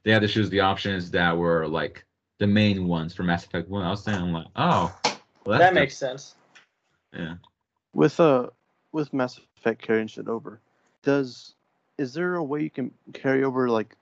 they 0.02 0.10
had 0.10 0.24
to 0.24 0.28
choose 0.28 0.50
the 0.50 0.62
options 0.62 1.12
that 1.12 1.38
were 1.38 1.68
like 1.68 2.04
the 2.40 2.48
main 2.48 2.88
ones 2.88 3.14
for 3.14 3.22
Mass 3.22 3.46
Effect 3.46 3.70
One. 3.70 3.84
I 3.86 3.92
was 3.92 4.04
saying 4.04 4.32
like, 4.34 4.48
oh, 4.56 4.98
well, 5.06 5.14
that's 5.46 5.60
that 5.60 5.74
good. 5.74 5.80
makes 5.80 5.96
sense. 5.96 6.34
yeah. 7.14 7.36
With 7.94 8.20
uh 8.20 8.48
with 8.92 9.14
Mass 9.14 9.40
Effect 9.58 9.80
carrying 9.80 10.08
shit 10.08 10.28
over, 10.28 10.60
does 11.04 11.54
is 12.00 12.14
there 12.14 12.36
a 12.36 12.44
way 12.44 12.64
you 12.64 12.70
can 12.70 12.92
carry 13.14 13.44
over 13.44 13.70
like 13.70 13.96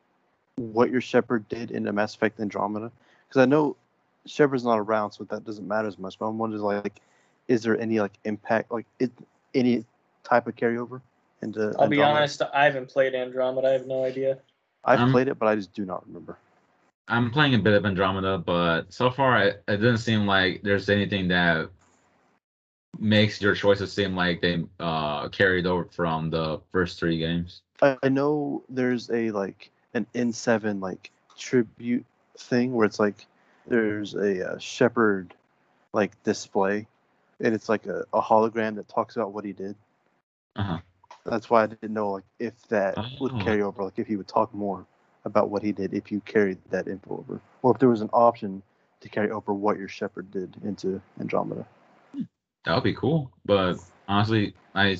what 0.55 0.91
your 0.91 1.01
Shepard 1.01 1.49
did 1.49 1.71
into 1.71 1.91
Mass 1.91 2.15
Effect 2.15 2.39
Andromeda? 2.39 2.91
Because 3.27 3.41
I 3.41 3.45
know 3.45 3.75
Shepard's 4.25 4.63
not 4.63 4.77
around, 4.77 5.11
so 5.11 5.23
that 5.25 5.43
doesn't 5.43 5.67
matter 5.67 5.87
as 5.87 5.97
much. 5.97 6.17
But 6.19 6.27
I'm 6.27 6.37
wondering 6.37 6.61
like, 6.61 7.01
is 7.47 7.63
there 7.63 7.77
any 7.79 7.99
like 7.99 8.13
impact, 8.23 8.71
like 8.71 8.85
it, 8.99 9.11
any 9.55 9.83
type 10.23 10.47
of 10.47 10.55
carryover 10.55 11.01
into? 11.41 11.73
I'll 11.79 11.89
be 11.89 12.01
honest. 12.01 12.41
I 12.53 12.65
haven't 12.65 12.87
played 12.87 13.15
Andromeda. 13.15 13.67
I 13.67 13.71
have 13.71 13.87
no 13.87 14.05
idea. 14.05 14.37
I've 14.85 14.99
Um, 14.99 15.11
played 15.11 15.27
it, 15.27 15.39
but 15.39 15.47
I 15.47 15.55
just 15.55 15.73
do 15.73 15.83
not 15.83 16.05
remember. 16.07 16.37
I'm 17.09 17.31
playing 17.31 17.55
a 17.55 17.59
bit 17.59 17.73
of 17.73 17.85
Andromeda, 17.85 18.37
but 18.37 18.93
so 18.93 19.09
far 19.09 19.41
it, 19.41 19.63
it 19.67 19.77
doesn't 19.77 19.99
seem 19.99 20.25
like 20.27 20.61
there's 20.61 20.89
anything 20.89 21.29
that 21.29 21.69
makes 22.99 23.41
your 23.41 23.55
choices 23.55 23.91
seem 23.91 24.15
like 24.15 24.41
they 24.41 24.63
uh 24.79 25.27
carried 25.29 25.65
over 25.65 25.85
from 25.85 26.29
the 26.29 26.59
first 26.71 26.99
three 26.99 27.17
games. 27.17 27.61
I, 27.81 27.97
I 28.03 28.09
know 28.09 28.63
there's 28.69 29.09
a 29.11 29.31
like 29.31 29.71
an 29.93 30.05
N7 30.15 30.81
like 30.81 31.11
tribute 31.37 32.05
thing 32.37 32.73
where 32.73 32.85
it's 32.85 32.99
like 32.99 33.25
there's 33.67 34.15
a, 34.15 34.53
uh 34.53 34.57
Shepard 34.57 35.33
like 35.93 36.21
display, 36.23 36.87
and 37.39 37.53
it's 37.53 37.69
like 37.69 37.85
a, 37.85 38.03
a 38.13 38.21
hologram 38.21 38.75
that 38.75 38.87
talks 38.87 39.15
about 39.15 39.33
what 39.33 39.45
he 39.45 39.53
did. 39.53 39.75
Uh-huh. 40.55 40.79
That's 41.25 41.49
why 41.49 41.63
I 41.63 41.67
didn't 41.67 41.93
know 41.93 42.11
like 42.11 42.23
if 42.39 42.61
that 42.69 42.97
would 43.19 43.31
Oh. 43.33 43.39
carry 43.39 43.61
over, 43.61 43.83
like 43.83 43.99
if 43.99 44.07
he 44.07 44.15
would 44.15 44.27
talk 44.27 44.53
more 44.53 44.85
about 45.25 45.49
what 45.49 45.61
he 45.61 45.71
did 45.71 45.93
if 45.93 46.11
you 46.11 46.21
carried 46.21 46.57
that 46.69 46.87
info 46.87 47.17
over, 47.17 47.41
or 47.61 47.73
if 47.73 47.79
there 47.79 47.89
was 47.89 48.01
an 48.01 48.09
option 48.13 48.61
to 49.01 49.09
carry 49.09 49.29
over 49.29 49.53
what 49.53 49.77
your 49.77 49.87
Shepard 49.87 50.31
did 50.31 50.55
into 50.63 51.01
Andromeda. 51.19 51.65
That 52.67 52.75
would 52.75 52.83
be 52.83 52.93
cool. 52.93 53.31
But 53.45 53.77
honestly, 54.09 54.53
I 54.75 54.97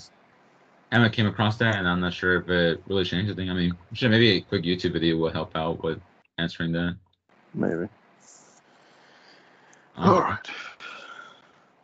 haven't 0.90 1.12
came 1.12 1.28
across 1.28 1.58
that, 1.58 1.76
and 1.76 1.86
I'm 1.86 2.00
not 2.00 2.14
sure 2.14 2.40
if 2.40 2.48
it 2.50 2.82
really 2.88 3.04
changed 3.04 3.28
anything. 3.30 3.50
I 3.50 3.54
mean, 3.54 3.78
sure, 3.92 4.10
maybe 4.10 4.30
a 4.38 4.42
quick 4.42 4.64
YouTube 4.64 4.94
video 4.94 5.18
will 5.18 5.32
help 5.32 5.54
out 5.54 5.84
with 5.84 6.00
answering 6.38 6.72
that. 6.72 6.96
Maybe. 7.54 7.90
Um, 9.98 10.10
All 10.10 10.22
right. 10.22 10.50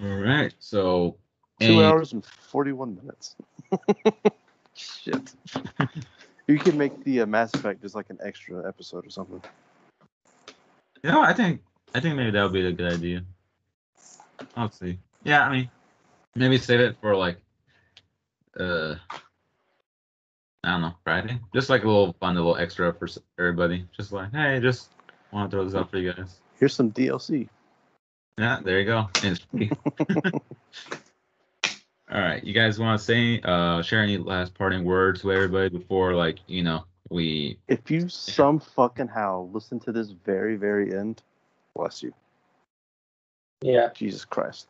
all 0.01 0.07
right. 0.19 0.53
So, 0.59 1.17
Two 1.59 1.65
any- 1.65 1.83
hours 1.83 2.13
and 2.13 2.23
41 2.25 2.95
minutes. 2.95 3.35
Shit. 4.75 5.33
you 6.47 6.59
can 6.59 6.77
make 6.77 7.03
the 7.03 7.21
uh, 7.21 7.25
Mass 7.25 7.53
Effect 7.55 7.81
just 7.81 7.93
like 7.93 8.09
an 8.09 8.19
extra 8.23 8.65
episode 8.65 9.05
or 9.05 9.09
something. 9.09 9.41
You 11.03 11.11
know, 11.11 11.21
I 11.21 11.33
think 11.33 11.61
I 11.93 11.99
think 11.99 12.15
maybe 12.15 12.31
that 12.31 12.41
would 12.43 12.53
be 12.53 12.65
a 12.65 12.71
good 12.71 12.93
idea. 12.93 13.23
I'll 14.55 14.71
see. 14.71 14.97
Yeah, 15.23 15.45
I 15.45 15.51
mean, 15.51 15.69
maybe 16.35 16.57
save 16.57 16.79
it 16.79 16.97
for 17.01 17.15
like, 17.15 17.37
uh, 18.59 18.95
I 20.63 20.71
don't 20.71 20.81
know, 20.81 20.93
Friday. 21.03 21.39
Just 21.53 21.69
like 21.69 21.83
a 21.83 21.87
little 21.87 22.13
fun, 22.19 22.35
a 22.35 22.39
little 22.39 22.57
extra 22.57 22.93
for 22.93 23.07
everybody. 23.39 23.85
Just 23.95 24.11
like, 24.11 24.31
hey, 24.33 24.59
just 24.59 24.89
want 25.31 25.49
to 25.49 25.55
throw 25.55 25.65
this 25.65 25.75
out 25.75 25.89
for 25.89 25.97
you 25.97 26.13
guys. 26.13 26.39
Here's 26.59 26.73
some 26.73 26.91
DLC. 26.91 27.47
Yeah, 28.37 28.59
there 28.63 28.79
you 28.79 28.85
go. 28.85 29.09
And 29.23 29.37
it's 29.37 29.45
free. 29.45 29.71
All 32.11 32.21
right, 32.21 32.43
you 32.43 32.53
guys 32.53 32.79
want 32.79 32.99
to 32.99 33.03
say, 33.03 33.41
uh, 33.43 33.81
share 33.81 34.01
any 34.01 34.17
last 34.17 34.53
parting 34.53 34.83
words 34.83 35.23
with 35.23 35.35
everybody 35.35 35.69
before, 35.69 36.13
like, 36.13 36.39
you 36.47 36.61
know, 36.61 36.83
we. 37.09 37.57
If 37.67 37.89
you 37.89 38.07
some 38.09 38.59
fucking 38.59 39.07
how 39.07 39.49
listen 39.51 39.79
to 39.81 39.91
this 39.91 40.11
very, 40.11 40.55
very 40.55 40.95
end, 40.95 41.21
bless 41.75 42.03
you. 42.03 42.13
Yeah. 43.61 43.89
Jesus 43.95 44.25
Christ. 44.25 44.67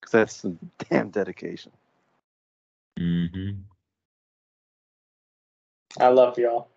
Because 0.00 0.12
that's 0.12 0.36
some 0.36 0.58
damn 0.90 1.10
dedication. 1.10 1.72
hmm 2.98 3.50
I 5.98 6.08
love 6.08 6.38
y'all. 6.38 6.68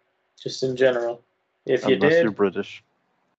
Just 0.41 0.63
in 0.63 0.75
general. 0.75 1.21
If 1.65 1.85
you 1.87 1.93
Unless 1.95 2.13
did, 2.13 2.23
you're 2.23 2.31
British. 2.31 2.83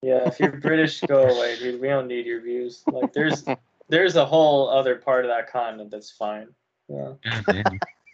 yeah. 0.02 0.28
If 0.28 0.38
you're 0.40 0.52
British, 0.52 1.00
go 1.02 1.22
away, 1.36 1.56
dude. 1.58 1.80
We 1.80 1.88
don't 1.88 2.06
need 2.06 2.26
your 2.26 2.40
views. 2.40 2.84
Like, 2.90 3.12
there's 3.12 3.44
there's 3.88 4.16
a 4.16 4.24
whole 4.24 4.70
other 4.70 4.96
part 4.96 5.24
of 5.24 5.30
that 5.30 5.50
continent 5.50 5.90
that's 5.90 6.10
fine. 6.10 6.48
Yeah. 6.88 7.14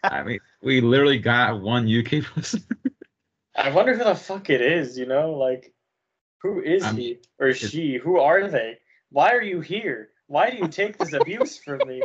I 0.08 0.22
mean, 0.22 0.40
we 0.62 0.80
literally 0.80 1.18
got 1.18 1.60
one 1.60 1.86
UK 1.86 2.24
person. 2.34 2.64
I 3.54 3.70
wonder 3.70 3.94
who 3.96 4.04
the 4.04 4.14
fuck 4.14 4.48
it 4.50 4.62
is. 4.62 4.98
You 4.98 5.06
know, 5.06 5.32
like, 5.32 5.72
who 6.42 6.62
is 6.62 6.84
I'm- 6.84 6.96
he 6.96 7.18
or 7.38 7.52
she? 7.52 7.98
Who 7.98 8.18
are 8.18 8.48
they? 8.48 8.78
Why 9.10 9.32
are 9.32 9.42
you 9.42 9.60
here? 9.60 10.10
Why 10.30 10.48
do 10.48 10.56
you 10.58 10.68
take 10.68 10.96
this 10.96 11.12
abuse 11.12 11.58
from 11.58 11.88
me? 11.88 12.00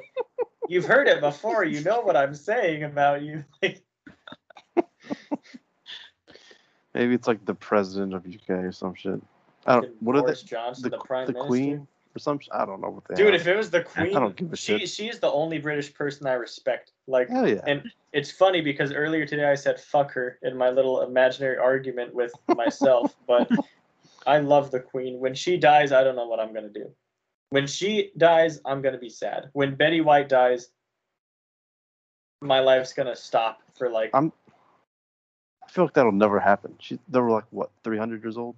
You've 0.67 0.85
heard 0.85 1.07
it 1.07 1.21
before. 1.21 1.63
You 1.63 1.81
know 1.81 2.01
what 2.01 2.17
I'm 2.17 2.33
saying 2.33 2.81
about 2.81 3.21
you. 3.21 3.45
Maybe 6.95 7.13
it's 7.13 7.27
like 7.27 7.45
the 7.45 7.53
president 7.53 8.15
of 8.15 8.25
UK 8.25 8.49
or 8.49 8.71
some 8.71 8.95
shit. 8.95 9.21
I 9.67 9.75
don't. 9.75 10.01
What 10.01 10.15
are 10.15 10.25
they? 10.25 10.33
Johnson, 10.33 10.89
The, 10.89 10.97
the, 10.97 11.03
prime 11.03 11.27
the 11.27 11.33
minister. 11.33 11.47
queen 11.47 11.87
or 12.15 12.19
some? 12.19 12.39
sh- 12.39 12.47
I 12.51 12.65
don't 12.65 12.81
know 12.81 12.89
what 12.89 13.03
they. 13.07 13.13
Dude, 13.13 13.33
have. 13.33 13.41
if 13.41 13.47
it 13.47 13.55
was 13.55 13.69
the 13.69 13.83
queen, 13.83 14.17
I 14.17 14.19
don't 14.21 14.35
give 14.35 14.51
a 14.51 14.55
she 14.55 14.79
shit. 14.79 14.89
she 14.89 15.07
is 15.07 15.19
the 15.19 15.31
only 15.31 15.59
British 15.59 15.93
person 15.93 16.25
I 16.25 16.33
respect. 16.33 16.93
Like, 17.05 17.29
Hell 17.29 17.47
yeah. 17.47 17.61
and 17.67 17.83
it's 18.11 18.31
funny 18.31 18.61
because 18.61 18.91
earlier 18.91 19.27
today 19.27 19.45
I 19.45 19.53
said 19.53 19.79
fuck 19.79 20.11
her 20.13 20.39
in 20.41 20.57
my 20.57 20.71
little 20.71 21.01
imaginary 21.03 21.57
argument 21.59 22.11
with 22.15 22.33
myself, 22.55 23.15
but 23.27 23.51
I 24.25 24.39
love 24.39 24.71
the 24.71 24.79
queen. 24.79 25.19
When 25.19 25.35
she 25.35 25.57
dies, 25.57 25.91
I 25.91 26.03
don't 26.03 26.15
know 26.15 26.27
what 26.27 26.39
I'm 26.39 26.55
gonna 26.55 26.69
do. 26.69 26.89
When 27.49 27.67
she 27.67 28.11
dies, 28.17 28.59
I'm 28.65 28.81
gonna 28.81 28.97
be 28.97 29.09
sad. 29.09 29.49
When 29.53 29.75
Betty 29.75 30.01
White 30.01 30.29
dies, 30.29 30.69
my 32.41 32.59
life's 32.59 32.93
gonna 32.93 33.15
stop 33.15 33.61
for 33.77 33.89
like 33.89 34.11
I'm- 34.13 34.33
I 35.63 35.67
feel 35.69 35.85
like 35.85 35.93
that'll 35.93 36.11
never 36.11 36.39
happen. 36.39 36.75
She, 36.79 36.99
they 37.09 37.19
were 37.19 37.31
like 37.31 37.45
what, 37.49 37.69
300 37.83 38.23
years 38.23 38.37
old? 38.37 38.55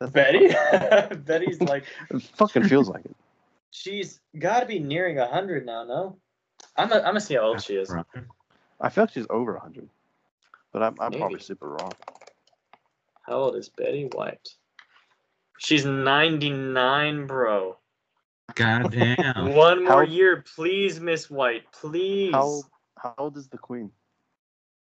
That's 0.00 0.12
Betty. 0.12 0.48
Betty's 1.24 1.60
like 1.60 1.84
It 2.10 2.22
fucking 2.22 2.64
feels 2.64 2.88
like 2.88 3.04
it. 3.04 3.16
she's 3.70 4.20
got 4.38 4.60
to 4.60 4.66
be 4.66 4.78
nearing 4.78 5.18
hundred 5.18 5.66
now. 5.66 5.84
No, 5.84 6.16
I'm 6.76 6.92
a, 6.92 6.96
I'm 6.96 7.02
gonna 7.04 7.20
see 7.20 7.34
how 7.34 7.40
old 7.42 7.62
she 7.62 7.76
is. 7.76 7.92
I 8.80 8.88
feel 8.90 9.04
like 9.04 9.12
she's 9.12 9.26
over 9.30 9.54
100, 9.54 9.88
but 10.72 10.82
I'm, 10.82 10.96
I'm 11.00 11.12
probably 11.12 11.40
super 11.40 11.70
wrong. 11.70 11.92
How 13.22 13.34
old 13.34 13.56
is 13.56 13.68
Betty 13.70 14.08
White? 14.12 14.48
She's 15.58 15.84
99, 15.84 17.26
bro. 17.26 17.76
God 18.54 18.92
damn. 18.92 19.54
One 19.54 19.84
more 19.84 20.04
How- 20.04 20.10
year, 20.10 20.44
please, 20.54 21.00
Miss 21.00 21.30
White, 21.30 21.70
please. 21.72 22.32
How 22.32 22.62
how 22.98 23.14
old 23.18 23.36
is 23.36 23.48
the 23.48 23.58
queen? 23.58 23.90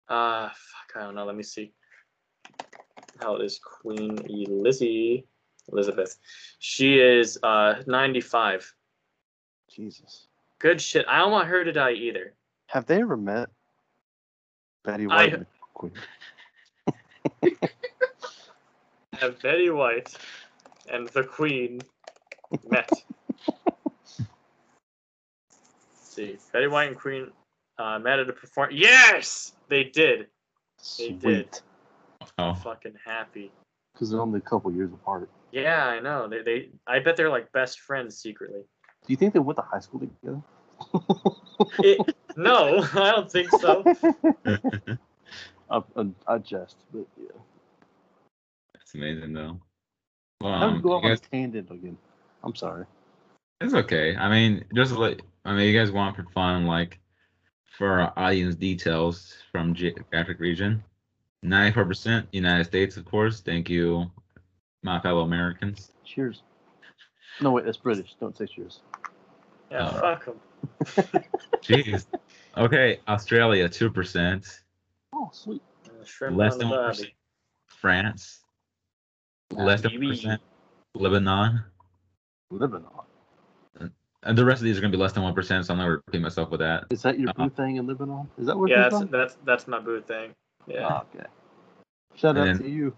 Uh, 0.08 0.48
fuck, 0.48 0.96
I 0.96 1.00
don't 1.00 1.14
know. 1.14 1.24
Let 1.24 1.36
me 1.36 1.42
see. 1.42 1.72
How 3.20 3.30
old 3.32 3.42
is 3.42 3.58
Queen 3.58 4.16
Elizzy? 4.18 5.24
Elizabeth. 5.72 6.18
She 6.58 6.98
is 6.98 7.38
uh 7.42 7.76
95. 7.86 8.74
Jesus. 9.74 10.26
Good 10.58 10.80
shit. 10.80 11.06
I 11.08 11.18
don't 11.18 11.32
want 11.32 11.48
her 11.48 11.64
to 11.64 11.72
die 11.72 11.92
either. 11.92 12.34
Have 12.66 12.84
they 12.86 13.00
ever 13.00 13.16
met 13.16 13.48
Betty 14.84 15.06
White 15.06 15.32
and 15.32 15.42
the 15.42 15.46
queen? 15.72 15.92
Have 19.14 19.40
Betty 19.40 19.70
White 19.70 20.14
and 20.90 21.08
the 21.08 21.24
Queen 21.24 21.80
met. 22.68 22.90
Let's 23.56 24.22
see, 25.94 26.36
Betty 26.52 26.66
White 26.66 26.88
and 26.88 26.98
Queen 26.98 27.30
uh, 27.78 27.98
met 27.98 28.18
at 28.18 28.28
a 28.28 28.32
perform. 28.32 28.70
Yes, 28.72 29.52
they 29.68 29.84
did. 29.84 30.26
They 30.98 31.10
did. 31.10 31.54
Sweet. 31.54 31.62
Oh, 32.38 32.54
Fucking 32.54 32.94
happy. 33.04 33.50
Because 33.92 34.10
they're 34.10 34.20
only 34.20 34.38
a 34.38 34.42
couple 34.42 34.72
years 34.72 34.92
apart. 34.92 35.30
Yeah, 35.52 35.86
I 35.86 36.00
know. 36.00 36.28
They, 36.28 36.42
they, 36.42 36.68
I 36.86 36.98
bet 36.98 37.16
they're 37.16 37.30
like 37.30 37.50
best 37.52 37.80
friends 37.80 38.16
secretly. 38.16 38.62
Do 39.06 39.12
you 39.12 39.16
think 39.16 39.34
they 39.34 39.40
went 39.40 39.56
to 39.58 39.62
high 39.62 39.80
school 39.80 40.00
together? 40.00 40.42
It, 41.78 42.16
no, 42.36 42.80
I 42.94 43.12
don't 43.12 43.30
think 43.30 43.48
so. 43.60 43.84
I, 45.70 45.82
I, 45.96 46.06
I 46.26 46.38
jest, 46.38 46.76
but 46.92 47.06
yeah. 47.16 47.28
that's 48.74 48.94
amazing 48.94 49.32
though. 49.32 49.60
Well, 50.44 50.52
How 50.52 50.66
um, 50.66 50.74
to 50.74 50.80
go 50.82 50.90
you 50.90 50.96
off 50.96 51.04
on 51.04 51.16
tangent 51.32 51.70
again? 51.70 51.96
I'm 52.42 52.54
sorry. 52.54 52.84
it's 53.62 53.72
okay. 53.72 54.14
I 54.14 54.28
mean, 54.28 54.62
just 54.74 54.92
like 54.92 55.22
I 55.46 55.54
mean, 55.54 55.66
you 55.72 55.78
guys 55.78 55.90
want 55.90 56.16
for 56.16 56.24
fun, 56.34 56.66
like 56.66 57.00
for 57.78 58.00
our 58.00 58.12
audience 58.14 58.54
details 58.54 59.38
from 59.50 59.72
geographic 59.74 60.38
region. 60.40 60.84
Ninety-four 61.42 61.86
percent 61.86 62.28
United 62.32 62.64
States, 62.64 62.98
of 62.98 63.06
course. 63.06 63.40
Thank 63.40 63.70
you, 63.70 64.10
my 64.82 65.00
fellow 65.00 65.22
Americans. 65.22 65.92
Cheers. 66.04 66.42
No, 67.40 67.52
wait, 67.52 67.64
that's 67.64 67.78
British. 67.78 68.14
Don't 68.20 68.36
say 68.36 68.44
cheers. 68.46 68.82
Yeah, 69.70 69.86
Uh, 69.86 70.00
fuck 70.00 70.24
them. 70.26 71.24
Jeez. 71.62 72.04
Okay, 72.54 73.00
Australia, 73.08 73.66
two 73.66 73.90
percent. 73.90 74.60
Oh, 75.14 75.30
sweet. 75.32 75.62
Shrimp 76.04 76.36
Less 76.36 76.58
than 76.58 76.68
one 76.68 76.94
France, 77.66 78.43
less 79.56 79.80
than 79.82 79.92
one 80.00 80.10
percent. 80.10 80.40
Lebanon. 80.94 81.62
Lebanon. 82.50 82.88
And 84.26 84.38
the 84.38 84.44
rest 84.44 84.60
of 84.60 84.64
these 84.64 84.78
are 84.78 84.80
gonna 84.80 84.90
be 84.90 84.96
less 84.96 85.12
than 85.12 85.22
one 85.22 85.34
percent, 85.34 85.66
so 85.66 85.74
I'm 85.74 85.78
not 85.78 85.84
gonna 85.84 86.00
repeat 86.06 86.22
myself 86.22 86.50
with 86.50 86.60
that. 86.60 86.84
Is 86.90 87.02
that 87.02 87.18
your 87.18 87.28
Uh-uh. 87.30 87.48
boo 87.48 87.54
thing 87.54 87.76
in 87.76 87.86
Lebanon? 87.86 88.28
Is 88.38 88.46
that 88.46 88.56
where 88.56 88.68
Yeah, 88.70 88.88
that's 88.88 89.04
that's 89.10 89.36
that's 89.44 89.68
my 89.68 89.78
boo 89.80 90.00
thing. 90.00 90.34
Yeah, 90.66 90.86
Ah, 90.86 91.04
okay. 91.14 91.26
Shout 92.14 92.36
And 92.36 92.38
out 92.38 92.44
then- 92.44 92.58
to 92.62 92.68
you. 92.70 92.96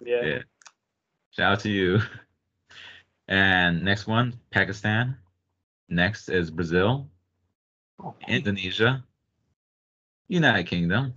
yeah. 0.00 0.22
Yeah. 0.24 0.38
Shout 1.32 1.52
out 1.52 1.60
to 1.60 1.68
you. 1.70 2.00
And 3.28 3.82
next 3.82 4.06
one, 4.06 4.40
Pakistan. 4.50 5.18
Next 5.90 6.28
is 6.30 6.50
Brazil, 6.50 7.06
Oh, 8.02 8.14
Indonesia, 8.26 9.04
United 10.28 10.64
Kingdom. 10.64 11.12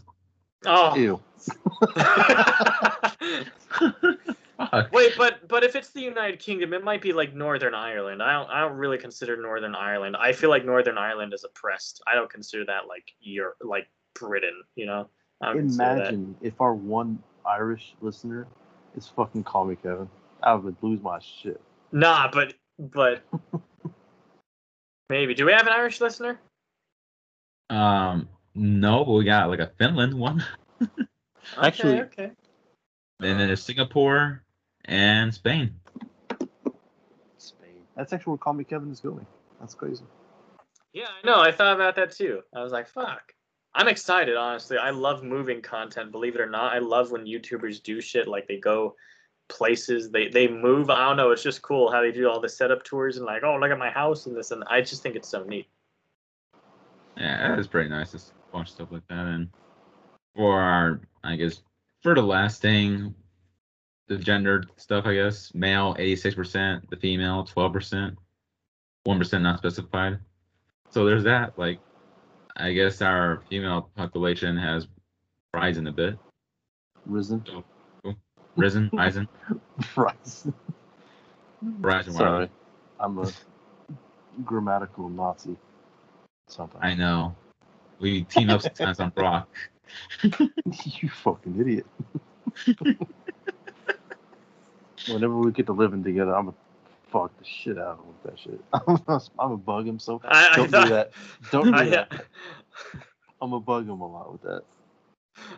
Oh. 0.66 0.94
Ew. 0.96 1.22
Fuck. 4.70 4.92
Wait, 4.92 5.14
but 5.18 5.48
but 5.48 5.64
if 5.64 5.76
it's 5.76 5.90
the 5.90 6.02
United 6.02 6.40
Kingdom, 6.40 6.74
it 6.74 6.84
might 6.84 7.02
be 7.02 7.14
like 7.14 7.34
Northern 7.34 7.74
Ireland. 7.74 8.22
I 8.22 8.34
don't 8.34 8.50
I 8.50 8.62
don't 8.62 8.78
really 8.78 8.98
consider 8.98 9.42
Northern 9.42 9.76
Ireland. 9.76 10.16
I 10.18 10.32
feel 10.34 10.50
like 10.50 10.66
Northern 10.66 10.98
Ireland 10.98 11.34
is 11.34 11.44
oppressed. 11.44 12.02
I 12.08 12.16
don't 12.16 12.30
consider 12.30 12.66
that 12.66 12.88
like 12.88 13.14
Europe, 13.20 13.58
like 13.62 13.88
Britain. 14.14 14.62
You 14.76 14.86
know. 14.86 15.10
I 15.42 15.48
don't 15.48 15.58
consider 15.58 15.84
that. 15.84 15.98
Imagine 15.98 16.36
if 16.42 16.60
our 16.62 16.76
one 16.76 17.22
Irish 17.46 17.96
listener 18.02 18.48
is 18.96 19.08
fucking 19.08 19.44
Call 19.44 19.66
Me 19.66 19.76
Kevin. 19.76 20.08
I 20.44 20.54
would 20.54 20.76
lose 20.82 21.02
my 21.02 21.20
shit. 21.20 21.60
Nah, 21.92 22.30
but 22.32 22.54
but 22.78 23.24
maybe. 25.10 25.34
Do 25.34 25.46
we 25.46 25.52
have 25.54 25.68
an 25.68 25.74
Irish 25.74 26.02
listener? 26.02 26.40
Um, 27.70 28.28
no, 28.54 29.06
but 29.06 29.14
we 29.14 29.24
got 29.24 29.50
like 29.50 29.60
a 29.60 29.72
Finland 29.78 30.14
one, 30.14 30.44
Actually- 31.62 32.02
okay, 32.02 32.24
okay. 32.24 32.32
and 33.22 33.40
then 33.40 33.48
there's 33.48 33.64
Singapore 33.64 34.44
and 34.86 35.34
Spain. 35.34 35.76
Spain. 37.38 37.70
That's 37.96 38.14
actually 38.14 38.32
where 38.32 38.38
Call 38.38 38.54
Me 38.54 38.64
Kevin 38.64 38.92
is 38.92 39.00
going. 39.00 39.26
That's 39.60 39.74
crazy. 39.74 40.04
Yeah, 40.94 41.08
I 41.24 41.26
know. 41.26 41.40
I 41.40 41.52
thought 41.52 41.76
about 41.76 41.96
that 41.96 42.12
too. 42.12 42.42
I 42.56 42.62
was 42.64 42.72
like, 42.72 42.88
fuck. 42.88 43.34
I'm 43.74 43.88
excited, 43.88 44.36
honestly. 44.36 44.78
I 44.78 44.90
love 44.90 45.24
moving 45.24 45.62
content, 45.62 46.12
believe 46.12 46.36
it 46.36 46.42
or 46.42 46.50
not. 46.50 46.74
I 46.74 46.80
love 46.80 47.12
when 47.12 47.26
YouTubers 47.26 47.82
do 47.82 48.02
shit 48.02 48.28
like 48.28 48.48
they 48.48 48.58
go 48.58 48.96
places, 49.48 50.10
they 50.12 50.28
they 50.30 50.48
move. 50.48 50.90
I 50.90 51.08
don't 51.08 51.18
know, 51.18 51.32
it's 51.32 51.44
just 51.44 51.62
cool 51.62 51.92
how 51.92 52.02
they 52.02 52.12
do 52.12 52.30
all 52.30 52.40
the 52.40 52.50
setup 52.50 52.84
tours 52.84 53.18
and 53.18 53.26
like, 53.26 53.44
oh 53.44 53.58
look 53.58 53.72
at 53.72 53.78
my 53.78 53.90
house 53.90 54.26
and 54.26 54.36
this 54.36 54.52
and 54.52 54.64
I 54.68 54.82
just 54.82 55.04
think 55.04 55.16
it's 55.16 55.30
so 55.30 55.44
neat. 55.44 55.68
Yeah, 57.18 57.50
that 57.50 57.60
is 57.60 57.68
pretty 57.68 57.90
nice 57.90 58.12
to 58.12 58.18
s- 58.18 58.34
watch 58.54 58.72
stuff 58.72 58.92
like 58.92 59.08
that. 59.10 59.26
And 59.28 59.50
for 60.36 60.60
our, 60.60 61.02
I 61.24 61.36
guess, 61.36 61.62
for 62.02 62.16
the 62.16 62.22
last 62.22 62.62
thing, 62.62 63.14
the 64.12 64.18
gendered 64.18 64.70
stuff, 64.76 65.06
I 65.06 65.14
guess, 65.14 65.54
male 65.54 65.96
86%, 65.96 66.90
the 66.90 66.98
female 66.98 67.46
12%, 67.46 68.18
1% 69.08 69.42
not 69.42 69.58
specified. 69.58 70.20
So 70.90 71.06
there's 71.06 71.24
that. 71.24 71.58
Like, 71.58 71.80
I 72.58 72.74
guess 72.74 73.02
our 73.02 73.42
female 73.50 73.90
population 73.96 74.58
has 74.58 74.90
risen 75.54 75.88
a 75.88 75.94
bit, 75.94 76.18
Risen. 77.06 77.42
Oh, 78.04 78.14
risen, 78.58 78.90
risen, 78.92 79.30
right. 79.96 80.18
risen. 81.62 82.14
Sorry. 82.14 82.50
I'm 83.00 83.18
a 83.18 83.32
grammatical 84.44 85.08
Nazi. 85.08 85.56
Sometimes. 86.50 86.84
I 86.84 86.96
know. 86.96 87.34
We 88.02 88.24
team 88.24 88.50
up 88.50 88.62
sometimes 88.62 89.00
on 89.00 89.10
Brock. 89.16 89.48
you 90.22 91.10
fucking 91.10 91.60
idiot. 91.62 91.86
Whenever 95.08 95.36
we 95.38 95.52
get 95.52 95.66
to 95.68 95.74
living 95.74 96.04
together, 96.04 96.36
I'm 96.36 96.46
gonna 96.46 96.58
fuck 97.12 97.38
the 97.38 97.46
shit 97.46 97.78
out 97.78 98.00
of 98.00 98.00
him 98.00 98.06
with 98.08 98.24
that 98.24 98.40
shit. 98.40 98.62
I'm 98.74 98.96
gonna, 99.06 99.22
I'm 99.40 99.48
gonna 99.50 99.58
bug 99.58 99.88
him 99.88 100.00
so. 100.00 100.22
I, 100.24 100.50
I 100.52 100.56
Don't 100.56 100.68
do 100.68 100.72
thought, 100.72 100.90
that. 100.90 101.12
Don't 101.52 101.66
do 101.66 101.74
I, 101.74 101.86
that. 101.90 102.12
I'm 103.42 103.50
gonna 103.50 103.60
bug 103.60 103.86
him 103.86 104.02
a 104.02 104.08
lot 104.08 104.32
with 104.32 104.42
that. 104.44 104.64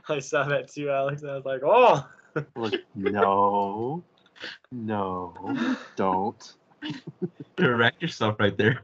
I 0.10 0.20
saw 0.20 0.44
that 0.46 0.70
too, 0.70 0.90
Alex. 0.90 1.22
And 1.22 1.32
I 1.32 1.36
was 1.36 1.46
like, 1.46 1.62
oh 1.64 2.08
Like, 2.56 2.74
no, 2.96 4.04
no, 4.72 5.58
don't. 5.96 6.54
Correct 7.58 8.02
yourself 8.02 8.36
right 8.40 8.58
there. 8.58 8.82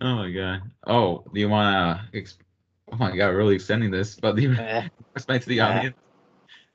oh 0.00 0.14
my 0.16 0.30
god. 0.30 0.62
Oh, 0.86 1.24
do 1.32 1.40
you 1.40 1.48
wanna? 1.48 2.08
Exp- 2.14 2.38
oh 2.92 2.96
my 2.96 3.16
god, 3.16 3.28
really 3.28 3.54
extending 3.54 3.90
this, 3.90 4.14
but 4.16 4.36
do 4.36 4.42
you 4.42 4.50
Nah, 4.54 4.82
explain 5.16 5.40
to 5.40 5.48
the 5.48 5.58
Nah. 5.58 5.68
audience 5.78 5.96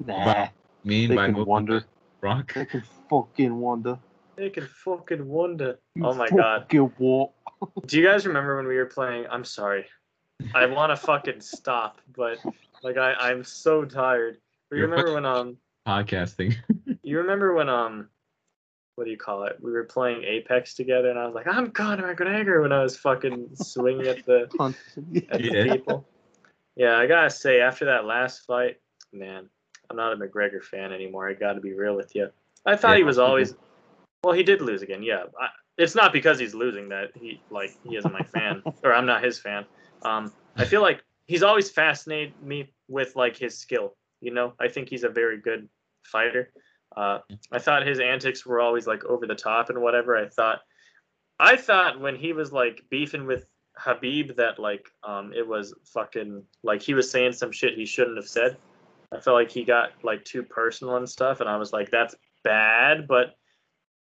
nah. 0.06 0.48
mean 0.84 1.10
They 1.10 1.16
by 1.16 1.26
can 1.26 1.34
moving 1.36 1.48
wonder. 1.48 1.84
Brock. 2.22 2.54
They 2.54 2.66
can 2.66 2.84
fucking 3.10 3.56
wonder. 3.56 3.98
They 4.36 4.50
can 4.50 4.66
fucking 4.68 5.26
wonder. 5.28 5.80
Oh 6.02 6.14
my 6.14 6.28
god. 6.30 6.62
Fucking 6.64 6.92
what? 6.98 7.32
Do 7.88 7.98
you 8.00 8.06
guys 8.06 8.26
remember 8.26 8.56
when 8.58 8.68
we 8.68 8.76
were 8.78 8.86
playing? 8.86 9.26
I'm 9.30 9.44
sorry. 9.46 9.86
I 10.56 10.66
want 10.66 10.92
to 10.92 10.96
fucking 10.96 11.42
stop, 11.42 12.00
but 12.16 12.38
like 12.84 12.98
I, 12.98 13.14
I'm 13.14 13.44
so 13.44 13.84
tired. 13.84 14.38
You 14.72 14.78
You're 14.78 14.88
remember 14.88 15.08
fucking- 15.14 15.24
when 15.24 15.26
um 15.26 15.58
Podcasting. 15.88 16.56
you 17.04 17.18
remember 17.18 17.54
when 17.54 17.68
um 17.70 18.08
what 18.96 19.06
do 19.06 19.12
you 19.12 19.18
call 19.18 19.44
it? 19.46 19.58
We 19.62 19.72
were 19.72 19.86
playing 19.86 20.24
Apex 20.26 20.74
together, 20.76 21.10
and 21.10 21.18
I 21.18 21.26
was 21.26 21.34
like, 21.34 21.48
I'm 21.48 21.72
Conor 21.72 22.14
McGregor 22.14 22.62
when 22.62 22.74
I 22.74 22.84
was 22.84 22.98
fucking 22.98 23.50
swinging 23.56 24.08
at 24.08 24.26
the 24.26 24.50
at 25.32 25.42
Yeah. 25.42 25.64
the 25.64 25.70
people. 25.72 26.08
Yeah, 26.76 26.98
I 26.98 27.08
gotta 27.08 27.30
say, 27.30 27.62
after 27.62 27.86
that 27.86 28.04
last 28.06 28.46
fight, 28.46 28.78
man, 29.14 29.50
I'm 29.90 29.98
not 29.98 30.14
a 30.14 30.16
McGregor 30.16 30.64
fan 30.64 30.92
anymore. 30.94 31.30
I 31.30 31.34
gotta 31.34 31.60
be 31.60 31.74
real 31.74 31.96
with 31.96 32.16
you. 32.16 32.30
I 32.66 32.76
thought 32.76 32.92
Yeah. 32.92 32.98
he 32.98 33.04
was 33.04 33.18
always. 33.28 33.56
Well, 34.24 34.34
he 34.34 34.44
did 34.44 34.62
lose 34.62 34.82
again. 34.82 35.02
Yeah, 35.02 35.24
I, 35.40 35.48
it's 35.78 35.96
not 35.96 36.12
because 36.12 36.38
he's 36.38 36.54
losing 36.54 36.90
that 36.90 37.12
he 37.16 37.42
like 37.50 37.72
he 37.88 37.96
isn't 37.96 38.12
my 38.12 38.22
fan 38.24 38.62
or 38.84 38.94
I'm 38.94 39.06
not 39.06 39.24
his 39.24 39.40
fan. 39.40 39.66
Um, 40.04 40.32
I 40.58 40.66
feel 40.66 40.82
like 40.82 41.04
he's 41.28 41.44
always 41.44 41.70
fascinated 41.70 42.34
me 42.44 42.72
with 42.88 43.16
like 43.16 43.38
his 43.38 43.58
skill. 43.58 43.96
You 44.22 44.34
know, 44.34 44.54
I 44.60 44.68
think 44.68 44.90
he's 44.90 45.04
a 45.04 45.10
very 45.10 45.38
good 45.38 45.70
fighter. 46.04 46.52
Uh, 46.98 47.20
I 47.52 47.60
thought 47.60 47.86
his 47.86 48.00
antics 48.00 48.46
were 48.46 48.60
always 48.60 48.88
like 48.88 49.06
over 49.06 49.26
the 49.26 49.36
top 49.36 49.70
and 49.70 49.82
whatever. 49.82 50.18
I 50.18 50.28
thought, 50.28 50.62
I 51.40 51.56
thought 51.56 52.00
when 52.02 52.16
he 52.16 52.34
was 52.34 52.52
like 52.52 52.84
beefing 52.90 53.26
with 53.26 53.46
Khabib 53.80 54.36
that 54.36 54.60
like 54.60 54.90
um 55.04 55.32
it 55.34 55.48
was 55.48 55.74
fucking 55.86 56.44
like 56.64 56.82
he 56.82 56.94
was 56.94 57.10
saying 57.10 57.32
some 57.32 57.52
shit 57.54 57.76
he 57.78 57.86
shouldn't 57.86 58.18
have 58.18 58.28
said. 58.28 58.58
I 59.12 59.20
felt 59.20 59.36
like 59.36 59.52
he 59.52 59.64
got 59.64 59.92
like 60.04 60.24
too 60.24 60.44
personal 60.44 60.98
and 60.98 61.10
stuff, 61.10 61.40
and 61.40 61.50
I 61.50 61.58
was 61.58 61.74
like, 61.74 61.90
that's 61.90 62.16
bad, 62.44 63.08
but 63.08 63.36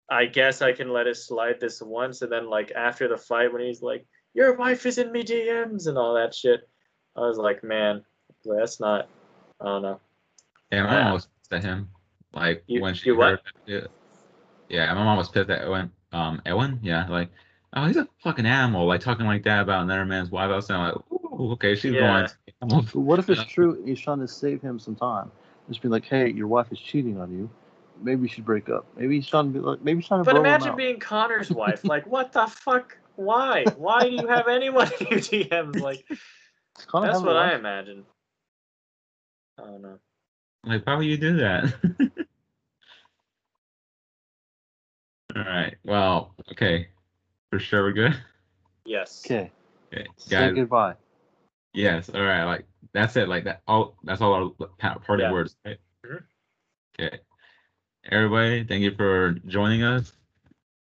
I 0.10 0.26
guess 0.26 0.62
I 0.62 0.72
can 0.72 0.90
let 0.90 1.08
it 1.08 1.18
slide 1.18 1.60
this 1.60 1.82
once. 1.82 2.22
And 2.22 2.32
then 2.32 2.50
like 2.50 2.72
after 2.72 3.08
the 3.08 3.18
fight, 3.18 3.52
when 3.52 3.62
he's 3.62 3.82
like, 3.82 4.06
your 4.34 4.56
wife 4.56 4.86
is 4.86 4.98
in 4.98 5.12
me 5.12 5.24
DMs 5.24 5.88
and 5.88 5.98
all 5.98 6.14
that 6.16 6.34
shit, 6.34 6.68
I 7.16 7.22
was 7.22 7.38
like, 7.38 7.64
man, 7.64 8.04
that's 8.46 8.80
not. 8.80 9.10
I 9.60 9.66
don't 9.66 9.82
know. 9.82 10.00
Yeah, 10.72 10.84
my 10.84 11.04
mom 11.04 11.14
was 11.14 11.26
pissed 11.26 11.54
at 11.54 11.64
him. 11.64 11.90
Like 12.34 12.64
You- 12.68 12.82
when 12.82 12.94
she 12.94 13.10
heard 13.10 13.40
it. 13.66 13.92
Yeah, 14.70 14.94
my 14.94 15.04
mom 15.04 15.18
was 15.18 15.30
pissed 15.30 15.50
at 15.50 15.66
Ewan. 15.66 15.92
Um, 16.12 16.42
Ewan, 16.46 16.80
yeah, 16.82 17.08
like, 17.08 17.30
oh, 17.74 17.86
he's 17.86 17.98
a 17.98 18.08
fucking 18.24 18.46
animal, 18.46 18.86
like 18.86 19.02
talking 19.02 19.26
like 19.26 19.44
that 19.44 19.62
about 19.62 19.84
another 19.84 20.06
man's 20.06 20.30
wife. 20.32 20.50
I 20.50 20.56
was 20.56 20.68
saying 20.68 20.80
like, 20.80 20.96
ooh, 21.12 21.17
okay, 21.38 21.76
she's 21.76 21.94
Yeah. 21.94 22.28
going. 22.62 22.84
What 22.94 23.20
if 23.20 23.30
it's 23.30 23.42
Yeah. 23.42 23.46
true 23.46 23.76
and 23.76 23.88
he's 23.88 24.00
trying 24.00 24.20
to 24.20 24.28
save 24.28 24.62
him 24.62 24.80
some 24.80 24.96
time? 24.96 25.32
Just 25.70 25.82
be 25.82 25.88
like, 25.90 26.06
hey, 26.06 26.30
your 26.32 26.48
wife 26.48 26.72
is 26.72 26.80
cheating 26.80 27.20
on 27.20 27.32
you. 27.32 27.50
Maybe 28.02 28.22
you 28.24 28.28
should 28.28 28.46
break 28.46 28.70
up. 28.70 28.86
Maybe 28.96 29.16
he's 29.16 29.28
trying 29.28 29.52
to 29.52 29.60
be 29.60 29.60
like, 29.60 29.82
maybe 29.82 30.00
he's 30.00 30.08
trying 30.08 30.22
to 30.22 30.26
But 30.26 30.34
blow 30.34 30.42
him 30.42 30.48
imagine 30.48 30.72
out. 30.72 30.78
being 30.78 31.00
Conor's 31.00 31.52
wife. 31.54 31.84
Like, 31.88 32.06
what 32.08 32.32
the 32.32 32.48
fuck? 32.48 32.98
Why? 33.16 33.66
Why 33.76 34.10
do 34.10 34.16
you 34.16 34.28
have 34.28 34.48
anyone 34.48 34.88
in 34.88 35.08
your 35.10 35.20
DMs? 35.20 35.80
Like, 35.80 36.06
Connor 36.88 37.08
that's 37.08 37.24
what 37.24 37.36
I 37.36 37.56
imagine. 37.56 38.06
I 39.60 39.64
don't 39.64 39.82
know. 39.82 39.98
Like, 40.64 40.86
why 40.86 40.96
would 40.96 41.06
you 41.06 41.18
do 41.18 41.38
that? 41.38 41.74
All 45.36 45.44
right. 45.44 45.76
Well, 45.84 46.34
okay. 46.52 46.88
For 47.50 47.60
sure, 47.60 47.84
we're 47.84 47.94
good. 47.94 48.16
Yes. 48.86 49.24
Okay, 49.26 49.52
Okay, 49.94 50.08
say 50.18 50.30
guys. 50.30 50.56
goodbye. 50.56 50.96
Yes. 51.78 52.10
All 52.10 52.24
right. 52.24 52.44
Like 52.44 52.66
that's 52.92 53.16
it. 53.18 53.30
Like 53.30 53.44
that. 53.44 53.62
All 53.68 53.96
that's 54.04 54.20
all 54.20 54.34
our 54.82 55.00
party 55.00 55.22
Yeah. 55.22 55.32
words. 55.32 55.56
Right? 55.64 55.78
Mhm. 56.04 56.24
Okay. 57.00 57.20
Everybody, 58.10 58.64
thank 58.64 58.82
you 58.82 58.96
for 58.96 59.34
joining 59.46 59.84
us. 59.84 60.12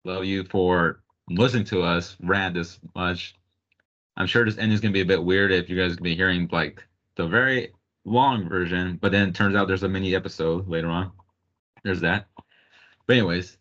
Love 0.05 0.27
you 0.27 0.45
for 0.45 1.01
listening 1.31 1.65
to 1.67 1.83
us 1.83 2.19
rant 2.21 2.55
this 2.55 2.79
much. 2.95 3.35
I'm 4.19 4.27
sure 4.27 4.45
this 4.45 4.59
ending 4.59 4.73
is 4.73 4.81
gonna 4.81 4.93
be 4.93 5.01
a 5.01 5.07
bit 5.07 5.25
weird 5.25 5.51
if 5.51 5.71
you 5.71 5.79
guys 5.79 5.93
gonna 5.97 6.03
be 6.03 6.15
hearing 6.15 6.47
like 6.53 6.85
the 7.17 7.27
very 7.27 7.73
long 8.05 8.47
version, 8.47 8.99
but 9.01 9.13
then 9.13 9.31
it 9.31 9.35
turns 9.35 9.57
out 9.57 9.69
there's 9.69 9.85
a 9.85 9.89
mini 9.89 10.15
episode 10.15 10.69
later 10.69 10.89
on. 10.89 11.11
There's 11.85 12.01
that. 12.03 12.27
But 13.07 13.17
anyways, 13.17 13.57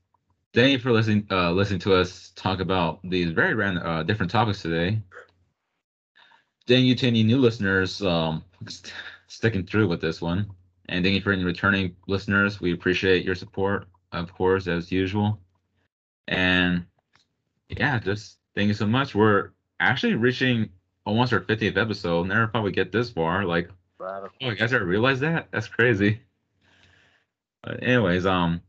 thank 0.54 0.72
you 0.74 0.80
for 0.80 0.92
listening 0.92 1.28
uh 1.32 1.52
listening 1.54 1.80
to 1.82 1.94
us 1.94 2.34
talk 2.36 2.60
about 2.60 3.00
these 3.10 3.32
very 3.32 3.54
random 3.54 3.86
uh 3.86 4.04
different 4.04 4.32
topics 4.32 4.62
today 4.62 5.02
thank 6.72 6.86
you 6.86 6.96
to 6.96 7.08
any 7.08 7.22
new 7.22 7.38
listeners 7.38 8.02
um, 8.02 8.44
st- 8.68 8.94
sticking 9.28 9.66
through 9.66 9.90
with 9.90 10.00
this 10.00 10.22
one. 10.22 10.50
And 10.88 11.04
thank 11.04 11.16
you 11.16 11.22
for 11.22 11.34
any 11.34 11.44
returning 11.44 11.96
listeners. 12.08 12.62
We 12.62 12.74
appreciate 12.74 13.26
your 13.26 13.36
support, 13.36 13.88
of 14.14 14.34
course, 14.34 14.68
as 14.68 14.92
usual. 14.92 15.40
And 16.30 16.86
yeah, 17.70 18.00
just 18.00 18.38
thank 18.56 18.70
you 18.70 18.74
so 18.74 18.86
much. 18.86 19.14
We're 19.14 19.52
actually 19.82 20.16
reaching 20.16 20.70
almost 21.06 21.34
our 21.34 21.42
50th 21.42 21.78
episode. 21.78 22.28
Never 22.28 22.48
thought 22.48 22.64
we'd 22.64 22.76
get 22.76 22.94
this 22.94 23.10
far. 23.10 23.44
Like, 23.44 23.70
oh, 24.42 24.50
you 24.50 24.56
guys 24.56 24.74
ever 24.74 24.86
realized 24.86 25.22
that? 25.22 25.50
That's 25.52 25.68
crazy. 25.68 26.22
But 27.64 27.84
anyways, 27.84 28.26
um, 28.26 28.62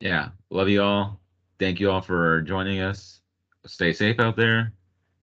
yeah, 0.00 0.28
love 0.50 0.68
you 0.68 0.82
all. 0.82 1.20
Thank 1.58 1.80
you 1.80 1.90
all 1.90 2.02
for 2.02 2.42
joining 2.42 2.80
us. 2.80 3.20
Stay 3.64 3.94
safe 3.94 4.20
out 4.20 4.36
there. 4.36 4.72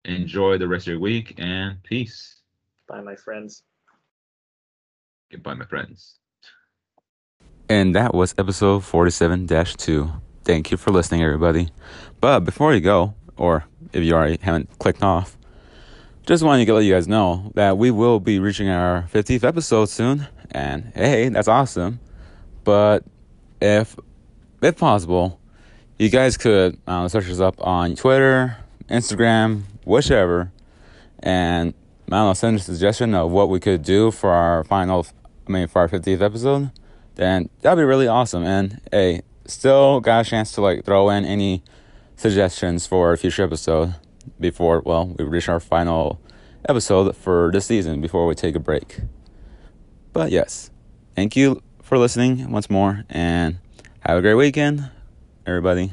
Enjoy 0.04 0.58
the 0.58 0.68
rest 0.68 0.86
of 0.86 0.92
your 0.92 1.00
week 1.00 1.34
and 1.38 1.82
peace. 1.82 2.40
Bye, 2.88 3.00
my 3.00 3.16
friends. 3.16 3.62
Goodbye, 5.30 5.54
my 5.54 5.64
friends. 5.64 6.18
And 7.68 7.94
that 7.94 8.14
was 8.14 8.34
episode 8.36 8.84
47 8.84 9.46
2. 9.46 10.12
Thank 10.44 10.70
you 10.70 10.76
for 10.76 10.90
listening, 10.90 11.22
everybody. 11.22 11.70
But 12.20 12.40
before 12.40 12.74
you 12.74 12.80
go, 12.80 13.14
or 13.38 13.64
if 13.92 14.04
you 14.04 14.12
already 14.14 14.38
haven't 14.42 14.78
clicked 14.78 15.02
off, 15.02 15.38
just 16.26 16.42
wanted 16.42 16.66
to 16.66 16.74
let 16.74 16.84
you 16.84 16.92
guys 16.92 17.08
know 17.08 17.50
that 17.54 17.78
we 17.78 17.90
will 17.90 18.20
be 18.20 18.38
reaching 18.38 18.68
our 18.68 19.08
50th 19.12 19.44
episode 19.44 19.86
soon. 19.86 20.26
And 20.50 20.92
hey, 20.94 21.30
that's 21.30 21.48
awesome. 21.48 22.00
But 22.64 23.04
if 23.60 23.96
if 24.62 24.76
possible, 24.76 25.40
you 25.98 26.10
guys 26.10 26.36
could 26.36 26.78
uh, 26.86 27.08
search 27.08 27.28
us 27.30 27.40
up 27.40 27.56
on 27.60 27.96
Twitter, 27.96 28.56
Instagram, 28.88 29.62
whichever, 29.84 30.52
and 31.20 31.74
I 32.08 32.16
don't 32.16 32.28
know, 32.28 32.34
send 32.34 32.56
a 32.56 32.60
suggestion 32.60 33.14
of 33.14 33.30
what 33.30 33.48
we 33.48 33.60
could 33.60 33.82
do 33.82 34.10
for 34.10 34.30
our 34.30 34.64
final, 34.64 35.06
I 35.48 35.52
mean, 35.52 35.68
for 35.68 35.80
our 35.80 35.88
50th 35.88 36.20
episode 36.20 36.70
then 37.16 37.48
that'd 37.62 37.78
be 37.78 37.84
really 37.84 38.08
awesome. 38.08 38.44
And 38.44 38.80
hey, 38.90 39.22
still 39.46 40.00
got 40.00 40.26
a 40.26 40.28
chance 40.28 40.52
to 40.52 40.60
like 40.60 40.84
throw 40.84 41.10
in 41.10 41.24
any 41.24 41.62
suggestions 42.16 42.86
for 42.86 43.12
a 43.12 43.18
future 43.18 43.42
episode 43.42 43.94
before 44.40 44.80
well 44.84 45.06
we 45.18 45.24
reach 45.24 45.48
our 45.48 45.60
final 45.60 46.20
episode 46.68 47.14
for 47.16 47.50
this 47.52 47.66
season 47.66 48.00
before 48.00 48.26
we 48.26 48.34
take 48.34 48.54
a 48.54 48.60
break. 48.60 49.00
But 50.12 50.30
yes, 50.30 50.70
thank 51.14 51.36
you 51.36 51.62
for 51.82 51.98
listening 51.98 52.50
once 52.50 52.70
more 52.70 53.04
and 53.10 53.58
have 54.00 54.18
a 54.18 54.22
great 54.22 54.34
weekend, 54.34 54.90
everybody. 55.46 55.92